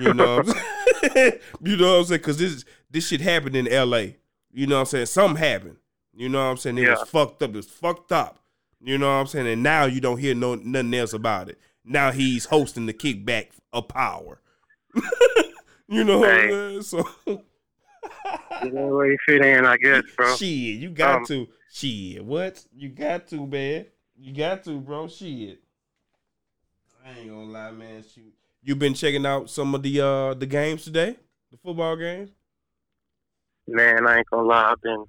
You 0.00 0.14
know 0.14 0.38
what 0.38 0.48
I'm 0.48 0.54
saying? 1.14 1.32
you 1.64 1.76
know 1.76 1.92
what 1.92 1.98
I'm 1.98 2.04
saying? 2.06 2.20
Cause 2.22 2.38
this 2.38 2.64
this 2.90 3.06
shit 3.06 3.20
happened 3.20 3.54
in 3.54 3.66
LA. 3.66 4.14
You 4.52 4.66
know 4.66 4.76
what 4.76 4.80
I'm 4.80 4.86
saying? 4.86 5.06
Something 5.06 5.36
happened. 5.36 5.76
You 6.14 6.28
know 6.28 6.38
what 6.44 6.50
I'm 6.50 6.56
saying? 6.56 6.78
It 6.78 6.82
Yeah. 6.84 6.90
was 6.98 7.08
fucked 7.08 7.42
up. 7.42 7.50
It 7.50 7.56
was 7.56 7.68
fucked 7.68 8.10
up. 8.12 8.38
You 8.82 8.98
know 8.98 9.06
what 9.06 9.20
I'm 9.20 9.26
saying? 9.26 9.46
And 9.46 9.62
now 9.62 9.84
you 9.84 10.00
don't 10.00 10.18
hear 10.18 10.34
no 10.34 10.54
nothing 10.56 10.94
else 10.94 11.12
about 11.12 11.48
it. 11.50 11.58
Now 11.84 12.10
he's 12.12 12.46
hosting 12.46 12.86
the 12.86 12.94
kickback 12.94 13.48
of 13.72 13.88
power. 13.88 14.40
you 15.88 16.02
know 16.04 16.18
what 16.18 16.30
I'm 16.30 16.50
saying? 16.50 16.82
So 16.82 17.04
You 18.62 18.70
know 18.72 18.86
where 18.88 19.10
you 19.10 19.16
fit 19.26 19.44
in, 19.44 19.64
I 19.64 19.76
guess, 19.76 20.02
bro. 20.16 20.34
shit, 20.36 20.48
you 20.48 20.90
got 20.90 21.16
Um, 21.16 21.24
to. 21.26 21.48
Shit, 21.72 22.24
what? 22.24 22.64
You 22.74 22.88
got 22.88 23.28
to, 23.28 23.46
man. 23.46 23.86
You 24.16 24.34
got 24.34 24.64
to, 24.64 24.78
bro. 24.80 25.06
Shit. 25.08 25.60
I 27.10 27.20
ain't 27.20 27.28
gonna 27.30 27.44
lie, 27.44 27.70
man. 27.72 28.02
Shoot. 28.02 28.32
You 28.62 28.76
been 28.76 28.94
checking 28.94 29.24
out 29.26 29.48
some 29.50 29.74
of 29.74 29.82
the 29.82 30.00
uh 30.00 30.34
the 30.34 30.46
games 30.46 30.84
today? 30.84 31.16
The 31.50 31.56
football 31.58 31.96
games? 31.96 32.30
Man, 33.66 34.06
I 34.06 34.18
ain't 34.18 34.30
gonna 34.30 34.46
lie. 34.46 34.70
I've 34.72 34.80
been 34.82 35.04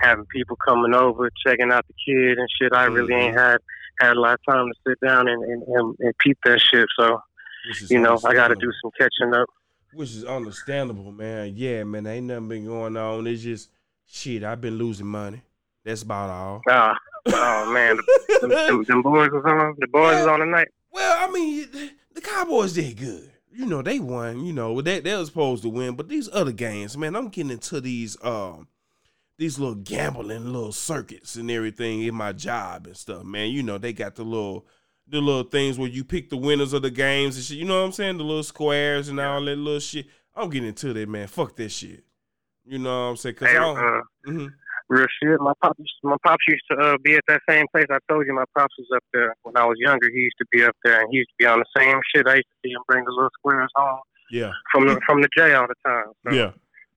having 0.00 0.26
people 0.26 0.56
coming 0.56 0.94
over, 0.94 1.30
checking 1.46 1.70
out 1.72 1.84
the 1.86 1.94
kid 2.04 2.38
and 2.38 2.48
shit. 2.60 2.72
I 2.72 2.84
really 2.84 3.14
ain't 3.14 3.36
Mm-hmm. 3.36 3.38
had 3.38 3.58
had 4.00 4.16
a 4.16 4.20
lot 4.20 4.34
of 4.34 4.40
time 4.48 4.66
to 4.68 4.74
sit 4.86 4.98
down 5.06 5.28
and 5.28 5.42
and, 5.44 5.62
and, 5.62 5.96
and 6.00 6.18
peep 6.18 6.38
that 6.44 6.60
shit. 6.60 6.86
So 6.98 7.20
you 7.88 8.00
know, 8.00 8.18
I 8.24 8.32
got 8.34 8.48
to 8.48 8.54
do 8.54 8.70
some 8.82 8.90
catching 8.98 9.34
up. 9.34 9.46
Which 9.92 10.10
is 10.10 10.24
understandable, 10.24 11.10
man. 11.12 11.52
Yeah, 11.56 11.84
man. 11.84 12.06
Ain't 12.06 12.26
nothing 12.26 12.48
been 12.48 12.66
going 12.66 12.96
on. 12.96 13.26
It's 13.26 13.42
just 13.42 13.70
shit. 14.06 14.44
I've 14.44 14.60
been 14.60 14.78
losing 14.78 15.06
money. 15.06 15.42
That's 15.84 16.02
about 16.02 16.30
all. 16.30 16.62
Ah, 16.68 16.96
oh 17.26 17.72
man, 17.72 17.98
them, 18.40 18.50
them, 18.50 18.84
them 18.84 19.02
boys 19.02 19.30
was 19.30 19.42
on. 19.46 19.74
The 19.78 19.86
boys 19.88 20.16
was 20.16 20.26
on 20.26 20.40
tonight. 20.40 20.68
Well, 20.92 21.28
I 21.28 21.30
mean, 21.32 21.68
the 22.14 22.20
Cowboys 22.20 22.72
did 22.74 22.96
good. 22.96 23.30
You 23.52 23.66
know, 23.66 23.82
they 23.82 23.98
won. 23.98 24.44
You 24.44 24.52
know, 24.52 24.80
they 24.80 25.00
they 25.00 25.16
were 25.16 25.24
supposed 25.26 25.62
to 25.64 25.68
win, 25.68 25.96
but 25.96 26.08
these 26.08 26.28
other 26.32 26.52
games, 26.52 26.96
man, 26.96 27.16
I'm 27.16 27.28
getting 27.28 27.50
into 27.50 27.80
these 27.80 28.16
um 28.22 28.68
these 29.38 29.58
little 29.58 29.74
gambling 29.74 30.52
little 30.52 30.72
circuits 30.72 31.34
and 31.36 31.50
everything 31.50 32.02
in 32.02 32.14
my 32.14 32.32
job 32.32 32.86
and 32.86 32.96
stuff, 32.96 33.24
man. 33.24 33.50
You 33.50 33.62
know, 33.62 33.78
they 33.78 33.92
got 33.92 34.14
the 34.16 34.22
little 34.24 34.66
the 35.08 35.20
little 35.20 35.42
things 35.44 35.78
where 35.78 35.88
you 35.88 36.04
pick 36.04 36.30
the 36.30 36.36
winners 36.36 36.72
of 36.72 36.82
the 36.82 36.90
games 36.90 37.36
and 37.36 37.44
shit. 37.44 37.56
You 37.56 37.64
know 37.64 37.80
what 37.80 37.86
I'm 37.86 37.92
saying? 37.92 38.18
The 38.18 38.24
little 38.24 38.42
squares 38.42 39.08
and 39.08 39.18
all 39.18 39.44
that 39.44 39.56
little 39.56 39.80
shit. 39.80 40.06
I'm 40.36 40.50
getting 40.50 40.68
into 40.68 40.92
that, 40.92 41.08
man. 41.08 41.26
Fuck 41.26 41.56
that 41.56 41.70
shit. 41.70 42.04
You 42.64 42.78
know 42.78 42.90
what 42.90 43.10
I'm 43.10 43.16
saying? 43.16 43.34
Cause 43.34 43.48
Hey, 43.48 43.56
I 43.56 43.60
don't, 43.60 43.78
uh, 43.78 44.02
mhm. 44.28 44.52
Real 44.90 45.06
shit. 45.22 45.40
My 45.40 45.52
pops, 45.62 45.80
my 46.02 46.16
pops 46.24 46.44
used 46.46 46.64
to 46.70 46.76
uh, 46.76 46.96
be 47.02 47.14
at 47.14 47.24
that 47.28 47.40
same 47.48 47.64
place. 47.72 47.86
I 47.90 47.98
told 48.10 48.26
you 48.26 48.34
my 48.34 48.44
pops 48.56 48.74
was 48.78 48.88
up 48.94 49.04
there 49.14 49.34
when 49.42 49.56
I 49.56 49.64
was 49.64 49.76
younger. 49.78 50.10
He 50.12 50.18
used 50.18 50.36
to 50.38 50.46
be 50.52 50.62
up 50.64 50.76
there, 50.84 51.00
and 51.00 51.08
he 51.10 51.18
used 51.18 51.30
to 51.30 51.34
be 51.38 51.46
on 51.46 51.60
the 51.60 51.80
same 51.80 51.98
shit. 52.14 52.26
I 52.26 52.34
used 52.34 52.48
to 52.48 52.68
see 52.68 52.72
him 52.72 52.82
bring 52.88 53.04
the 53.04 53.10
little 53.12 53.30
squares 53.38 53.70
home 53.74 54.00
yeah, 54.30 54.52
from 54.72 54.86
the 54.86 55.00
from 55.06 55.22
the 55.22 55.28
J 55.36 55.54
all 55.54 55.66
the 55.66 55.74
time. 55.88 56.06
So, 56.28 56.34
yeah. 56.34 56.50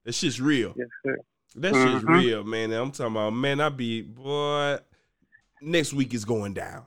That 0.05 0.13
shit's 0.15 0.41
real. 0.41 0.73
yes, 0.75 0.87
sir. 1.05 1.17
That 1.55 1.75
shit's 1.75 2.03
Mhm. 2.03 2.17
real, 2.17 2.43
man. 2.43 2.73
I'm 2.73 2.91
talking 2.91 3.13
about, 3.13 3.29
man, 3.31 3.61
I 3.61 3.69
be, 3.69 4.01
boy, 4.01 4.79
next 5.61 5.93
week 5.93 6.13
is 6.13 6.25
going 6.25 6.53
down. 6.53 6.85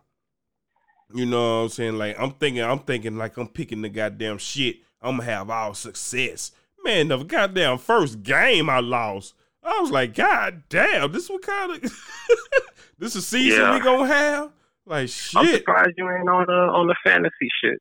You 1.15 1.25
know 1.25 1.59
what 1.59 1.63
I'm 1.63 1.69
saying? 1.71 1.99
Like, 1.99 2.19
I'm 2.21 2.33
thinking, 2.33 2.63
I'm 2.63 2.81
thinking 2.81 3.17
like 3.17 3.37
I'm 3.37 3.49
picking 3.49 3.81
the 3.83 3.89
goddamn 3.89 4.39
shit. 4.39 4.79
I'm 5.01 5.19
gonna 5.19 5.31
have 5.31 5.51
all 5.51 5.73
success. 5.73 6.51
Man, 6.85 7.09
the 7.09 7.23
goddamn 7.23 7.79
first 7.79 8.23
game 8.23 8.69
I 8.69 8.81
lost. 8.81 9.35
I 9.67 9.81
was 9.81 9.91
like, 9.91 10.15
God 10.15 10.63
damn, 10.69 11.11
this 11.13 11.29
what 11.29 11.43
kind 11.43 11.73
of 11.73 11.83
this 12.99 13.17
is 13.17 13.27
season 13.27 13.61
Yeah. 13.61 13.75
we 13.75 13.81
gonna 13.81 14.07
have? 14.07 14.51
Like 14.87 15.03
I'm 15.35 15.47
shit. 15.47 15.57
surprised 15.59 15.95
you 15.97 16.09
ain't 16.11 16.29
on 16.29 16.47
the 16.47 16.53
on 16.53 16.87
the 16.87 16.95
fantasy 17.05 17.49
shit. 17.63 17.81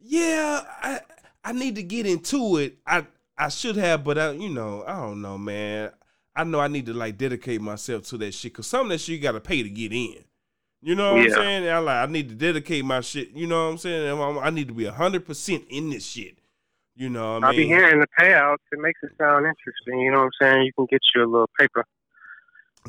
Yeah, 0.00 0.62
I 0.82 1.00
I 1.44 1.52
need 1.52 1.76
to 1.76 1.82
get 1.82 2.06
into 2.06 2.56
it. 2.56 2.78
I 2.86 3.06
I 3.36 3.48
should 3.48 3.76
have, 3.76 4.04
but 4.04 4.18
I 4.18 4.30
you 4.32 4.48
know 4.48 4.82
I 4.86 4.94
don't 4.96 5.20
know, 5.20 5.36
man. 5.36 5.90
I 6.34 6.44
know 6.44 6.60
I 6.60 6.68
need 6.68 6.86
to 6.86 6.94
like 6.94 7.18
dedicate 7.18 7.60
myself 7.60 8.04
to 8.08 8.18
that 8.18 8.32
shit 8.32 8.52
because 8.52 8.66
some 8.66 8.86
of 8.86 8.88
that 8.90 8.98
shit 8.98 9.16
you 9.16 9.20
got 9.20 9.32
to 9.32 9.40
pay 9.40 9.62
to 9.62 9.68
get 9.68 9.92
in. 9.92 10.24
You 10.80 10.94
know 10.94 11.14
what 11.16 11.24
I'm 11.26 11.30
saying? 11.32 11.68
I 11.68 11.78
like 11.78 12.08
I 12.08 12.10
need 12.10 12.30
to 12.30 12.34
dedicate 12.34 12.84
my 12.86 13.02
shit. 13.02 13.32
You 13.32 13.46
know 13.46 13.66
what 13.66 13.72
I'm 13.72 13.78
saying? 13.78 14.08
I'm- 14.08 14.20
I'm- 14.20 14.38
I 14.38 14.48
need 14.48 14.68
to 14.68 14.74
be 14.74 14.86
hundred 14.86 15.26
percent 15.26 15.64
in 15.68 15.90
this 15.90 16.06
shit. 16.06 16.38
You 17.00 17.08
know, 17.08 17.38
I 17.38 17.52
mean, 17.52 17.56
be 17.56 17.66
hearing 17.66 17.98
the 17.98 18.06
payouts. 18.20 18.58
It 18.72 18.78
makes 18.78 19.00
it 19.02 19.12
sound 19.16 19.46
interesting. 19.46 20.00
You 20.00 20.10
know 20.10 20.18
what 20.18 20.24
I'm 20.24 20.30
saying? 20.42 20.62
You 20.66 20.72
can 20.74 20.84
get 20.84 21.00
you 21.14 21.24
a 21.24 21.24
little 21.24 21.48
paper, 21.58 21.82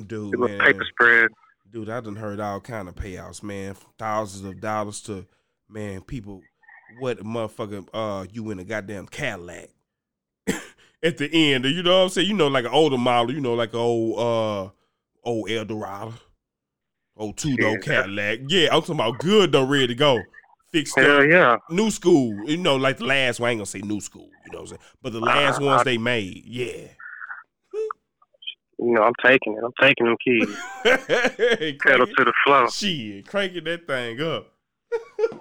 dude, 0.06 0.36
a 0.36 0.38
little 0.38 0.58
man, 0.58 0.60
paper 0.60 0.84
spread. 0.84 1.30
dude, 1.72 1.90
I 1.90 2.02
done 2.02 2.18
heard 2.18 2.42
all 2.42 2.60
kind 2.60 2.90
of 2.90 2.96
payouts, 2.96 3.42
man, 3.42 3.74
from 3.74 3.90
thousands 3.98 4.44
of 4.44 4.60
dollars 4.60 5.00
to 5.04 5.26
man, 5.70 6.02
people, 6.02 6.42
what 7.00 7.20
motherfucker, 7.20 7.88
uh, 7.94 8.26
you 8.30 8.52
in 8.52 8.60
a 8.60 8.66
goddamn 8.66 9.08
Cadillac 9.08 9.70
at 11.02 11.18
the 11.18 11.30
end, 11.32 11.64
you 11.64 11.82
know 11.82 12.00
what 12.00 12.04
I'm 12.04 12.10
saying? 12.10 12.28
You 12.28 12.34
know, 12.34 12.50
like 12.50 12.66
an 12.66 12.72
older 12.72 12.98
model, 12.98 13.34
you 13.34 13.40
know, 13.40 13.54
like 13.54 13.72
an 13.72 13.80
old, 13.80 14.20
uh, 14.20 14.72
old 15.24 15.50
Eldorado, 15.50 16.16
old 17.16 17.38
two 17.38 17.56
door 17.56 17.72
Yeah. 17.72 17.78
Cadillac. 17.78 18.40
Yeah, 18.50 18.68
I'm 18.74 18.82
talking 18.82 18.96
about 18.96 19.20
good 19.20 19.54
though, 19.54 19.66
ready 19.66 19.88
to 19.88 19.96
go, 19.96 20.20
Hell 20.96 21.26
yeah. 21.26 21.58
new 21.70 21.92
school, 21.92 22.50
you 22.50 22.58
know, 22.58 22.76
like 22.78 22.98
the 22.98 23.06
last 23.06 23.40
one. 23.40 23.50
I 23.50 23.52
ain't 23.52 23.60
gonna 23.60 23.66
say 23.66 23.80
new 23.80 24.00
school, 24.02 24.30
you 24.46 24.52
know 24.52 24.60
what 24.60 24.62
I'm 24.62 24.68
saying? 24.68 24.80
But 25.02 25.14
the 25.14 25.20
last 25.20 25.60
Uh, 25.62 25.66
ones 25.66 25.82
I- 25.82 25.84
they 25.84 25.98
made, 25.98 26.44
yeah. 26.46 26.88
You 28.80 28.94
know, 28.94 29.04
I'm 29.04 29.14
taking 29.24 29.54
it. 29.54 29.64
I'm 29.64 29.74
taking 29.80 30.08
them 30.08 30.16
keys. 30.24 30.58
Hey, 30.84 31.74
Pedal 31.86 32.08
to 32.08 32.24
the 32.26 32.34
floor. 32.46 32.64
it- 32.66 32.72
Shit, 32.74 33.28
cranking 33.28 33.64
that 33.66 33.86
thing 33.86 34.20
up. 34.22 34.48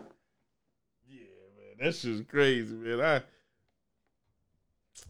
yeah, 1.08 1.26
man, 1.56 1.74
that's 1.80 2.02
just 2.02 2.28
crazy, 2.28 2.74
man. 2.74 3.00
I, 3.00 3.22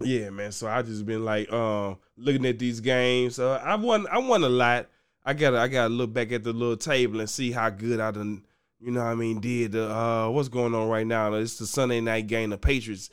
yeah, 0.04 0.30
man. 0.30 0.52
So 0.52 0.68
I 0.68 0.82
just 0.82 1.04
been 1.04 1.24
like, 1.24 1.52
um, 1.52 1.98
looking 2.16 2.46
at 2.46 2.58
these 2.58 2.78
games. 2.80 3.38
Uh, 3.40 3.60
I 3.64 3.74
won, 3.74 4.06
I 4.12 4.18
won 4.18 4.44
a 4.44 4.48
lot. 4.48 4.86
I 5.24 5.34
got, 5.34 5.54
I 5.54 5.66
got 5.68 5.88
to 5.88 5.94
look 5.94 6.12
back 6.12 6.30
at 6.32 6.44
the 6.44 6.52
little 6.52 6.76
table 6.76 7.18
and 7.20 7.28
see 7.28 7.50
how 7.50 7.68
good 7.70 7.98
I 8.00 8.10
done. 8.12 8.44
You 8.80 8.92
know, 8.92 9.00
what 9.00 9.10
I 9.10 9.14
mean, 9.14 9.40
did 9.40 9.72
the 9.72 9.90
uh, 9.90 10.30
what's 10.30 10.48
going 10.48 10.74
on 10.74 10.88
right 10.88 11.06
now? 11.06 11.34
It's 11.34 11.58
the 11.58 11.66
Sunday 11.66 12.00
night 12.00 12.26
game. 12.26 12.50
The 12.50 12.58
Patriots 12.58 13.10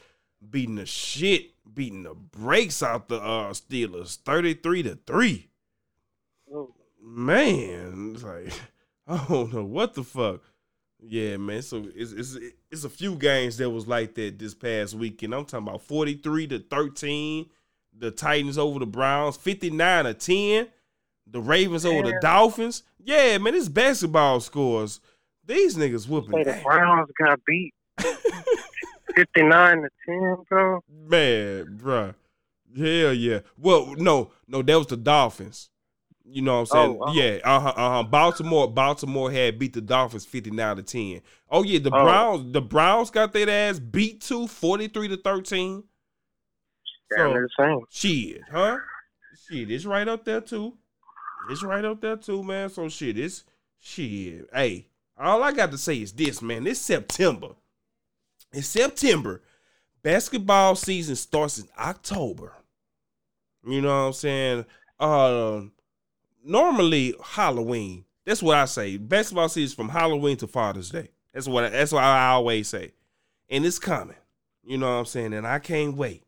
beating 0.50 0.76
the 0.76 0.86
shit, 0.86 1.52
beating 1.74 2.04
the 2.04 2.14
brakes 2.14 2.82
out 2.82 3.10
the 3.10 3.18
uh, 3.18 3.52
Steelers, 3.52 4.18
thirty 4.18 4.54
three 4.54 4.82
to 4.84 4.98
three. 5.06 5.50
Man, 7.02 8.14
it's 8.16 8.24
like 8.24 8.54
I 9.08 9.26
don't 9.28 9.54
know 9.54 9.66
what 9.66 9.94
the 9.94 10.04
fuck. 10.04 10.42
Yeah, 11.00 11.38
man. 11.38 11.62
So 11.62 11.86
it's 11.94 12.12
it's 12.14 12.38
it's 12.72 12.84
a 12.84 12.90
few 12.90 13.16
games 13.16 13.58
that 13.58 13.70
was 13.70 13.88
like 13.88 14.16
that 14.16 14.40
this 14.40 14.54
past 14.54 14.94
weekend. 14.96 15.36
I'm 15.36 15.46
talking 15.46 15.68
about 15.68 15.82
43 15.82 16.48
to 16.48 16.60
13. 16.60 17.46
The 18.00 18.12
Titans 18.12 18.58
over 18.58 18.80
the 18.80 18.86
Browns, 18.86 19.38
59 19.38 20.06
to 20.06 20.14
10. 20.14 20.68
The 21.30 21.42
Ravens 21.42 21.86
over 21.86 22.04
the 22.04 22.18
Dolphins. 22.22 22.84
Yeah, 23.04 23.38
man, 23.38 23.56
it's 23.56 23.70
basketball 23.70 24.40
scores. 24.40 25.00
These 25.48 25.76
niggas 25.78 26.08
whooping. 26.08 26.32
Say 26.34 26.44
the. 26.44 26.62
Browns 26.64 27.10
got 27.20 27.40
beat 27.48 27.74
59 29.16 29.82
to 29.82 29.90
10, 30.06 30.36
bro. 30.50 30.80
Man, 31.08 31.80
bruh. 31.82 32.14
Hell 32.78 33.14
yeah. 33.14 33.40
Well, 33.58 33.94
no, 33.98 34.32
no, 34.48 34.62
that 34.62 34.78
was 34.78 34.88
the 34.88 34.98
Dolphins. 34.98 35.70
You 36.30 36.42
know 36.42 36.56
what 36.56 36.60
I'm 36.60 36.66
saying? 36.66 36.98
Oh, 37.02 37.06
oh. 37.08 37.14
Yeah, 37.14 37.40
uh-huh, 37.44 37.74
uh-huh. 37.76 38.04
Baltimore, 38.04 38.70
Baltimore 38.70 39.32
had 39.32 39.58
beat 39.58 39.72
the 39.74 39.80
Dolphins 39.82 40.26
59 40.26 40.76
to 40.76 40.84
10. 40.84 41.22
Oh 41.50 41.64
yeah, 41.64 41.80
the 41.80 41.90
Oh. 41.94 42.04
Browns, 42.04 42.52
the 42.52 42.62
Browns 42.62 43.10
got 43.10 43.32
their 43.32 43.50
ass 43.50 43.80
beat 43.80 44.20
too, 44.22 44.46
43 44.48 45.08
to 45.08 45.18
13. 45.18 45.84
Damn, 47.16 47.30
So, 47.30 47.34
the 47.34 47.50
same. 47.58 47.80
shit, 47.90 48.42
huh? 48.52 48.78
Shit, 49.50 49.72
it's 49.72 49.86
right 49.86 50.08
up 50.08 50.26
there 50.26 50.42
too. 50.42 50.74
It's 51.50 51.64
right 51.64 51.86
up 51.86 52.02
there 52.02 52.18
too, 52.18 52.44
man. 52.44 52.68
So 52.70 52.90
shit, 52.90 53.18
it's 53.18 53.46
shit. 53.80 54.50
Hey, 54.54 54.88
all 55.18 55.44
I 55.44 55.52
got 55.52 55.72
to 55.72 55.78
say 55.78 56.02
is 56.02 56.14
this, 56.14 56.42
man. 56.42 56.68
It's 56.68 56.80
September. 56.80 57.50
It's 58.54 58.68
September. 58.68 59.42
Basketball 60.04 60.76
season 60.76 61.16
starts 61.16 61.60
in 61.60 61.68
October. 61.78 62.54
You 63.66 63.82
know 63.82 63.88
what 63.88 64.08
I'm 64.08 64.14
saying? 64.14 64.66
Um, 65.00 65.72
normally 66.44 67.16
Halloween. 67.24 68.06
That's 68.26 68.44
what 68.44 68.58
I 68.58 68.66
say. 68.66 68.98
Basketball 68.98 69.50
season 69.50 69.76
from 69.76 69.90
Halloween 69.90 70.38
to 70.38 70.48
Father's 70.48 70.90
Day. 70.90 71.10
That's 71.34 71.48
what. 71.48 71.66
I, 71.66 71.70
that's 71.70 71.92
what 71.92 72.04
I 72.04 72.30
always 72.30 72.70
say. 72.70 72.94
And 73.50 73.66
it's 73.66 73.80
coming. 73.80 74.16
You 74.64 74.78
know 74.78 74.88
what 74.88 75.00
I'm 75.00 75.06
saying? 75.06 75.34
And 75.34 75.48
I 75.48 75.60
can't 75.60 75.96
wait. 75.96 76.24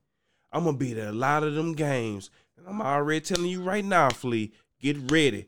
I'm 0.51 0.63
gonna 0.63 0.77
be 0.77 0.93
there 0.93 1.09
a 1.09 1.13
lot 1.13 1.43
of 1.43 1.53
them 1.55 1.73
games. 1.73 2.29
And 2.57 2.67
I'm 2.67 2.81
already 2.81 3.21
telling 3.21 3.49
you 3.49 3.61
right 3.61 3.83
now, 3.83 4.09
Flea, 4.09 4.51
get 4.79 5.11
ready. 5.11 5.47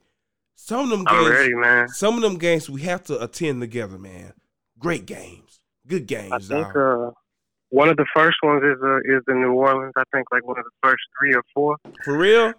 Some 0.63 0.83
of 0.85 0.89
them 0.91 1.03
I'm 1.07 1.23
games, 1.23 1.29
ready, 1.31 1.55
man. 1.55 1.87
some 1.89 2.15
of 2.15 2.21
them 2.21 2.37
games 2.37 2.69
we 2.69 2.81
have 2.83 3.03
to 3.05 3.19
attend 3.21 3.61
together, 3.61 3.97
man. 3.97 4.33
Great 4.77 5.07
games, 5.07 5.59
good 5.87 6.05
games. 6.05 6.31
I 6.31 6.37
think 6.63 6.75
uh, 6.75 7.09
one 7.69 7.89
of 7.89 7.97
the 7.97 8.05
first 8.15 8.37
ones 8.43 8.61
is 8.63 8.77
uh, 8.83 8.97
is 8.97 9.23
the 9.25 9.33
New 9.33 9.53
Orleans. 9.53 9.93
I 9.97 10.03
think 10.13 10.27
like 10.31 10.45
one 10.47 10.59
of 10.59 10.65
the 10.65 10.87
first 10.87 11.01
three 11.19 11.33
or 11.33 11.41
four. 11.53 11.77
For 12.03 12.15
real? 12.15 12.53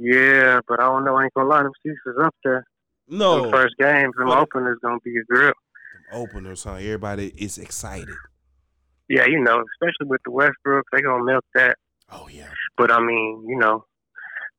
Yeah, 0.00 0.60
but 0.68 0.80
I 0.80 0.84
don't 0.84 1.04
know. 1.04 1.16
I 1.16 1.24
ain't 1.24 1.34
gonna 1.34 1.48
lie, 1.48 1.62
them 1.64 1.72
seats 1.84 1.98
is 2.06 2.14
up 2.22 2.34
there. 2.44 2.64
No. 3.08 3.42
Them 3.42 3.50
first 3.52 3.74
games, 3.78 4.14
them 4.16 4.28
But- 4.28 4.38
openers 4.38 4.78
gonna 4.82 5.00
be 5.04 5.16
a 5.16 5.24
grip. 5.24 5.54
Openers, 6.12 6.62
huh? 6.64 6.74
Everybody 6.74 7.32
is 7.36 7.58
excited. 7.58 8.14
Yeah, 9.08 9.26
you 9.26 9.40
know, 9.40 9.64
especially 9.74 10.06
with 10.06 10.20
the 10.24 10.30
Westbrook, 10.30 10.84
they 10.92 11.00
gonna 11.02 11.24
milk 11.24 11.44
that. 11.54 11.76
Oh 12.12 12.28
yeah. 12.30 12.48
But 12.76 12.90
I 12.92 13.00
mean, 13.00 13.44
you 13.48 13.56
know, 13.58 13.84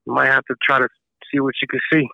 you 0.05 0.13
might 0.13 0.27
have 0.27 0.43
to 0.45 0.55
try 0.67 0.79
to 0.79 0.87
see 1.31 1.39
what 1.39 1.53
you 1.61 1.67
can 1.69 1.79
see. 1.93 2.07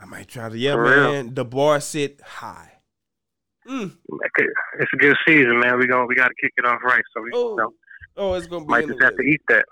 I 0.00 0.04
might 0.04 0.28
try 0.28 0.48
to. 0.48 0.56
Yeah, 0.58 0.74
For 0.74 0.82
real. 0.82 1.12
man. 1.12 1.34
The 1.34 1.44
bar 1.44 1.80
sit 1.80 2.20
high. 2.20 2.72
Mm. 3.68 3.96
It's 4.78 4.92
a 4.92 4.96
good 4.96 5.16
season, 5.26 5.58
man. 5.58 5.78
We 5.78 5.86
going 5.86 6.06
we 6.06 6.14
got 6.14 6.28
to 6.28 6.34
kick 6.40 6.52
it 6.56 6.64
off 6.64 6.80
right. 6.84 7.02
So 7.14 7.22
we 7.22 7.30
Oh, 7.34 7.50
you 7.50 7.56
know, 7.56 7.72
oh, 8.16 8.34
it's 8.34 8.46
gonna 8.46 8.64
be. 8.64 8.70
might 8.70 8.86
just 8.86 9.02
have 9.02 9.16
to 9.16 9.22
eat 9.22 9.40
that. 9.48 9.64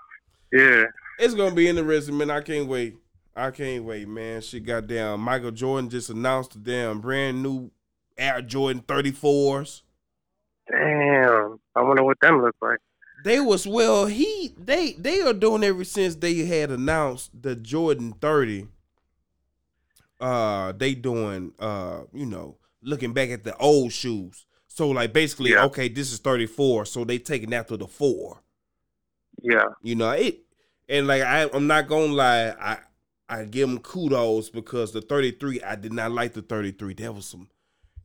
Yeah. 0.51 0.83
It's 1.19 1.33
gonna 1.33 1.55
be 1.55 1.67
interesting, 1.69 2.17
man. 2.17 2.29
I 2.29 2.41
can't 2.41 2.67
wait. 2.67 2.97
I 3.35 3.51
can't 3.51 3.83
wait, 3.85 4.07
man. 4.07 4.41
Shit, 4.41 4.65
goddamn. 4.65 5.21
Michael 5.21 5.51
Jordan 5.51 5.89
just 5.89 6.09
announced 6.09 6.53
the 6.53 6.59
damn 6.59 6.99
brand 6.99 7.41
new 7.43 7.71
Air 8.17 8.41
Jordan 8.41 8.81
34s. 8.81 9.81
Damn. 10.69 11.59
I 11.75 11.81
wonder 11.81 12.03
what 12.03 12.17
them 12.21 12.41
look 12.41 12.55
like. 12.61 12.79
They 13.23 13.39
was 13.39 13.65
well, 13.65 14.05
he 14.07 14.53
they 14.57 14.93
they 14.93 15.21
are 15.21 15.33
doing 15.33 15.63
ever 15.63 15.83
since 15.83 16.15
they 16.15 16.35
had 16.45 16.69
announced 16.69 17.31
the 17.41 17.55
Jordan 17.55 18.13
30. 18.21 18.67
Uh 20.19 20.71
they 20.71 20.95
doing 20.95 21.51
uh, 21.59 22.01
you 22.13 22.25
know, 22.25 22.57
looking 22.81 23.13
back 23.13 23.29
at 23.29 23.43
the 23.43 23.55
old 23.57 23.91
shoes. 23.91 24.45
So 24.67 24.89
like 24.89 25.13
basically, 25.13 25.51
Yeah. 25.51 25.65
okay, 25.65 25.87
this 25.87 26.11
is 26.11 26.19
34, 26.19 26.85
so 26.85 27.03
they 27.05 27.17
taking 27.17 27.53
after 27.53 27.77
the 27.77 27.87
four. 27.87 28.41
Yeah. 29.41 29.65
You 29.81 29.95
know, 29.95 30.11
it 30.11 30.39
and 30.89 31.07
like 31.07 31.21
I 31.21 31.49
I'm 31.53 31.67
not 31.67 31.87
gonna 31.87 32.13
lie, 32.13 32.49
I 32.59 32.77
I 33.27 33.45
give 33.45 33.67
them 33.69 33.79
kudos 33.79 34.49
because 34.49 34.91
the 34.91 35.01
33, 35.01 35.61
I 35.63 35.75
did 35.75 35.91
not 35.93 36.11
like 36.11 36.33
the 36.33 36.41
33. 36.43 36.93
That 36.95 37.13
was 37.15 37.25
some 37.25 37.49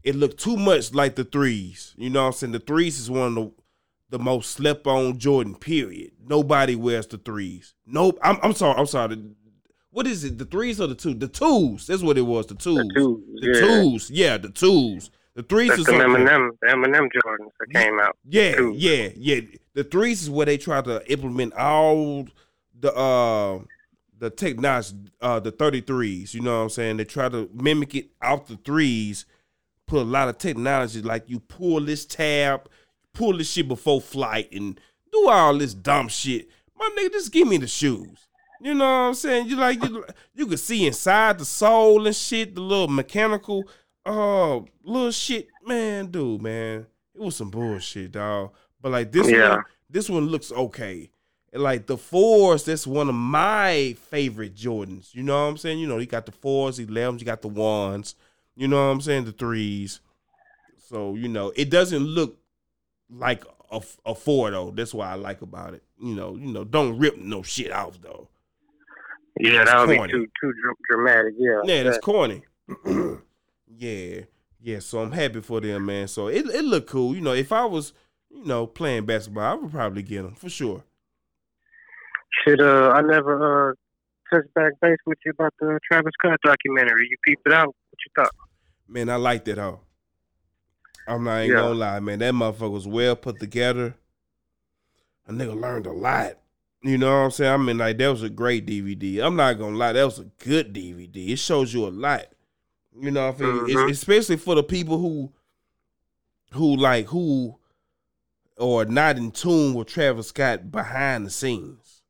it 0.02 0.14
looked 0.16 0.38
too 0.38 0.56
much 0.56 0.94
like 0.94 1.14
the 1.16 1.24
threes. 1.24 1.94
You 1.98 2.08
know 2.10 2.22
what 2.22 2.26
I'm 2.28 2.32
saying? 2.32 2.52
The 2.52 2.58
threes 2.60 2.98
is 2.98 3.10
one 3.10 3.28
of 3.28 3.34
the 3.34 3.52
the 4.10 4.18
most 4.18 4.50
slept 4.50 4.88
on 4.88 5.18
Jordan, 5.18 5.54
period. 5.54 6.10
Nobody 6.26 6.74
wears 6.74 7.06
the 7.06 7.18
threes. 7.18 7.74
Nope. 7.86 8.18
I'm 8.22 8.38
I'm 8.42 8.54
sorry, 8.54 8.78
I'm 8.78 8.86
sorry. 8.86 9.14
The- 9.14 9.34
what 9.90 10.06
is 10.06 10.24
it? 10.24 10.38
The 10.38 10.44
threes 10.44 10.80
or 10.80 10.86
the 10.86 10.94
two? 10.94 11.14
The 11.14 11.28
twos. 11.28 11.86
That's 11.86 12.02
what 12.02 12.18
it 12.18 12.22
was. 12.22 12.46
The 12.46 12.54
twos. 12.54 12.76
The 12.76 12.94
twos. 12.94 13.20
The 13.40 13.46
yeah. 13.46 13.60
twos. 13.60 14.10
Yeah, 14.10 14.38
the 14.38 14.50
twos. 14.50 15.10
The 15.34 15.42
threes 15.42 15.68
That's 15.68 15.80
is 15.80 15.86
there. 15.86 16.00
Eminem, 16.00 16.50
the 16.60 16.68
Eminem 16.68 17.08
Jordans 17.08 17.50
that 17.58 17.70
came 17.72 18.00
out. 18.00 18.16
Yeah, 18.28 18.70
yeah, 18.74 19.10
yeah. 19.16 19.40
The 19.74 19.84
threes 19.84 20.22
is 20.22 20.30
where 20.30 20.46
they 20.46 20.58
try 20.58 20.82
to 20.82 21.10
implement 21.10 21.54
all 21.54 22.26
the 22.78 22.94
uh 22.94 23.60
the 24.18 24.30
technology, 24.30 24.96
uh 25.20 25.40
the 25.40 25.52
33s, 25.52 26.34
you 26.34 26.40
know 26.40 26.58
what 26.58 26.64
I'm 26.64 26.68
saying? 26.70 26.96
They 26.98 27.04
try 27.04 27.28
to 27.28 27.48
mimic 27.54 27.94
it 27.94 28.10
out 28.20 28.48
the 28.48 28.56
threes, 28.56 29.24
put 29.86 30.02
a 30.02 30.04
lot 30.04 30.28
of 30.28 30.38
technology, 30.38 31.00
like 31.00 31.30
you 31.30 31.40
pull 31.40 31.80
this 31.80 32.04
tab, 32.04 32.68
pull 33.14 33.38
this 33.38 33.50
shit 33.50 33.68
before 33.68 34.00
flight 34.00 34.52
and 34.52 34.78
do 35.12 35.28
all 35.28 35.56
this 35.56 35.74
dumb 35.74 36.08
shit. 36.08 36.48
My 36.76 36.90
nigga, 36.98 37.12
just 37.12 37.32
give 37.32 37.46
me 37.46 37.56
the 37.56 37.68
shoes. 37.68 38.28
You 38.62 38.74
know 38.74 38.84
what 38.84 39.08
I'm 39.08 39.14
saying? 39.14 39.48
You 39.48 39.56
like 39.56 39.82
you 39.82 40.04
you 40.34 40.46
can 40.46 40.58
see 40.58 40.86
inside 40.86 41.38
the 41.38 41.44
soul 41.44 42.06
and 42.06 42.14
shit, 42.14 42.54
the 42.54 42.60
little 42.60 42.88
mechanical 42.88 43.68
uh 44.04 44.60
little 44.82 45.10
shit. 45.12 45.48
Man, 45.66 46.06
dude, 46.06 46.42
man. 46.42 46.86
It 47.14 47.20
was 47.20 47.36
some 47.36 47.50
bullshit, 47.50 48.12
dog. 48.12 48.52
But 48.80 48.92
like 48.92 49.12
this 49.12 49.30
Yeah. 49.30 49.56
one, 49.56 49.64
this 49.88 50.10
one 50.10 50.26
looks 50.26 50.52
okay. 50.52 51.10
And 51.52 51.62
like 51.62 51.86
the 51.86 51.96
fours, 51.96 52.64
that's 52.64 52.86
one 52.86 53.08
of 53.08 53.14
my 53.14 53.96
favorite 54.10 54.54
Jordans. 54.54 55.14
You 55.14 55.22
know 55.22 55.34
what 55.34 55.50
I'm 55.50 55.56
saying? 55.56 55.78
You 55.78 55.88
know, 55.88 55.98
you 55.98 56.06
got 56.06 56.26
the 56.26 56.32
fours, 56.32 56.76
the 56.76 56.84
elevens, 56.84 57.22
you 57.22 57.26
got 57.26 57.42
the 57.42 57.48
ones. 57.48 58.14
You 58.56 58.68
know 58.68 58.76
what 58.76 58.92
I'm 58.92 59.00
saying? 59.00 59.24
The 59.24 59.32
threes. 59.32 60.00
So 60.88 61.14
you 61.14 61.28
know, 61.28 61.52
it 61.56 61.70
doesn't 61.70 62.04
look 62.04 62.36
like 63.08 63.44
a, 63.70 63.80
a 64.04 64.14
four 64.14 64.50
though. 64.50 64.70
That's 64.70 64.92
what 64.92 65.08
I 65.08 65.14
like 65.14 65.40
about 65.42 65.74
it. 65.74 65.82
You 65.98 66.14
know, 66.14 66.36
you 66.36 66.52
know, 66.52 66.64
don't 66.64 66.98
rip 66.98 67.16
no 67.16 67.42
shit 67.42 67.72
off 67.72 68.00
though. 68.00 68.28
Yeah, 69.38 69.64
that 69.64 69.78
would 69.78 69.88
be 69.88 70.12
too 70.12 70.26
too 70.40 70.52
dr- 70.62 70.76
dramatic. 70.90 71.34
Yeah. 71.38 71.60
Yeah, 71.64 71.82
that's 71.84 71.96
That- 71.96 72.02
corny. 72.02 72.42
yeah, 73.76 74.20
yeah. 74.60 74.78
So 74.80 75.00
I'm 75.00 75.12
happy 75.12 75.40
for 75.40 75.60
them, 75.60 75.86
man. 75.86 76.08
So 76.08 76.28
it 76.28 76.46
it 76.46 76.64
looked 76.64 76.88
cool. 76.90 77.14
You 77.14 77.20
know, 77.20 77.32
if 77.32 77.52
I 77.52 77.64
was, 77.64 77.92
you 78.30 78.44
know, 78.44 78.66
playing 78.66 79.06
basketball, 79.06 79.44
I 79.44 79.54
would 79.54 79.70
probably 79.70 80.02
get 80.02 80.22
them 80.22 80.34
for 80.34 80.48
sure. 80.48 80.84
Should 82.44 82.60
uh, 82.60 82.90
I 82.94 83.00
never 83.02 83.70
uh 83.70 83.74
touched 84.32 84.52
back 84.54 84.72
base 84.80 84.98
with 85.06 85.18
you 85.24 85.32
about 85.32 85.52
the 85.60 85.78
Travis 85.90 86.12
Scott 86.18 86.38
documentary. 86.44 87.08
You 87.10 87.16
peeped 87.26 87.42
it 87.46 87.52
out. 87.52 87.66
What 87.68 87.98
you 88.06 88.12
thought? 88.22 88.34
Man, 88.88 89.08
I 89.08 89.16
liked 89.16 89.48
it 89.48 89.58
hoe. 89.58 89.80
I'm 91.08 91.24
not 91.24 91.40
Yeah. 91.40 91.54
gonna 91.54 91.74
lie, 91.74 92.00
man. 92.00 92.18
That 92.20 92.34
motherfucker 92.34 92.70
was 92.70 92.86
well 92.86 93.16
put 93.16 93.40
together. 93.40 93.94
A 95.26 95.32
nigga 95.32 95.58
learned 95.60 95.86
a 95.86 95.92
lot. 95.92 96.38
You 96.82 96.96
know 96.96 97.10
what 97.10 97.24
I'm 97.26 97.30
saying? 97.30 97.52
I 97.52 97.56
mean, 97.58 97.78
like 97.78 97.98
that 97.98 98.08
was 98.08 98.22
a 98.22 98.30
great 98.30 98.66
DVD. 98.66 99.20
I'm 99.20 99.36
not 99.36 99.58
gonna 99.58 99.76
lie, 99.76 99.92
that 99.92 100.04
was 100.04 100.18
a 100.18 100.24
good 100.38 100.72
DVD. 100.72 101.30
It 101.32 101.38
shows 101.38 101.74
you 101.74 101.86
a 101.86 101.90
lot. 101.90 102.26
You 102.98 103.10
know, 103.10 103.30
what 103.30 103.40
I 103.40 103.44
mean, 103.44 103.60
Mhm. 103.62 103.68
It's- 103.70 103.90
especially 103.98 104.36
for 104.36 104.54
the 104.54 104.62
people 104.62 104.98
who, 104.98 105.32
who 106.52 106.76
like 106.76 107.06
who, 107.06 107.56
or 108.56 108.84
not 108.84 109.16
in 109.18 109.30
tune 109.30 109.74
with 109.74 109.88
Travis 109.88 110.28
Scott 110.28 110.70
behind 110.70 111.26
the 111.26 111.30
scenes. 111.30 112.02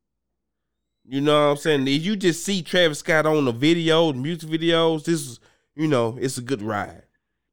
You 1.06 1.20
know 1.20 1.46
what 1.46 1.50
I'm 1.52 1.56
saying? 1.56 1.88
If 1.88 2.02
you 2.04 2.14
just 2.16 2.44
see 2.44 2.62
Travis 2.62 3.00
Scott 3.00 3.26
on 3.26 3.44
the 3.44 3.52
videos, 3.52 4.14
music 4.14 4.48
videos, 4.48 5.04
this 5.04 5.20
is, 5.20 5.40
you 5.74 5.88
know, 5.88 6.16
it's 6.20 6.38
a 6.38 6.42
good 6.42 6.62
ride. 6.62 7.02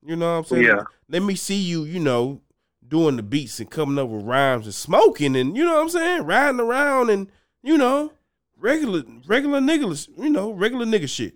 You 0.06 0.16
know 0.16 0.32
what 0.34 0.38
I'm 0.40 0.44
saying? 0.46 0.64
Yeah. 0.64 0.84
Let 1.10 1.24
me 1.24 1.36
see 1.36 1.56
you, 1.58 1.84
you 1.84 2.00
know, 2.00 2.42
doing 2.88 3.18
the 3.18 3.24
beats 3.24 3.60
and 3.60 3.70
coming 3.70 3.98
up 3.98 4.10
with 4.10 4.26
rhymes 4.26 4.66
and 4.66 4.76
smoking 4.76 5.36
and 5.36 5.58
you 5.58 5.66
know 5.66 5.76
what 5.76 5.82
I'm 5.82 5.90
saying, 5.90 6.24
riding 6.24 6.60
around 6.60 7.10
and 7.10 7.28
you 7.64 7.78
know, 7.78 8.12
regular 8.58 9.04
regular 9.26 9.60
niggas, 9.60 10.10
you 10.18 10.30
know, 10.30 10.52
regular 10.52 10.86
nigga 10.86 11.10
shit. 11.10 11.36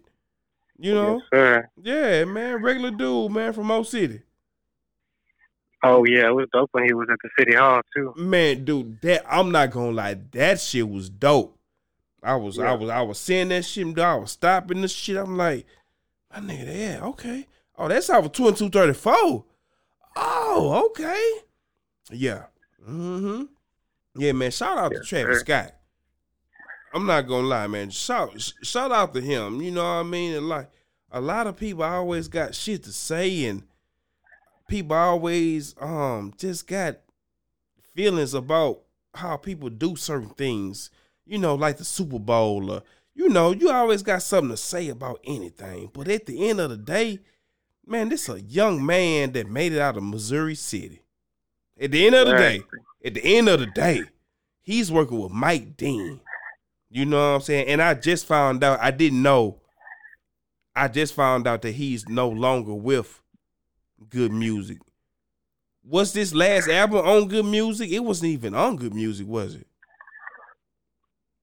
You 0.78 0.96
know, 0.96 1.22
Yes, 1.32 1.66
yeah, 1.84 2.26
man, 2.26 2.64
regular 2.64 2.90
dude, 2.90 3.32
man, 3.32 3.54
from 3.54 3.68
Mo 3.68 3.84
City. 3.84 4.22
Oh 5.84 6.06
yeah, 6.06 6.28
it 6.28 6.36
was 6.36 6.48
dope 6.54 6.70
when 6.74 6.86
he 6.86 6.94
was 6.94 7.08
at 7.12 7.18
the 7.24 7.30
city 7.38 7.56
hall 7.56 7.82
too. 7.96 8.14
Man, 8.16 8.66
dude, 8.66 9.02
that 9.02 9.24
I'm 9.28 9.52
not 9.52 9.72
gonna 9.72 9.92
lie, 9.92 10.18
that 10.32 10.60
shit 10.60 10.88
was 10.88 11.10
dope. 11.10 11.58
I 12.24 12.36
was, 12.36 12.60
I 12.60 12.74
was, 12.74 12.90
I 12.90 13.02
was 13.02 13.18
seeing 13.20 13.50
that 13.50 13.66
shit. 13.66 13.98
I 13.98 14.16
was 14.16 14.32
stopping 14.32 14.82
this 14.82 14.92
shit. 14.92 15.18
I'm 15.18 15.38
like, 15.38 15.66
my 16.32 16.40
nigga, 16.40 16.78
yeah, 16.78 17.00
okay. 17.08 17.48
Oh, 17.76 17.88
that's 17.88 18.12
off 18.12 18.26
of 18.26 18.32
two 18.32 18.48
and 18.48 18.56
two 18.56 18.70
thirty 18.70 18.94
four. 18.94 19.46
Oh, 20.16 20.88
okay. 20.88 21.32
Yeah. 22.12 22.46
Mm-hmm. 22.88 23.44
Yeah, 24.16 24.32
man. 24.34 24.52
Shout 24.52 24.78
out 24.78 24.92
to 24.92 25.00
Travis 25.00 25.40
sir. 25.40 25.46
Scott. 25.46 25.76
I'm 26.94 27.06
not 27.06 27.28
gonna 27.28 27.48
lie, 27.48 27.68
man. 27.68 27.90
Shout, 27.90 28.54
shout 28.64 28.92
out 28.92 29.14
to 29.14 29.22
him. 29.22 29.62
You 29.62 29.72
know 29.72 29.84
what 29.84 30.02
I 30.02 30.04
mean? 30.04 30.36
And 30.36 30.50
like 30.50 30.70
a 31.12 31.22
lot 31.22 31.48
of 31.48 31.58
people 31.58 31.84
always 31.84 32.28
got 32.28 32.56
shit 32.56 32.84
to 32.84 32.92
say, 32.92 33.46
and 33.46 33.64
people 34.68 34.98
always 34.98 35.74
um 35.80 36.34
just 36.38 36.68
got 36.68 36.98
feelings 37.96 38.34
about 38.34 38.82
how 39.14 39.38
people 39.38 39.70
do 39.70 39.96
certain 39.96 40.30
things. 40.30 40.90
You 41.26 41.38
know, 41.38 41.56
like 41.56 41.78
the 41.78 41.86
Super 41.86 42.20
Bowl, 42.20 42.72
or 42.72 42.84
you 43.14 43.30
know, 43.30 43.52
you 43.52 43.70
always 43.70 44.04
got 44.04 44.22
something 44.22 44.52
to 44.52 44.58
say 44.58 44.90
about 44.90 45.22
anything. 45.24 45.92
But 45.94 46.10
at 46.10 46.26
the 46.26 46.50
end 46.50 46.60
of 46.60 46.70
the 46.70 46.78
day, 46.78 47.20
man, 47.86 48.10
this 48.10 48.30
a 48.30 48.42
young 48.42 48.86
man 48.86 49.32
that 49.34 49.50
made 49.50 49.74
it 49.74 49.80
out 49.80 49.98
of 49.98 50.04
Missouri 50.04 50.56
City. 50.56 51.02
At 51.80 51.92
the 51.92 52.06
end 52.06 52.16
of 52.16 52.28
the 52.28 52.34
day, 52.34 52.62
at 53.04 53.14
the 53.16 53.38
end 53.38 53.50
of 53.50 53.60
the 53.60 53.66
day, 53.66 54.04
he's 54.62 54.92
working 54.92 55.20
with 55.20 55.32
Mike 55.32 55.78
Dean. 55.78 56.22
You 56.90 57.06
know 57.06 57.18
what 57.18 57.36
I'm 57.36 57.42
saying? 57.42 57.68
And 57.68 57.82
I 57.82 57.94
just 57.94 58.26
found 58.26 58.64
out, 58.64 58.80
I 58.82 58.92
didn't 58.92 59.22
know. 59.22 59.62
I 60.76 60.88
just 60.88 61.14
found 61.14 61.48
out 61.48 61.62
that 61.64 61.72
he's 61.72 62.08
no 62.08 62.30
longer 62.30 62.74
with 62.74 63.22
GOOD 64.10 64.32
Music. 64.32 64.78
Was 65.84 66.14
this 66.14 66.34
last 66.34 66.70
album 66.70 67.06
on 67.06 67.28
GOOD 67.28 67.46
Music? 67.46 67.90
It 67.90 68.00
wasn't 68.00 68.32
even 68.32 68.54
on 68.54 68.76
GOOD 68.76 68.94
Music, 68.94 69.28
was 69.28 69.56
it? 69.56 69.68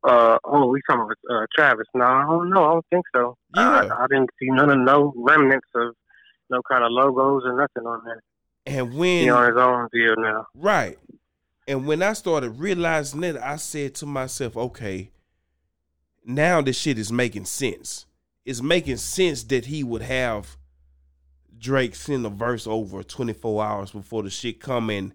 Uh 0.05 0.39
oh, 0.45 0.67
we 0.69 0.81
talking 0.89 1.03
about 1.03 1.43
uh, 1.43 1.47
Travis? 1.57 1.87
No, 1.93 2.05
I 2.05 2.23
don't 2.23 2.51
know. 2.51 2.65
I 2.65 2.73
don't 2.75 2.87
think 2.91 3.05
so. 3.15 3.37
I, 3.55 3.85
Yeah. 3.85 3.95
I 3.99 4.07
didn't 4.09 4.31
see 4.39 4.49
none 4.51 4.71
of 4.71 4.79
no 4.79 5.13
remnants 5.17 5.67
of 5.75 5.95
no 6.51 6.63
kind 6.63 6.85
of 6.85 6.91
logos 6.91 7.43
or 7.45 7.59
nothing 7.59 7.87
on 7.87 8.03
there. 8.05 8.23
And 8.67 8.95
when 8.95 9.23
He 9.25 9.31
on 9.31 9.49
his 9.49 9.57
own 9.57 9.89
deal 9.93 10.15
now. 10.17 10.47
Right. 10.55 10.99
And 11.67 11.87
when 11.87 12.03
I 12.03 12.15
started 12.15 12.51
realizing 12.51 13.21
that, 13.21 13.43
I 13.43 13.57
said 13.57 13.95
to 13.97 14.07
myself, 14.07 14.57
okay, 14.57 15.11
now 16.25 16.63
this 16.63 16.79
shit 16.79 16.99
is 16.99 17.13
making 17.13 17.45
sense. 17.45 18.07
It's 18.45 18.63
making 18.63 18.97
sense 18.97 19.43
that 19.45 19.67
he 19.67 19.85
would 19.85 20.03
have 20.03 20.57
Drake 21.59 21.95
send 21.95 22.25
a 22.25 22.31
verse 22.31 22.67
over 22.67 23.03
24 23.03 23.65
hours 23.65 23.91
before 23.91 24.23
the 24.23 24.31
shit 24.31 24.61
come 24.61 24.91
in, 24.91 25.13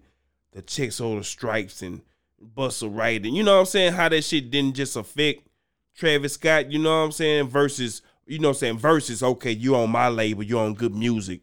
the 0.52 0.62
checks 0.62 0.98
the 0.98 1.24
stripes 1.24 1.82
and 1.82 2.02
bustle 2.40 2.90
right. 2.90 3.24
And 3.24 3.36
you 3.36 3.42
know 3.42 3.54
what 3.54 3.60
I'm 3.60 3.66
saying? 3.66 3.92
How 3.94 4.08
that 4.08 4.22
shit 4.22 4.50
didn't 4.50 4.76
just 4.76 4.96
affect 4.96 5.48
Travis 5.96 6.34
Scott, 6.34 6.70
you 6.70 6.78
know 6.78 7.00
what 7.00 7.06
I'm 7.06 7.12
saying? 7.12 7.48
Versus, 7.48 8.02
you 8.26 8.38
know 8.38 8.48
what 8.48 8.54
I'm 8.56 8.58
saying? 8.58 8.78
Versus, 8.78 9.22
okay, 9.22 9.50
you 9.52 9.76
on 9.76 9.90
my 9.90 10.08
label, 10.08 10.42
you 10.42 10.58
on 10.58 10.74
GOOD 10.74 10.94
Music. 10.94 11.40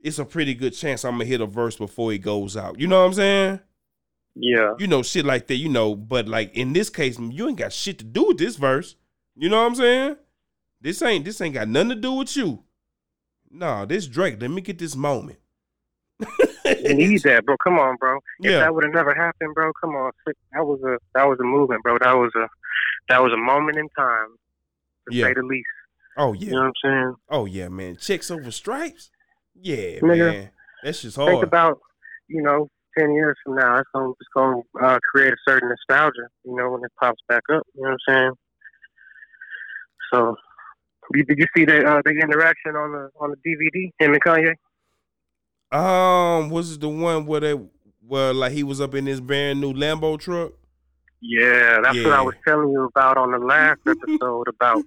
It's 0.00 0.18
a 0.18 0.24
pretty 0.24 0.54
good 0.54 0.70
chance 0.74 1.04
I'm 1.04 1.12
gonna 1.14 1.24
hit 1.24 1.40
a 1.40 1.46
verse 1.46 1.76
before 1.76 2.12
it 2.12 2.18
goes 2.18 2.56
out. 2.56 2.78
You 2.78 2.86
know 2.86 3.00
what 3.00 3.06
I'm 3.06 3.14
saying? 3.14 3.60
Yeah. 4.40 4.74
you 4.78 4.86
know, 4.86 5.02
shit 5.02 5.24
like 5.24 5.48
that, 5.48 5.56
you 5.56 5.68
know, 5.68 5.96
but 5.96 6.28
like 6.28 6.54
in 6.56 6.72
this 6.72 6.88
case, 6.90 7.18
you 7.18 7.48
ain't 7.48 7.58
got 7.58 7.72
shit 7.72 7.98
to 7.98 8.04
do 8.04 8.28
with 8.28 8.38
this 8.38 8.54
verse. 8.54 8.94
You 9.34 9.48
know 9.48 9.60
what 9.60 9.66
I'm 9.66 9.74
saying? 9.74 10.16
This 10.80 11.02
ain't 11.02 11.24
this 11.24 11.40
ain't 11.40 11.54
got 11.54 11.66
nothing 11.66 11.88
to 11.90 11.94
do 11.96 12.12
with 12.12 12.36
you. 12.36 12.62
No, 13.50 13.84
this 13.84 14.06
Drake, 14.06 14.40
let 14.40 14.50
me 14.52 14.60
get 14.60 14.78
this 14.78 14.94
moment. 14.94 15.38
Need 16.64 17.22
that, 17.22 17.44
bro. 17.44 17.56
Come 17.64 17.78
on, 17.78 17.96
bro. 17.96 18.18
If 18.40 18.50
Yeah. 18.52 18.58
that 18.60 18.74
would 18.74 18.84
have 18.84 18.92
never 18.94 19.14
happened, 19.14 19.54
bro, 19.54 19.72
come 19.80 19.96
on. 19.96 20.12
That 20.52 20.64
was 20.64 20.80
a 20.82 20.98
that 21.14 21.24
was 21.24 21.38
a 21.40 21.44
movement, 21.44 21.82
bro. 21.82 21.98
That 21.98 22.12
was 22.12 22.30
a 22.36 22.46
that 23.08 23.22
was 23.22 23.32
a 23.32 23.36
moment 23.36 23.78
in 23.78 23.88
time, 23.96 24.28
to 25.08 25.16
Yeah. 25.16 25.26
say 25.26 25.34
the 25.34 25.42
least. 25.42 25.66
Oh 26.18 26.32
You 26.34 26.46
yeah. 26.48 26.52
know 26.52 26.60
what 26.60 26.66
I'm 26.66 26.72
saying? 26.84 27.14
Oh 27.30 27.44
yeah, 27.46 27.68
man. 27.68 27.96
Checks 27.96 28.30
over 28.30 28.50
stripes? 28.50 29.10
Yeah, 29.54 30.00
Nigga, 30.00 30.18
man. 30.32 30.50
That's 30.82 31.02
just 31.02 31.16
hard. 31.16 31.30
Think 31.30 31.44
about, 31.44 31.78
you 32.28 32.42
know, 32.42 32.68
ten 32.96 33.12
years 33.12 33.36
from 33.44 33.56
now, 33.56 33.76
it's 33.78 33.88
gonna 33.94 34.10
it's 34.10 34.28
gonna 34.34 34.60
uh, 34.82 34.98
create 35.12 35.32
a 35.32 35.36
certain 35.48 35.68
nostalgia. 35.70 36.28
You 36.44 36.56
know, 36.56 36.70
when 36.70 36.84
it 36.84 36.90
pops 37.00 37.20
back 37.28 37.42
up. 37.52 37.62
You 37.74 37.82
know 37.84 37.90
what 37.90 37.98
I'm 38.08 38.14
saying? 38.14 38.32
So, 40.12 40.36
you- 41.14 41.24
did 41.24 41.38
you 41.38 41.46
see 41.56 41.64
the 41.64 41.84
uh, 41.86 42.02
the 42.04 42.10
interaction 42.10 42.76
on 42.76 42.92
the 42.92 43.10
on 43.20 43.30
the 43.30 43.36
DVD? 43.48 43.90
Him 43.98 44.14
and 44.14 44.22
Kanye. 44.22 44.54
um, 45.72 46.50
was 46.50 46.72
it 46.72 46.80
the 46.80 46.88
one 46.88 47.26
where 47.26 47.40
they 47.40 47.52
where 48.06 48.32
like 48.32 48.52
he 48.52 48.62
was 48.62 48.80
up 48.80 48.94
in 48.94 49.06
his 49.06 49.20
brand 49.20 49.60
new 49.60 49.72
Lambo 49.72 50.18
truck? 50.18 50.52
Yeah, 51.20 51.80
that's 51.82 51.96
what 52.04 52.12
I 52.12 52.22
was 52.22 52.34
telling 52.46 52.70
you 52.70 52.84
about 52.84 53.16
on 53.16 53.32
the 53.32 53.38
last 53.38 53.80
episode 53.86 54.46
about 54.48 54.82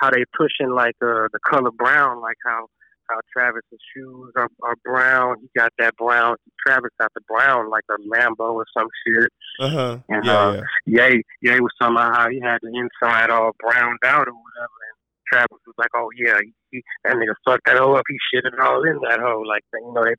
how 0.00 0.10
they 0.10 0.24
pushing 0.36 0.74
like 0.74 0.96
uh, 1.02 1.28
the 1.32 1.38
color 1.48 1.70
brown, 1.70 2.20
like 2.20 2.36
how 2.44 2.66
how 3.08 3.20
Travis's 3.32 3.82
shoes 3.94 4.32
are, 4.36 4.48
are 4.62 4.76
brown. 4.84 5.36
He 5.40 5.48
got 5.56 5.72
that 5.78 5.96
brown. 5.96 6.36
Travis 6.64 6.90
got 6.98 7.12
the 7.14 7.20
brown 7.26 7.70
like 7.70 7.84
a 7.90 7.98
Lambo 8.08 8.54
or 8.54 8.64
some 8.76 8.88
shit. 9.06 9.30
Uh-huh. 9.60 9.98
And, 10.08 10.24
yeah, 10.24 10.38
uh, 10.38 10.62
yeah. 10.86 11.08
Ye 11.08 11.22
Ye 11.42 11.60
was 11.60 11.72
talking 11.80 11.96
about 11.96 12.16
how 12.16 12.28
he 12.30 12.40
had 12.40 12.58
the 12.62 12.68
inside 12.68 13.30
all 13.30 13.52
browned 13.58 13.98
out 14.04 14.28
or 14.28 14.34
whatever. 14.34 14.78
And 14.88 14.96
Travis 15.30 15.62
was 15.66 15.74
like, 15.78 15.90
"Oh 15.94 16.08
yeah, 16.16 16.38
he, 16.70 16.82
that 17.04 17.16
nigga 17.16 17.34
fucked 17.44 17.66
that 17.66 17.78
hoe 17.78 17.94
up. 17.94 18.04
He 18.08 18.16
shitted 18.32 18.58
all 18.62 18.82
in 18.84 18.98
that 19.08 19.20
hoe. 19.20 19.42
Like 19.46 19.62
you 19.74 19.92
know 19.92 20.04
they 20.04 20.14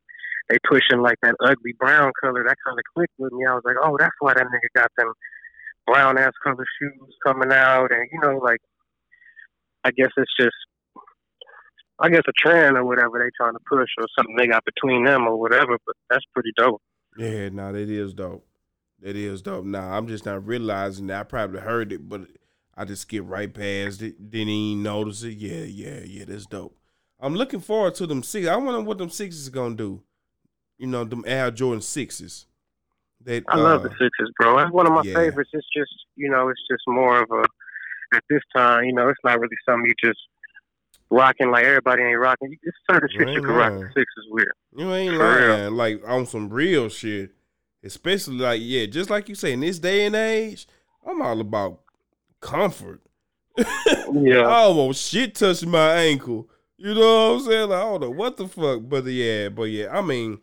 they 0.49 0.57
pushing 0.69 1.01
like 1.01 1.17
that 1.23 1.35
ugly 1.39 1.73
brown 1.79 2.11
color. 2.21 2.43
That 2.43 2.57
kind 2.65 2.77
of 2.77 2.85
clicked 2.95 3.13
with 3.17 3.31
me. 3.33 3.45
I 3.45 3.53
was 3.53 3.63
like, 3.65 3.77
oh, 3.81 3.97
that's 3.97 4.15
why 4.19 4.33
that 4.33 4.45
nigga 4.45 4.69
got 4.75 4.91
them 4.97 5.13
brown 5.85 6.17
ass 6.17 6.33
color 6.43 6.65
shoes 6.79 7.15
coming 7.25 7.51
out. 7.51 7.91
And 7.91 8.07
you 8.11 8.19
know, 8.21 8.37
like 8.37 8.59
I 9.83 9.91
guess 9.91 10.09
it's 10.17 10.33
just. 10.39 10.55
I 11.99 12.09
guess 12.09 12.23
a 12.27 12.31
trend 12.35 12.75
or 12.75 12.83
whatever 12.83 13.19
they 13.19 13.29
trying 13.37 13.53
to 13.53 13.59
push 13.69 13.87
or 13.99 14.05
something 14.17 14.35
they 14.35 14.47
got 14.47 14.65
between 14.65 15.05
them 15.05 15.27
or 15.27 15.39
whatever, 15.39 15.77
but 15.85 15.95
that's 16.09 16.25
pretty 16.33 16.51
dope. 16.57 16.81
Yeah, 17.17 17.49
no, 17.49 17.71
that 17.71 17.87
is 17.87 18.15
dope. 18.15 18.45
That 18.99 19.15
is 19.15 19.43
dope. 19.43 19.63
Nah, 19.63 19.95
I'm 19.95 20.07
just 20.07 20.25
not 20.25 20.45
realizing 20.45 21.07
that. 21.07 21.19
I 21.19 21.23
probably 21.23 21.61
heard 21.61 21.93
it, 21.93 22.09
but 22.09 22.21
I 22.75 22.85
just 22.85 23.03
skipped 23.03 23.27
right 23.27 23.53
past 23.53 24.01
it. 24.01 24.31
Didn't 24.31 24.49
even 24.49 24.83
notice 24.83 25.21
it. 25.21 25.37
Yeah, 25.37 25.63
yeah, 25.63 25.99
yeah. 26.03 26.25
That's 26.25 26.47
dope. 26.47 26.75
I'm 27.19 27.35
looking 27.35 27.61
forward 27.61 27.93
to 27.95 28.07
them 28.07 28.23
six. 28.23 28.47
I 28.47 28.55
wonder 28.55 28.81
what 28.81 28.97
them 28.97 29.11
sixes 29.11 29.47
are 29.47 29.51
gonna 29.51 29.75
do. 29.75 30.01
You 30.79 30.87
know, 30.87 31.03
them 31.03 31.23
Air 31.27 31.51
Jordan 31.51 31.81
sixes. 31.81 32.47
That 33.21 33.43
I 33.47 33.57
love 33.57 33.81
uh, 33.81 33.83
the 33.83 33.89
sixes, 33.91 34.31
bro. 34.39 34.57
That's 34.57 34.71
one 34.71 34.87
of 34.87 34.93
my 34.93 35.03
yeah. 35.05 35.13
favorites. 35.13 35.51
It's 35.53 35.67
just, 35.73 35.93
you 36.15 36.29
know, 36.29 36.49
it's 36.49 36.61
just 36.69 36.83
more 36.87 37.21
of 37.21 37.29
a, 37.31 37.45
at 38.13 38.23
this 38.29 38.41
time, 38.55 38.85
you 38.85 38.93
know, 38.93 39.09
it's 39.09 39.19
not 39.23 39.39
really 39.39 39.55
something 39.67 39.85
you 39.85 40.09
just 40.09 40.19
rocking 41.09 41.51
like 41.51 41.65
everybody 41.65 42.03
ain't 42.03 42.19
rocking. 42.19 42.55
It's 42.63 42.77
certain 42.89 43.09
shit 43.11 43.29
you 43.29 43.41
can 43.41 43.51
rock 43.51 43.73
the 43.73 43.79
lying. 43.79 43.87
Sixers 43.89 44.27
with. 44.29 44.45
You 44.75 44.93
ain't 44.93 45.15
For 45.15 45.57
real. 45.57 45.71
Like 45.71 46.01
on 46.07 46.25
some 46.25 46.49
real 46.49 46.89
shit. 46.89 47.31
Especially 47.83 48.37
like, 48.37 48.61
yeah, 48.63 48.85
just 48.85 49.09
like 49.09 49.27
you 49.27 49.35
say, 49.35 49.51
in 49.51 49.59
this 49.59 49.77
day 49.77 50.05
and 50.05 50.15
age, 50.15 50.67
I'm 51.05 51.21
all 51.21 51.39
about 51.39 51.81
comfort. 52.39 53.01
Yeah. 54.15 54.41
I 54.41 54.61
almost 54.61 55.09
shit 55.09 55.35
touched 55.35 55.65
my 55.65 55.95
ankle. 55.95 56.47
You 56.77 56.93
know 56.93 57.33
what 57.33 57.39
I'm 57.39 57.45
saying? 57.45 57.69
Like, 57.69 57.79
I 57.79 57.83
don't 57.83 58.01
know 58.01 58.09
what 58.11 58.37
the 58.37 58.47
fuck. 58.47 58.81
But 58.83 59.05
yeah, 59.05 59.49
but 59.49 59.63
yeah, 59.63 59.87
I 59.91 60.01
mean, 60.01 60.39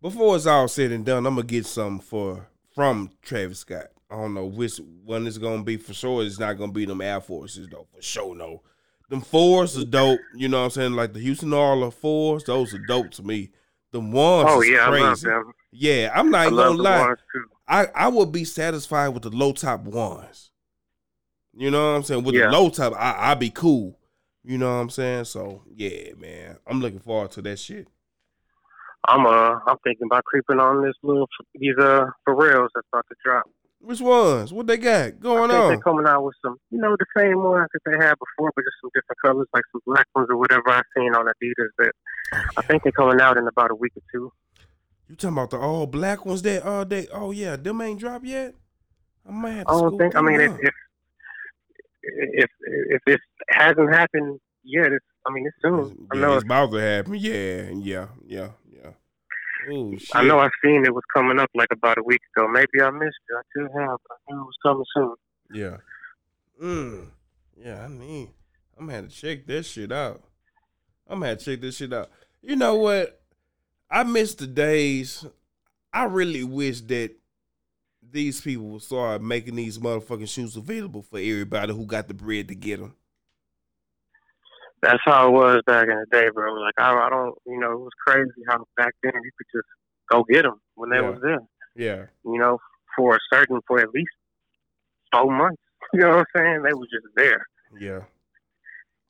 before 0.00 0.36
it's 0.36 0.46
all 0.46 0.68
said 0.68 0.92
and 0.92 1.04
done, 1.04 1.26
I'm 1.26 1.34
gonna 1.34 1.46
get 1.46 1.66
some 1.66 1.98
for 1.98 2.48
from 2.74 3.10
Travis 3.22 3.58
Scott. 3.58 3.88
I 4.10 4.16
don't 4.16 4.34
know 4.34 4.46
which 4.46 4.78
one 5.04 5.26
it's 5.26 5.38
gonna 5.38 5.62
be 5.62 5.76
for 5.76 5.94
sure. 5.94 6.24
It's 6.24 6.38
not 6.38 6.58
gonna 6.58 6.72
be 6.72 6.84
them 6.84 7.00
Air 7.00 7.20
Forces 7.20 7.68
though, 7.68 7.86
for 7.94 8.02
sure. 8.02 8.34
No, 8.34 8.62
them 9.08 9.20
fours 9.20 9.78
are 9.78 9.84
dope. 9.84 10.20
You 10.34 10.48
know 10.48 10.58
what 10.58 10.64
I'm 10.64 10.70
saying? 10.70 10.92
Like 10.94 11.12
the 11.12 11.20
Houston 11.20 11.52
Oilers 11.52 11.94
fours, 11.94 12.44
those 12.44 12.74
are 12.74 12.78
dope 12.78 13.10
to 13.12 13.22
me. 13.22 13.50
Them 13.92 14.12
ones, 14.12 14.48
Oh 14.50 14.62
yeah, 14.62 14.86
I 14.86 14.88
love 14.88 15.08
crazy. 15.20 15.28
them. 15.28 15.52
Yeah, 15.72 16.10
I'm 16.14 16.30
not 16.30 16.46
I 16.48 16.50
gonna 16.50 16.76
the 16.76 16.82
lie. 16.82 17.14
I, 17.68 17.86
I 17.94 18.08
would 18.08 18.32
be 18.32 18.44
satisfied 18.44 19.08
with 19.08 19.22
the 19.22 19.30
low 19.30 19.52
top 19.52 19.82
ones. 19.82 20.50
You 21.56 21.70
know 21.70 21.90
what 21.92 21.96
I'm 21.98 22.02
saying? 22.02 22.24
With 22.24 22.34
Yeah. 22.34 22.46
the 22.46 22.52
low 22.52 22.70
top, 22.70 22.94
I 22.96 23.30
I'd 23.30 23.38
be 23.38 23.50
cool. 23.50 23.96
You 24.42 24.58
know 24.58 24.68
what 24.68 24.80
I'm 24.80 24.90
saying? 24.90 25.24
So 25.26 25.62
yeah, 25.72 26.14
man. 26.18 26.58
I'm 26.66 26.80
looking 26.80 26.98
forward 27.00 27.30
to 27.32 27.42
that 27.42 27.58
shit. 27.58 27.86
I'm 29.08 29.24
uh, 29.26 29.58
I'm 29.66 29.76
thinking 29.84 30.06
about 30.10 30.24
creeping 30.24 30.60
on 30.60 30.82
this 30.82 30.94
little 31.02 31.28
these 31.54 31.76
uh 31.78 32.06
Pharrells 32.28 32.68
that's 32.74 32.86
about 32.92 33.06
to 33.08 33.14
drop. 33.24 33.44
Which 33.82 34.00
ones? 34.00 34.52
What 34.52 34.66
they 34.66 34.76
got 34.76 35.06
I 35.06 35.10
going 35.12 35.50
on? 35.50 35.68
they're 35.68 35.78
coming 35.78 36.06
out 36.06 36.22
with 36.22 36.34
some, 36.44 36.56
you 36.70 36.78
know, 36.78 36.94
the 36.98 37.06
same 37.16 37.42
ones 37.42 37.66
that 37.72 37.80
they 37.86 37.96
had 37.96 38.14
before, 38.18 38.52
but 38.54 38.62
just 38.62 38.76
some 38.82 38.90
different 38.94 39.18
colors, 39.24 39.48
like 39.54 39.64
some 39.72 39.80
black 39.86 40.06
ones 40.14 40.28
or 40.28 40.36
whatever 40.36 40.68
I've 40.68 40.84
seen 40.94 41.14
on 41.14 41.24
Adidas. 41.24 41.68
That 41.78 41.92
I 42.58 42.62
think 42.62 42.82
they're 42.82 42.92
coming 42.92 43.20
out 43.20 43.38
in 43.38 43.48
about 43.48 43.70
a 43.70 43.74
week 43.74 43.92
or 43.96 44.02
two. 44.12 44.32
You 45.08 45.16
talking 45.16 45.36
about 45.36 45.50
the 45.50 45.58
all 45.58 45.86
black 45.86 46.26
ones 46.26 46.42
that 46.42 46.62
uh 46.62 46.84
they 46.84 47.08
oh 47.08 47.30
yeah, 47.30 47.56
them 47.56 47.80
ain't 47.80 48.00
dropped 48.00 48.26
yet? 48.26 48.54
I 49.26 49.32
might 49.32 49.52
have 49.52 49.66
to 49.66 49.72
I 49.72 49.80
don't 49.80 49.98
think. 49.98 50.14
I 50.14 50.20
mean, 50.20 50.40
if 50.40 50.52
if 50.60 50.74
if 52.02 52.50
if 52.62 53.00
this 53.06 53.18
hasn't 53.48 53.92
happened 53.94 54.40
yet, 54.62 54.92
it's. 54.92 55.04
I 55.26 55.32
mean, 55.32 55.46
it's 55.46 55.56
soon. 55.60 56.08
I 56.10 56.16
yeah, 56.16 56.20
know. 56.22 56.34
it's 56.34 56.44
about 56.44 56.72
to 56.72 56.78
happen. 56.78 57.14
Yeah, 57.14 57.68
yeah, 57.74 58.06
yeah, 58.26 58.48
yeah. 59.68 59.74
Oh 59.74 59.96
shit. 59.96 60.14
I 60.14 60.24
know. 60.24 60.38
I've 60.38 60.50
seen 60.64 60.84
it 60.84 60.94
was 60.94 61.04
coming 61.14 61.38
up 61.38 61.50
like 61.54 61.68
about 61.72 61.98
a 61.98 62.02
week 62.02 62.20
ago. 62.34 62.48
Maybe 62.48 62.82
I 62.82 62.90
missed 62.90 63.16
it. 63.28 63.36
I 63.36 63.42
could 63.52 63.70
have. 63.80 63.98
but 64.08 64.18
I 64.28 64.32
knew 64.32 64.40
it 64.40 64.44
was 64.44 64.58
coming 64.62 64.84
soon. 64.94 65.14
Yeah. 65.52 65.76
Mm. 66.62 67.06
Yeah, 67.56 67.84
I 67.84 67.88
need. 67.88 68.30
I'm 68.78 68.86
gonna 68.86 69.02
have 69.02 69.08
to 69.08 69.14
check 69.14 69.46
this 69.46 69.66
shit 69.66 69.92
out. 69.92 70.22
I'm 71.08 71.18
gonna 71.20 71.30
have 71.30 71.38
to 71.38 71.44
check 71.44 71.60
this 71.60 71.76
shit 71.76 71.92
out. 71.92 72.10
You 72.42 72.56
know 72.56 72.76
what? 72.76 73.20
I 73.90 74.04
miss 74.04 74.34
the 74.34 74.46
days. 74.46 75.26
I 75.92 76.04
really 76.04 76.44
wish 76.44 76.80
that 76.82 77.10
these 78.12 78.40
people 78.40 78.66
would 78.66 78.82
start 78.82 79.22
making 79.22 79.56
these 79.56 79.78
motherfucking 79.78 80.28
shoes 80.28 80.56
available 80.56 81.02
for 81.02 81.18
everybody 81.18 81.72
who 81.72 81.84
got 81.86 82.08
the 82.08 82.14
bread 82.14 82.48
to 82.48 82.54
get 82.54 82.80
them. 82.80 82.94
That's 84.82 85.00
how 85.04 85.28
it 85.28 85.32
was 85.32 85.60
back 85.66 85.88
in 85.88 85.94
the 85.94 86.06
day, 86.10 86.28
bro. 86.32 86.54
Like 86.54 86.74
I, 86.78 86.94
I 86.94 87.10
don't, 87.10 87.34
you 87.46 87.58
know, 87.60 87.72
it 87.72 87.78
was 87.80 87.92
crazy 88.06 88.30
how 88.48 88.64
back 88.76 88.94
then 89.02 89.12
you 89.14 89.30
could 89.36 89.46
just 89.58 89.68
go 90.10 90.24
get 90.24 90.42
them 90.42 90.60
when 90.74 90.90
they 90.90 90.96
Yeah. 90.96 91.10
was 91.10 91.18
there. 91.22 91.38
Yeah. 91.76 92.04
You 92.24 92.38
know, 92.38 92.58
for 92.96 93.16
a 93.16 93.18
certain 93.32 93.60
for 93.66 93.78
at 93.80 93.90
least 93.90 94.10
four 95.12 95.30
months. 95.30 95.60
You 95.92 96.00
know 96.00 96.08
what 96.10 96.18
I'm 96.18 96.24
saying? 96.36 96.62
They 96.62 96.72
was 96.72 96.88
just 96.92 97.06
there. 97.16 97.44
Yeah. 97.80 98.00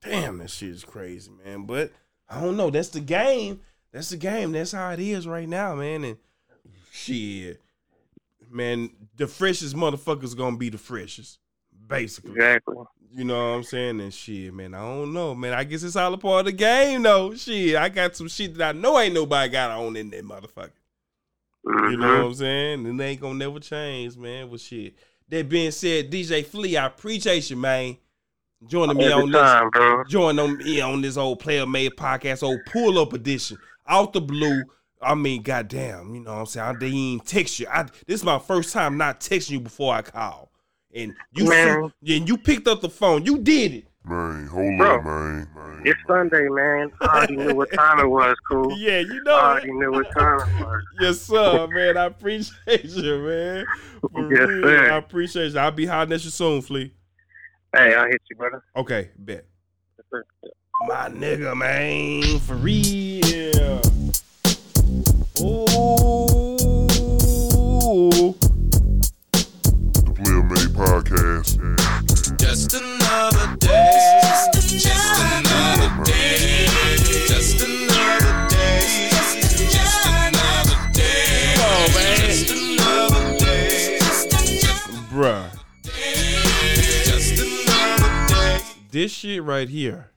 Damn, 0.03 0.39
that 0.39 0.49
shit 0.49 0.69
is 0.69 0.83
crazy, 0.83 1.29
man. 1.45 1.65
But 1.65 1.91
I 2.27 2.41
don't 2.41 2.57
know. 2.57 2.71
That's 2.71 2.89
the 2.89 3.01
game. 3.01 3.61
That's 3.91 4.09
the 4.09 4.17
game. 4.17 4.51
That's 4.51 4.71
how 4.71 4.89
it 4.91 4.99
is 4.99 5.27
right 5.27 5.47
now, 5.47 5.75
man. 5.75 6.03
And 6.03 6.17
shit, 6.91 7.61
man, 8.49 8.89
the 9.15 9.27
freshest 9.27 9.75
motherfuckers 9.75 10.35
gonna 10.35 10.57
be 10.57 10.69
the 10.69 10.79
freshest, 10.79 11.37
basically. 11.91 12.31
Exactly. 12.31 12.75
You 13.13 13.25
know 13.25 13.35
what 13.35 13.57
I'm 13.57 13.63
saying? 13.63 13.99
And 13.99 14.13
shit, 14.13 14.53
man, 14.53 14.73
I 14.73 14.79
don't 14.79 15.13
know, 15.13 15.35
man. 15.35 15.53
I 15.53 15.65
guess 15.65 15.83
it's 15.83 15.97
all 15.97 16.13
a 16.13 16.17
part 16.17 16.39
of 16.41 16.45
the 16.45 16.51
game, 16.53 17.03
though. 17.03 17.35
Shit, 17.35 17.75
I 17.75 17.89
got 17.89 18.15
some 18.15 18.29
shit 18.29 18.55
that 18.55 18.75
I 18.75 18.79
know 18.79 18.97
ain't 18.97 19.13
nobody 19.13 19.51
got 19.51 19.71
on 19.71 19.97
in 19.97 20.09
that 20.11 20.23
motherfucker. 20.23 20.71
You 21.65 21.97
know 21.97 22.07
what 22.07 22.17
Mhm. 22.17 22.25
I'm 22.27 22.33
saying? 22.33 22.85
And 22.87 22.99
they 22.99 23.09
ain't 23.09 23.21
gonna 23.21 23.33
never 23.35 23.59
change, 23.59 24.15
man. 24.17 24.49
But 24.49 24.61
shit. 24.61 24.95
That 25.29 25.47
being 25.47 25.71
said, 25.71 26.09
DJ 26.09 26.43
Flea, 26.43 26.77
I 26.77 26.87
appreciate 26.87 27.49
you, 27.49 27.55
man. 27.57 27.97
Joining 28.67 28.97
me 28.97 29.05
Every 29.05 29.23
on 29.23 29.31
this 29.31 29.71
bro. 29.71 30.03
join 30.05 30.39
on 30.39 30.57
me 30.57 30.81
on 30.81 31.01
this 31.01 31.17
old 31.17 31.39
player 31.39 31.65
made 31.65 31.91
podcast, 31.97 32.43
old 32.43 32.59
pull 32.65 32.99
up 32.99 33.13
edition, 33.13 33.57
out 33.87 34.13
the 34.13 34.21
blue. 34.21 34.63
I 35.01 35.15
mean, 35.15 35.41
goddamn, 35.41 36.13
you 36.13 36.21
know 36.21 36.33
what 36.33 36.39
I'm 36.41 36.45
saying? 36.45 36.67
I 36.67 36.73
didn't 36.73 36.95
even 36.95 37.25
text 37.25 37.59
you. 37.59 37.67
I, 37.71 37.83
this 37.83 38.19
is 38.19 38.23
my 38.23 38.37
first 38.39 38.71
time 38.71 38.97
not 38.97 39.19
texting 39.19 39.51
you 39.51 39.59
before 39.61 39.93
I 39.95 40.01
call. 40.03 40.50
And 40.93 41.15
you 41.33 41.45
Man. 41.49 41.91
and 42.07 42.27
you 42.27 42.37
picked 42.37 42.67
up 42.67 42.81
the 42.81 42.89
phone. 42.89 43.23
You 43.25 43.37
did 43.39 43.73
it. 43.73 43.87
Man, 44.03 44.47
hold 44.47 44.77
Bro, 44.79 44.95
up, 44.97 45.03
man. 45.05 45.47
man. 45.55 45.81
It's 45.85 45.99
Sunday, 46.07 46.47
man. 46.49 46.91
I 47.01 47.05
already 47.05 47.35
knew 47.35 47.53
what 47.55 47.71
time 47.71 47.99
it 47.99 48.07
was, 48.09 48.35
cool. 48.49 48.75
Yeah, 48.77 48.99
you 48.99 49.21
I 49.21 49.23
know. 49.23 49.31
it. 49.37 49.43
already 49.43 49.71
knew 49.73 49.91
what 49.91 50.11
time 50.17 50.39
it 50.39 50.59
was. 50.65 50.83
Yes, 50.99 51.21
sir, 51.21 51.67
man. 51.67 51.97
I 51.97 52.05
appreciate 52.05 52.85
you, 52.85 53.19
man. 53.19 53.65
For 54.11 54.33
Yes, 54.33 54.47
real, 54.47 54.63
sir. 54.63 54.91
I 54.91 54.97
appreciate 54.97 55.53
you. 55.53 55.59
I'll 55.59 55.71
be 55.71 55.85
hollering 55.85 56.13
at 56.13 56.23
you 56.23 56.29
soon, 56.31 56.61
Flea. 56.61 56.91
Hey, 57.73 57.93
I'll 57.93 58.07
hit 58.07 58.21
you, 58.29 58.35
brother. 58.35 58.63
Okay, 58.75 59.09
bet. 59.17 59.45
Yes. 60.11 60.23
My 60.87 61.07
nigga, 61.09 61.55
man, 61.55 62.39
for 62.39 62.55
real. 62.55 63.81
Ooh. 67.23 68.35
The 70.73 70.77
Player 70.77 71.01
Made 71.01 71.03
Podcast. 71.03 72.37
Just 72.39 72.73
another 72.73 73.55
day. 73.57 73.91
Just 74.51 75.21
another 75.21 76.03
day. 76.03 76.67
Just 77.27 77.61
another 77.61 78.47
day. 78.49 79.09
Just 79.69 80.05
another 80.05 80.93
day. 80.93 81.53
Come 81.55 81.65
on, 81.65 81.93
man. 81.93 82.17
Just 82.17 82.49
another 82.51 83.37
day. 83.37 83.99
Bruh, 85.11 85.51
Just 87.05 87.39
another 87.39 88.27
day. 88.27 88.61
this 88.91 89.11
shit 89.11 89.43
right 89.43 89.69
here. 89.69 90.09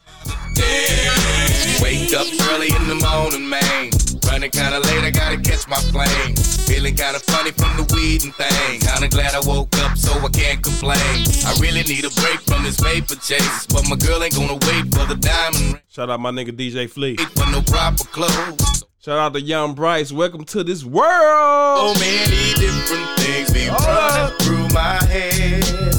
Wake 1.83 2.15
up 2.15 2.27
early 2.51 2.69
in 2.69 2.89
the 2.89 2.99
morning, 3.03 3.49
man. 3.49 3.91
Running 4.27 4.51
kinda 4.51 4.81
late, 4.81 5.05
I 5.05 5.11
gotta 5.11 5.37
catch 5.37 5.69
my 5.69 5.77
plane. 5.93 6.37
Feeling 6.67 6.97
kinda 6.97 7.21
funny 7.21 7.53
from 7.53 7.77
the 7.77 7.85
weed 7.95 8.25
and 8.25 8.35
thing. 8.35 8.81
Kinda 8.81 9.09
glad 9.09 9.35
I 9.35 9.41
woke 9.41 9.77
up 9.85 9.97
so 9.97 10.13
I 10.13 10.29
can't 10.29 10.63
complain. 10.63 11.27
I 11.47 11.55
really 11.61 11.83
need 11.83 12.05
a 12.05 12.11
break 12.21 12.41
from 12.43 12.63
this 12.63 12.81
paper 12.81 13.17
chase. 13.17 13.67
But 13.67 13.89
my 13.89 13.97
girl 13.97 14.23
ain't 14.23 14.35
gonna 14.35 14.59
wait 14.69 14.95
for 14.95 15.07
the 15.07 15.17
diamond 15.17 15.75
ring. 15.75 15.83
Shout 15.89 16.11
out 16.11 16.21
my 16.21 16.31
nigga 16.31 16.53
DJ 16.57 16.87
Flea. 16.89 17.17
For 17.17 17.47
no 17.51 17.63
proper 17.63 18.05
clothes. 18.05 18.85
Shout 19.05 19.19
out 19.19 19.35
to 19.35 19.41
Young 19.41 19.75
Bryce. 19.75 20.11
Welcome 20.11 20.45
to 20.47 20.65
this 20.65 20.83
world. 20.83 21.95
So 21.95 22.01
many 22.01 22.55
different 22.55 23.09
things 23.21 23.51
be 23.53 23.69
running 23.69 24.37
through 24.39 24.69
my 24.71 24.97
head. 25.05 25.94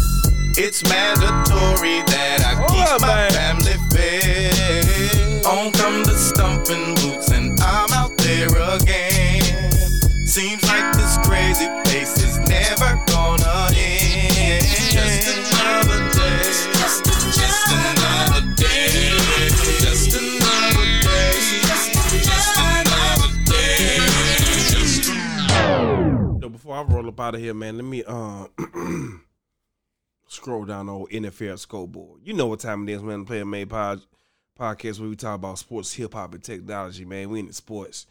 It's 0.58 0.82
mandatory 0.90 2.00
that 2.08 2.40
I 2.48 2.56
Hold 2.56 2.70
keep 2.72 2.88
up, 2.88 3.02
my 3.02 3.08
man. 3.08 3.32
family 3.32 3.76
fed. 3.92 5.46
On 5.46 5.72
come 5.74 6.04
the 6.04 6.16
stumping 6.16 6.96
boots 6.96 7.30
and 7.32 7.60
I'm 7.60 7.92
out 7.92 8.16
there 8.18 8.48
again. 8.48 9.72
Seems 10.26 10.64
like 10.64 10.94
this 10.96 11.18
crazy 11.28 11.68
pace 11.84 12.24
is 12.24 12.40
never 12.48 12.96
gonna 13.08 13.68
end. 13.76 14.64
Just 14.96 15.28
another 15.36 16.08
day. 16.16 16.40
Just 16.72 17.04
another 17.68 18.48
day. 18.56 19.52
Just 19.84 20.16
another 20.16 20.88
day. 21.04 21.36
Just 22.24 22.56
another 22.56 23.32
day. 23.44 24.08
Just 24.72 25.12
Yo, 26.42 26.48
before 26.50 26.78
I 26.78 26.82
roll 26.84 27.08
up 27.10 27.20
out 27.20 27.36
of 27.36 27.42
here, 27.42 27.54
man, 27.54 27.76
let 27.76 27.86
me 27.86 28.04
um 28.06 28.48
scroll 30.36 30.66
down 30.66 30.88
the 30.88 30.94
old 30.94 31.10
NFL 31.10 31.60
scoreboard. 31.60 32.22
You 32.24 32.34
know 32.34 32.48
what 32.48 32.60
time 32.60 32.88
it 32.88 32.92
is, 32.92 33.02
man. 33.02 33.22
The 33.22 33.26
Player 33.26 33.46
Made 33.46 33.70
pod, 33.70 34.02
podcast 34.60 35.00
where 35.00 35.10
we 35.10 35.16
talk 35.16 35.36
about 35.36 35.60
sports, 35.60 35.94
hip 35.94 36.14
hop, 36.14 36.34
and 36.34 36.44
technology, 36.44 37.06
man. 37.06 37.30
We 37.30 37.40
in 37.40 37.48
the 37.48 37.54
sports. 37.54 38.06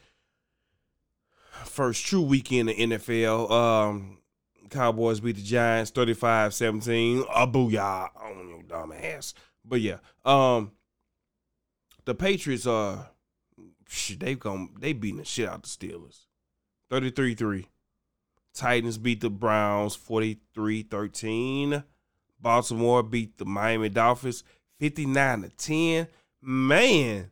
First 1.65 2.05
true 2.05 2.23
weekend 2.23 2.71
in 2.71 2.91
the 2.91 2.97
NFL. 2.97 3.51
Um, 3.51 4.19
Cowboys 4.71 5.21
beat 5.21 5.37
the 5.37 5.43
Giants 5.43 5.91
35-17. 5.93 7.27
A 7.33 7.47
booyah 7.47 8.09
on 8.21 8.49
your 8.49 8.63
dumb 8.63 8.93
ass. 8.93 9.35
But 9.65 9.81
yeah, 9.81 9.99
um, 10.25 10.73
the 12.05 12.15
Patriots 12.15 12.67
are 12.67 13.11
shit, 13.89 14.21
they 14.21 14.35
come 14.35 14.75
they 14.79 14.93
beating 14.93 15.19
the 15.19 15.25
shit 15.25 15.49
out 15.49 15.63
the 15.63 15.69
Steelers. 15.69 16.27
33-3. 16.91 17.67
Titans 18.53 18.99
beat 18.99 19.21
the 19.21 19.31
Browns 19.31 19.97
43-13. 19.97 21.85
Baltimore 22.45 23.03
beat 23.03 23.39
the 23.39 23.47
Miami 23.47 23.89
Dolphins 23.89 24.45
59 24.79 25.43
to 25.43 25.49
10. 25.49 26.09
Man, 26.43 27.31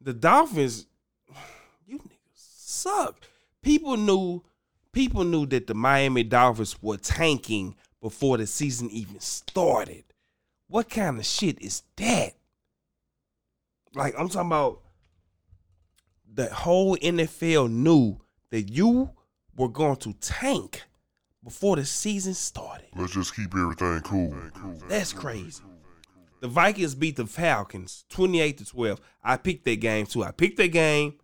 the 0.00 0.14
Dolphins 0.14 0.86
you 1.86 1.98
niggas 1.98 2.08
suck. 2.34 3.20
People 3.62 3.96
knew 3.96 4.42
people 4.92 5.22
knew 5.22 5.44
that 5.46 5.66
the 5.66 5.74
Miami 5.74 6.24
Dolphins 6.24 6.82
were 6.82 6.96
tanking 6.96 7.76
before 8.00 8.38
the 8.38 8.46
season 8.46 8.90
even 8.90 9.20
started. 9.20 10.04
What 10.66 10.88
kind 10.88 11.18
of 11.18 11.26
shit 11.26 11.60
is 11.60 11.82
that? 11.96 12.32
Like 13.94 14.14
I'm 14.18 14.30
talking 14.30 14.48
about 14.48 14.80
the 16.32 16.46
whole 16.46 16.96
NFL 16.96 17.70
knew 17.70 18.18
that 18.50 18.70
you 18.70 19.10
were 19.54 19.68
going 19.68 19.96
to 19.96 20.14
tank 20.14 20.87
before 21.42 21.76
the 21.76 21.84
season 21.84 22.34
started. 22.34 22.88
Let's 22.96 23.14
just 23.14 23.34
keep 23.34 23.54
everything 23.54 24.00
cool. 24.00 24.34
That's 24.88 25.12
crazy. 25.12 25.62
The 26.40 26.48
Vikings 26.48 26.94
beat 26.94 27.16
the 27.16 27.26
Falcons 27.26 28.04
28 28.10 28.58
to 28.58 28.64
12. 28.64 29.00
I 29.24 29.36
picked 29.36 29.64
that 29.64 29.80
game 29.80 30.06
too. 30.06 30.24
I 30.24 30.30
picked 30.30 30.56
that 30.58 30.68
game. 30.68 31.14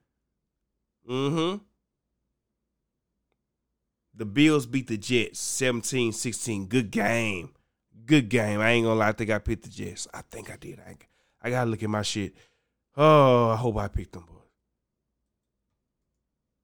Mm-hmm. 1.08 1.62
The 4.16 4.24
Bills 4.24 4.66
beat 4.66 4.86
the 4.86 4.96
Jets 4.96 5.40
17 5.40 6.12
16. 6.12 6.66
Good 6.66 6.90
game. 6.90 7.50
Good 8.06 8.28
game. 8.28 8.60
I 8.60 8.70
ain't 8.70 8.84
gonna 8.84 8.98
lie. 8.98 9.08
I 9.08 9.12
think 9.12 9.30
I 9.30 9.38
picked 9.38 9.64
the 9.64 9.70
Jets. 9.70 10.06
I 10.12 10.22
think 10.22 10.50
I 10.50 10.56
did. 10.56 10.80
I, 10.80 10.96
I 11.42 11.50
gotta 11.50 11.70
look 11.70 11.82
at 11.82 11.90
my 11.90 12.02
shit. 12.02 12.34
Oh, 12.96 13.50
I 13.50 13.56
hope 13.56 13.76
I 13.76 13.88
picked 13.88 14.12
them, 14.12 14.24
boys. 14.26 14.38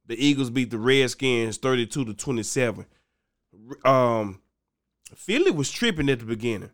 The 0.07 0.25
Eagles 0.25 0.51
beat 0.51 0.71
the 0.71 0.79
Redskins 0.79 1.57
32 1.57 2.05
to 2.05 2.15
27. 2.15 2.85
Um, 3.85 4.41
Philly 5.15 5.51
was 5.51 5.71
tripping 5.71 6.09
at 6.09 6.21
the 6.21 6.25
beginning. 6.25 6.71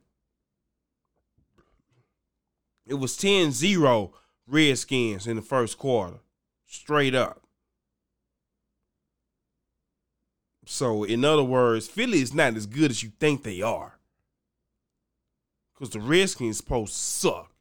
It 2.86 2.94
was 2.94 3.16
10 3.16 3.52
0 3.52 4.12
Redskins 4.46 5.26
in 5.26 5.36
the 5.36 5.42
first 5.42 5.78
quarter, 5.78 6.18
straight 6.66 7.14
up. 7.14 7.42
So, 10.64 11.04
in 11.04 11.24
other 11.24 11.44
words, 11.44 11.86
Philly 11.86 12.20
is 12.20 12.34
not 12.34 12.54
as 12.54 12.66
good 12.66 12.90
as 12.90 13.02
you 13.02 13.10
think 13.20 13.42
they 13.42 13.62
are. 13.62 13.98
Because 15.74 15.90
the 15.90 16.00
Redskins 16.00 16.56
supposed 16.56 16.92
to 16.92 16.98
suck. 16.98 17.52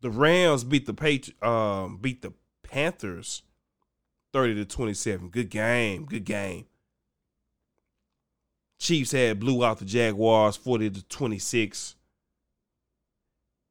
The 0.00 0.10
Rams 0.10 0.64
beat 0.64 0.84
the 0.84 0.92
Patri- 0.92 1.34
um, 1.40 1.98
beat 1.98 2.20
the 2.20 2.34
Panthers 2.62 3.42
30 4.32 4.56
to 4.56 4.64
27. 4.64 5.28
Good 5.28 5.48
game. 5.48 6.04
Good 6.04 6.24
game. 6.24 6.66
Chiefs 8.78 9.12
had 9.12 9.40
blew 9.40 9.64
out 9.64 9.78
the 9.78 9.84
Jaguars 9.84 10.56
40 10.56 10.90
to 10.90 11.02
26. 11.04 11.96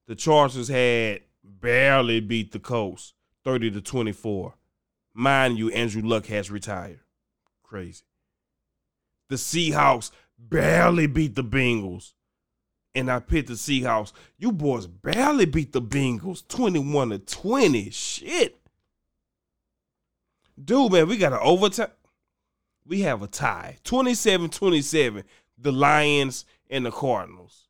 The 0.08 0.16
Chargers 0.16 0.68
had 0.68 1.22
barely 1.44 2.20
beat 2.20 2.52
the 2.52 2.60
Colts 2.60 3.14
30 3.44 3.72
to 3.72 3.82
24. 3.82 4.56
Mind 5.14 5.58
you, 5.58 5.70
Andrew 5.72 6.02
Luck 6.02 6.26
has 6.28 6.50
retired. 6.50 7.00
Crazy. 7.64 8.04
The 9.30 9.36
Seahawks 9.36 10.12
barely 10.38 11.08
beat 11.08 11.36
the 11.36 11.44
Bengals. 11.44 12.14
And 12.96 13.10
I 13.10 13.20
picked 13.20 13.48
the 13.48 13.56
Seahawks. 13.56 14.14
You 14.38 14.52
boys 14.52 14.86
barely 14.86 15.46
beat 15.46 15.74
the 15.74 15.82
Bengals 15.82 16.48
21 16.48 17.10
to 17.10 17.20
20. 17.20 17.90
Shit. 17.90 18.60
Dude, 20.64 20.92
man, 20.92 21.08
we 21.08 21.18
got 21.18 21.34
an 21.34 21.40
overtime. 21.42 21.88
We 22.86 23.02
have 23.02 23.22
a 23.22 23.28
tie. 23.28 23.78
27 23.84 24.50
27. 24.50 25.24
The 25.58 25.72
Lions 25.72 26.46
and 26.70 26.86
the 26.86 26.92
Cardinals. 26.92 27.68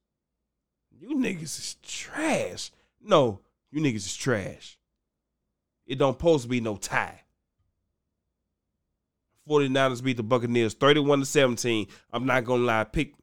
You 0.91 1.15
niggas 1.15 1.41
is 1.41 1.75
trash. 1.83 2.71
No, 3.01 3.41
you 3.71 3.81
niggas 3.81 3.95
is 3.95 4.15
trash. 4.15 4.77
It 5.85 5.97
don't 5.97 6.17
supposed 6.17 6.43
to 6.43 6.49
be 6.49 6.61
no 6.61 6.77
tie. 6.77 7.21
49ers 9.49 10.03
beat 10.03 10.17
the 10.17 10.23
Buccaneers 10.23 10.73
31 10.73 11.19
to 11.19 11.25
17. 11.25 11.87
I'm 12.13 12.25
not 12.25 12.45
gonna 12.45 12.63
lie. 12.63 12.85
Pick 12.85 13.13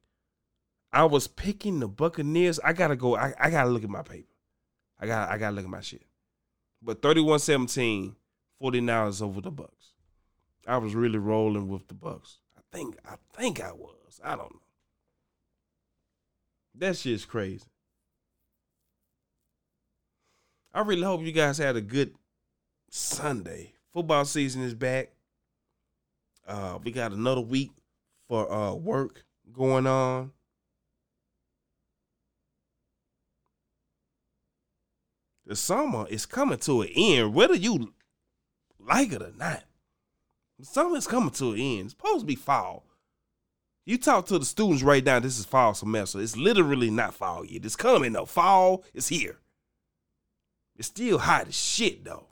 I 0.92 1.04
was 1.04 1.26
picking 1.26 1.80
the 1.80 1.88
Buccaneers. 1.88 2.58
I 2.60 2.72
gotta 2.72 2.96
go. 2.96 3.16
I, 3.16 3.32
I 3.38 3.50
gotta 3.50 3.70
look 3.70 3.84
at 3.84 3.90
my 3.90 4.02
paper. 4.02 4.28
I 4.98 5.06
got 5.06 5.30
I 5.30 5.38
gotta 5.38 5.56
look 5.56 5.64
at 5.64 5.70
my 5.70 5.80
shit. 5.80 6.02
But 6.82 7.02
31-17, 7.02 8.14
49ers 8.62 9.22
over 9.22 9.40
the 9.40 9.50
Bucks. 9.50 9.92
I 10.70 10.76
was 10.76 10.94
really 10.94 11.18
rolling 11.18 11.66
with 11.66 11.88
the 11.88 11.94
Bucks. 11.94 12.38
I 12.56 12.60
think 12.70 12.96
I 13.04 13.16
think 13.34 13.60
I 13.60 13.72
was. 13.72 14.20
I 14.22 14.36
don't 14.36 14.52
know. 14.52 14.60
That 16.76 16.96
shit's 16.96 17.24
crazy. 17.24 17.64
I 20.72 20.82
really 20.82 21.02
hope 21.02 21.22
you 21.22 21.32
guys 21.32 21.58
had 21.58 21.74
a 21.74 21.80
good 21.80 22.14
Sunday. 22.88 23.72
Football 23.92 24.24
season 24.24 24.62
is 24.62 24.74
back. 24.74 25.10
Uh, 26.46 26.78
we 26.84 26.92
got 26.92 27.10
another 27.10 27.40
week 27.40 27.72
for 28.28 28.50
uh 28.52 28.72
work 28.72 29.24
going 29.52 29.88
on. 29.88 30.30
The 35.44 35.56
summer 35.56 36.06
is 36.08 36.26
coming 36.26 36.58
to 36.58 36.82
an 36.82 36.90
end, 36.94 37.34
whether 37.34 37.56
you 37.56 37.92
like 38.78 39.10
it 39.10 39.20
or 39.20 39.32
not. 39.36 39.64
Is 40.60 41.06
coming 41.06 41.30
to 41.30 41.52
an 41.52 41.58
end. 41.58 41.80
It's 41.86 41.90
supposed 41.92 42.20
to 42.20 42.26
be 42.26 42.34
fall. 42.34 42.84
You 43.86 43.96
talk 43.98 44.26
to 44.26 44.38
the 44.38 44.44
students 44.44 44.82
right 44.82 45.04
now, 45.04 45.18
this 45.18 45.38
is 45.38 45.46
fall 45.46 45.74
semester. 45.74 46.20
It's 46.20 46.36
literally 46.36 46.90
not 46.90 47.14
fall 47.14 47.44
yet. 47.44 47.64
It's 47.64 47.76
coming 47.76 48.12
though. 48.12 48.26
Fall 48.26 48.84
is 48.92 49.08
here. 49.08 49.38
It's 50.76 50.88
still 50.88 51.18
hot 51.18 51.48
as 51.48 51.58
shit 51.58 52.04
though. 52.04 52.26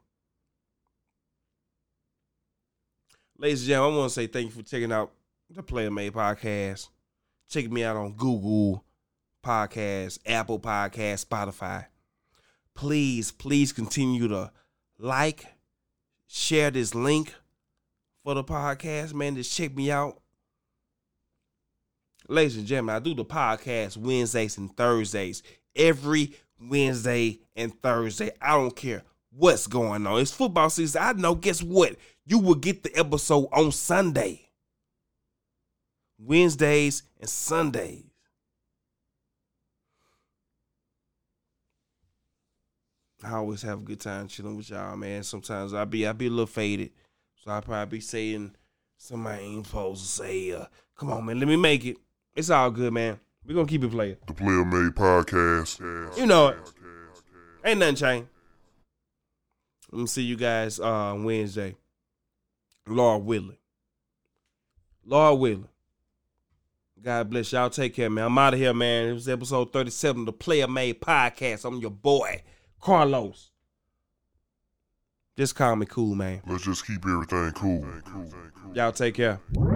Ladies 3.39 3.63
and 3.63 3.69
gentlemen, 3.69 3.95
I 3.95 3.99
want 3.99 4.11
to 4.11 4.15
say 4.15 4.27
thank 4.27 4.47
you 4.47 4.63
for 4.63 4.69
checking 4.69 4.93
out 4.93 5.13
the 5.51 5.63
Player 5.63 5.91
Made 5.91 6.13
Podcast. 6.13 6.89
Check 7.49 7.71
me 7.71 7.85
out 7.85 7.97
on 7.97 8.13
Google 8.13 8.85
Podcasts, 9.45 10.19
Apple 10.27 10.59
Podcasts, 10.59 11.25
Spotify. 11.25 11.87
Please, 12.75 13.33
please 13.33 13.73
continue 13.73 14.29
to 14.29 14.53
like, 14.99 15.47
share 16.27 16.71
this 16.71 16.95
link 16.95 17.35
for 18.29 18.35
the 18.35 18.45
podcast, 18.45 19.15
man. 19.15 19.37
Just 19.37 19.57
check 19.57 19.75
me 19.75 19.91
out. 19.91 20.21
Ladies 22.29 22.59
and 22.59 22.67
gentlemen, 22.67 22.97
I 22.97 22.99
do 22.99 23.15
the 23.15 23.25
podcast 23.25 23.97
Wednesdays 23.97 24.59
and 24.59 24.77
Thursdays. 24.77 25.43
Every 25.75 26.35
Wednesday 26.61 27.39
and 27.57 27.73
Thursday. 27.81 28.31
I 28.43 28.51
don't 28.51 28.77
care 28.77 29.03
what's 29.31 29.67
going 29.67 30.07
on. 30.07 30.21
It's 30.21 30.31
football 30.31 30.69
season. 30.69 31.03
I 31.03 31.13
know, 31.13 31.37
guess 31.37 31.63
what? 31.63 31.97
You 32.27 32.39
will 32.39 32.57
get 32.57 32.83
the 32.83 32.95
episode 32.99 33.49
on 33.51 33.73
Sunday. 33.73 34.51
Wednesdays 36.19 37.05
and 37.19 37.31
Sundays. 37.31 38.05
I 43.25 43.37
always 43.37 43.63
have 43.63 43.79
a 43.79 43.85
good 43.85 44.01
time 44.01 44.29
chilling 44.29 44.59
with 44.59 44.69
y'all, 44.69 44.97
man. 44.99 45.23
Sometimes 45.23 45.73
I 45.73 45.87
be 45.87 46.07
I 46.07 46.13
be 46.13 46.27
a 46.27 46.31
little 46.31 46.47
faded, 46.47 46.91
so 47.39 47.51
I 47.51 47.61
probably 47.61 47.99
be 47.99 48.01
saying 48.01 48.55
somebody 48.97 49.45
ain't 49.45 49.67
supposed 49.67 50.03
to 50.03 50.09
say. 50.09 50.53
Uh, 50.53 50.67
Come 50.99 51.13
on, 51.13 51.25
man, 51.27 51.39
let 51.39 51.47
me 51.47 51.55
make 51.57 51.85
it. 51.85 51.97
It's 52.35 52.51
all 52.51 52.73
good, 52.73 52.93
man. 52.93 53.21
We 53.47 53.55
gonna 53.55 53.69
keep 53.69 53.85
it 53.85 53.91
playing. 53.91 54.17
The 54.27 54.35
Player 54.35 54.65
Made 54.65 54.95
Podcast. 54.97 56.19
You 56.19 56.27
know 56.27 56.49
it. 56.49 56.57
Ain't 57.65 57.79
nothing 57.79 57.95
changed. 57.95 58.29
I'm 59.93 59.99
gonna 59.99 60.09
see 60.09 60.23
you 60.23 60.37
guys 60.37 60.81
uh, 60.81 60.85
on 60.85 61.23
Wednesday. 61.23 61.77
Lord 62.87 63.25
willing. 63.25 63.57
Lord 65.05 65.39
willing. 65.39 65.69
God 67.01 67.31
bless 67.31 67.53
y'all. 67.53 67.71
Take 67.71 67.95
care, 67.95 68.11
man. 68.11 68.25
I'm 68.25 68.39
out 68.39 68.55
of 68.55 68.61
here, 68.61 68.75
man. 68.75 69.11
It 69.11 69.13
was 69.13 69.29
episode 69.29 69.73
37 69.73 70.23
of 70.23 70.27
the 70.27 70.33
Player 70.33 70.67
Made 70.67 71.01
Podcast. 71.01 71.65
I'm 71.65 71.79
your 71.79 71.93
boy, 71.93 72.43
Carlos. 72.81 73.53
Just 75.39 75.55
call 75.55 75.77
me 75.77 75.87
cool, 75.87 76.17
man. 76.17 76.43
Let's 76.49 76.65
just 76.65 76.85
keep 76.85 77.07
everything 77.07 77.53
cool. 77.53 77.87
Y'all 78.75 78.91
take 78.91 79.15
care. 79.15 79.39
Just 79.55 79.71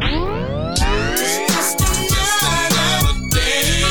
another 1.79 3.29
day. 3.31 3.85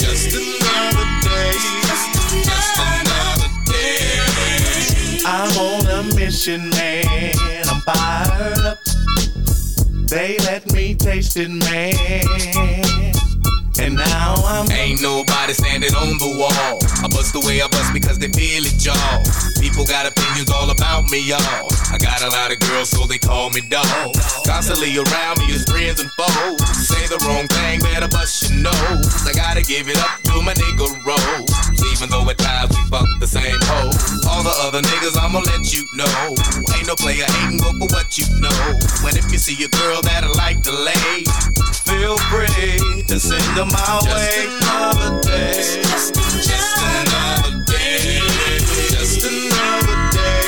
Just 0.00 0.36
another 0.36 1.06
day. 1.24 1.52
Just 2.44 2.76
another 2.76 3.48
day. 3.72 5.22
I'm 5.24 5.56
on 5.56 5.86
a 5.86 6.14
mission, 6.14 6.68
man. 6.68 7.32
I'm 7.64 7.80
fired 7.80 8.58
up. 8.66 8.78
They 10.10 10.36
let 10.40 10.70
me 10.74 10.94
taste 10.94 11.38
it, 11.38 11.48
man. 11.48 13.14
And 13.80 13.94
now 13.94 14.34
I'm 14.42 14.70
Ain't 14.72 15.02
nobody 15.02 15.52
standing 15.52 15.94
on 15.94 16.18
the 16.18 16.26
wall. 16.34 16.82
I 16.98 17.06
bust 17.06 17.32
the 17.32 17.40
way 17.46 17.62
I 17.62 17.68
bust 17.68 17.94
because 17.94 18.18
they 18.18 18.26
feel 18.26 18.66
it, 18.66 18.74
y'all. 18.82 19.22
People 19.62 19.86
got 19.86 20.02
opinions 20.02 20.50
all 20.50 20.70
about 20.70 21.10
me, 21.10 21.22
y'all. 21.22 21.70
I 21.94 21.98
got 21.98 22.22
a 22.22 22.28
lot 22.28 22.50
of 22.50 22.58
girls, 22.58 22.90
so 22.90 23.06
they 23.06 23.18
call 23.18 23.50
me 23.50 23.62
dog. 23.62 24.18
Constantly 24.42 24.90
around 24.98 25.38
me 25.38 25.54
is 25.54 25.62
friends 25.70 26.02
and 26.02 26.10
foes. 26.18 26.58
Say 26.74 27.06
the 27.06 27.22
wrong 27.22 27.46
thing, 27.46 27.78
better 27.80 28.08
bust 28.08 28.50
your 28.50 28.66
nose. 28.66 29.06
I 29.22 29.32
gotta 29.32 29.62
give 29.62 29.86
it 29.86 29.98
up 30.02 30.26
to 30.26 30.42
my 30.42 30.54
nigga 30.58 30.90
Rose. 31.06 31.46
Even 31.94 32.10
though 32.10 32.26
at 32.26 32.38
times 32.38 32.74
we 32.74 32.82
fuck 32.90 33.06
the 33.22 33.30
same 33.30 33.62
hoe. 33.62 33.94
All 34.26 34.42
the 34.42 34.54
other 34.66 34.82
niggas, 34.82 35.14
I'ma 35.14 35.38
let 35.46 35.70
you 35.70 35.86
know. 35.94 36.34
Ain't 36.74 36.90
no 36.90 36.98
player 36.98 37.24
hating, 37.24 37.62
go 37.62 37.70
for 37.78 37.88
what 37.94 38.18
you 38.18 38.26
know. 38.42 38.58
When 39.06 39.14
if 39.14 39.30
you 39.30 39.38
see 39.38 39.58
a 39.62 39.70
girl 39.70 40.02
that 40.02 40.26
I 40.26 40.30
like 40.34 40.62
to 40.66 40.74
lay, 40.74 41.22
feel 41.86 42.18
free 42.28 43.06
to 43.06 43.18
send 43.18 43.56
them 43.56 43.67
my 43.72 44.00
just 44.02 44.08
way. 44.08 44.46
Another 44.46 45.20
day. 45.22 45.52
Just, 45.54 46.14
just, 46.14 46.48
just 46.48 46.78
another 46.78 47.64
day. 47.64 48.20
Just 48.90 49.24
another 49.24 49.96
day. 50.12 50.42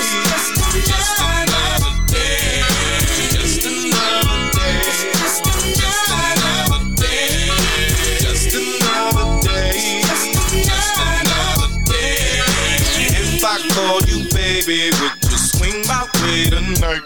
Just 0.86 1.18
another 1.20 1.94
day. 2.08 2.62
Just 3.30 3.64
another 3.66 4.40
day. 4.46 4.84
Just 5.14 5.44
another 5.44 6.80
day. 6.96 7.50
Just 8.20 8.54
another 8.54 9.28
day. 9.42 10.02
Just 10.64 10.96
another 10.96 11.70
day. 11.86 12.40
If 13.20 13.44
I 13.44 13.56
call 13.74 14.00
you 14.08 14.28
baby, 14.30 14.90
would 15.00 15.16
you 15.22 15.38
swing 15.38 15.78
my 15.86 16.02
way 16.22 16.50
tonight? 16.50 17.04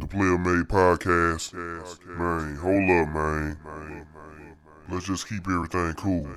The 0.00 0.06
Player 0.08 0.38
Made 0.38 0.68
Podcast. 0.68 1.52
Man, 1.54 2.56
hold 2.56 2.90
up, 2.90 3.08
man. 3.14 3.58
man. 3.64 4.03
Let's 4.88 5.06
just 5.06 5.28
keep 5.28 5.46
everything 5.48 5.94
cool. 5.94 6.28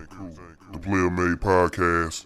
The 0.71 0.79
Player 0.79 1.09
Made 1.09 1.39
Podcast. 1.39 2.25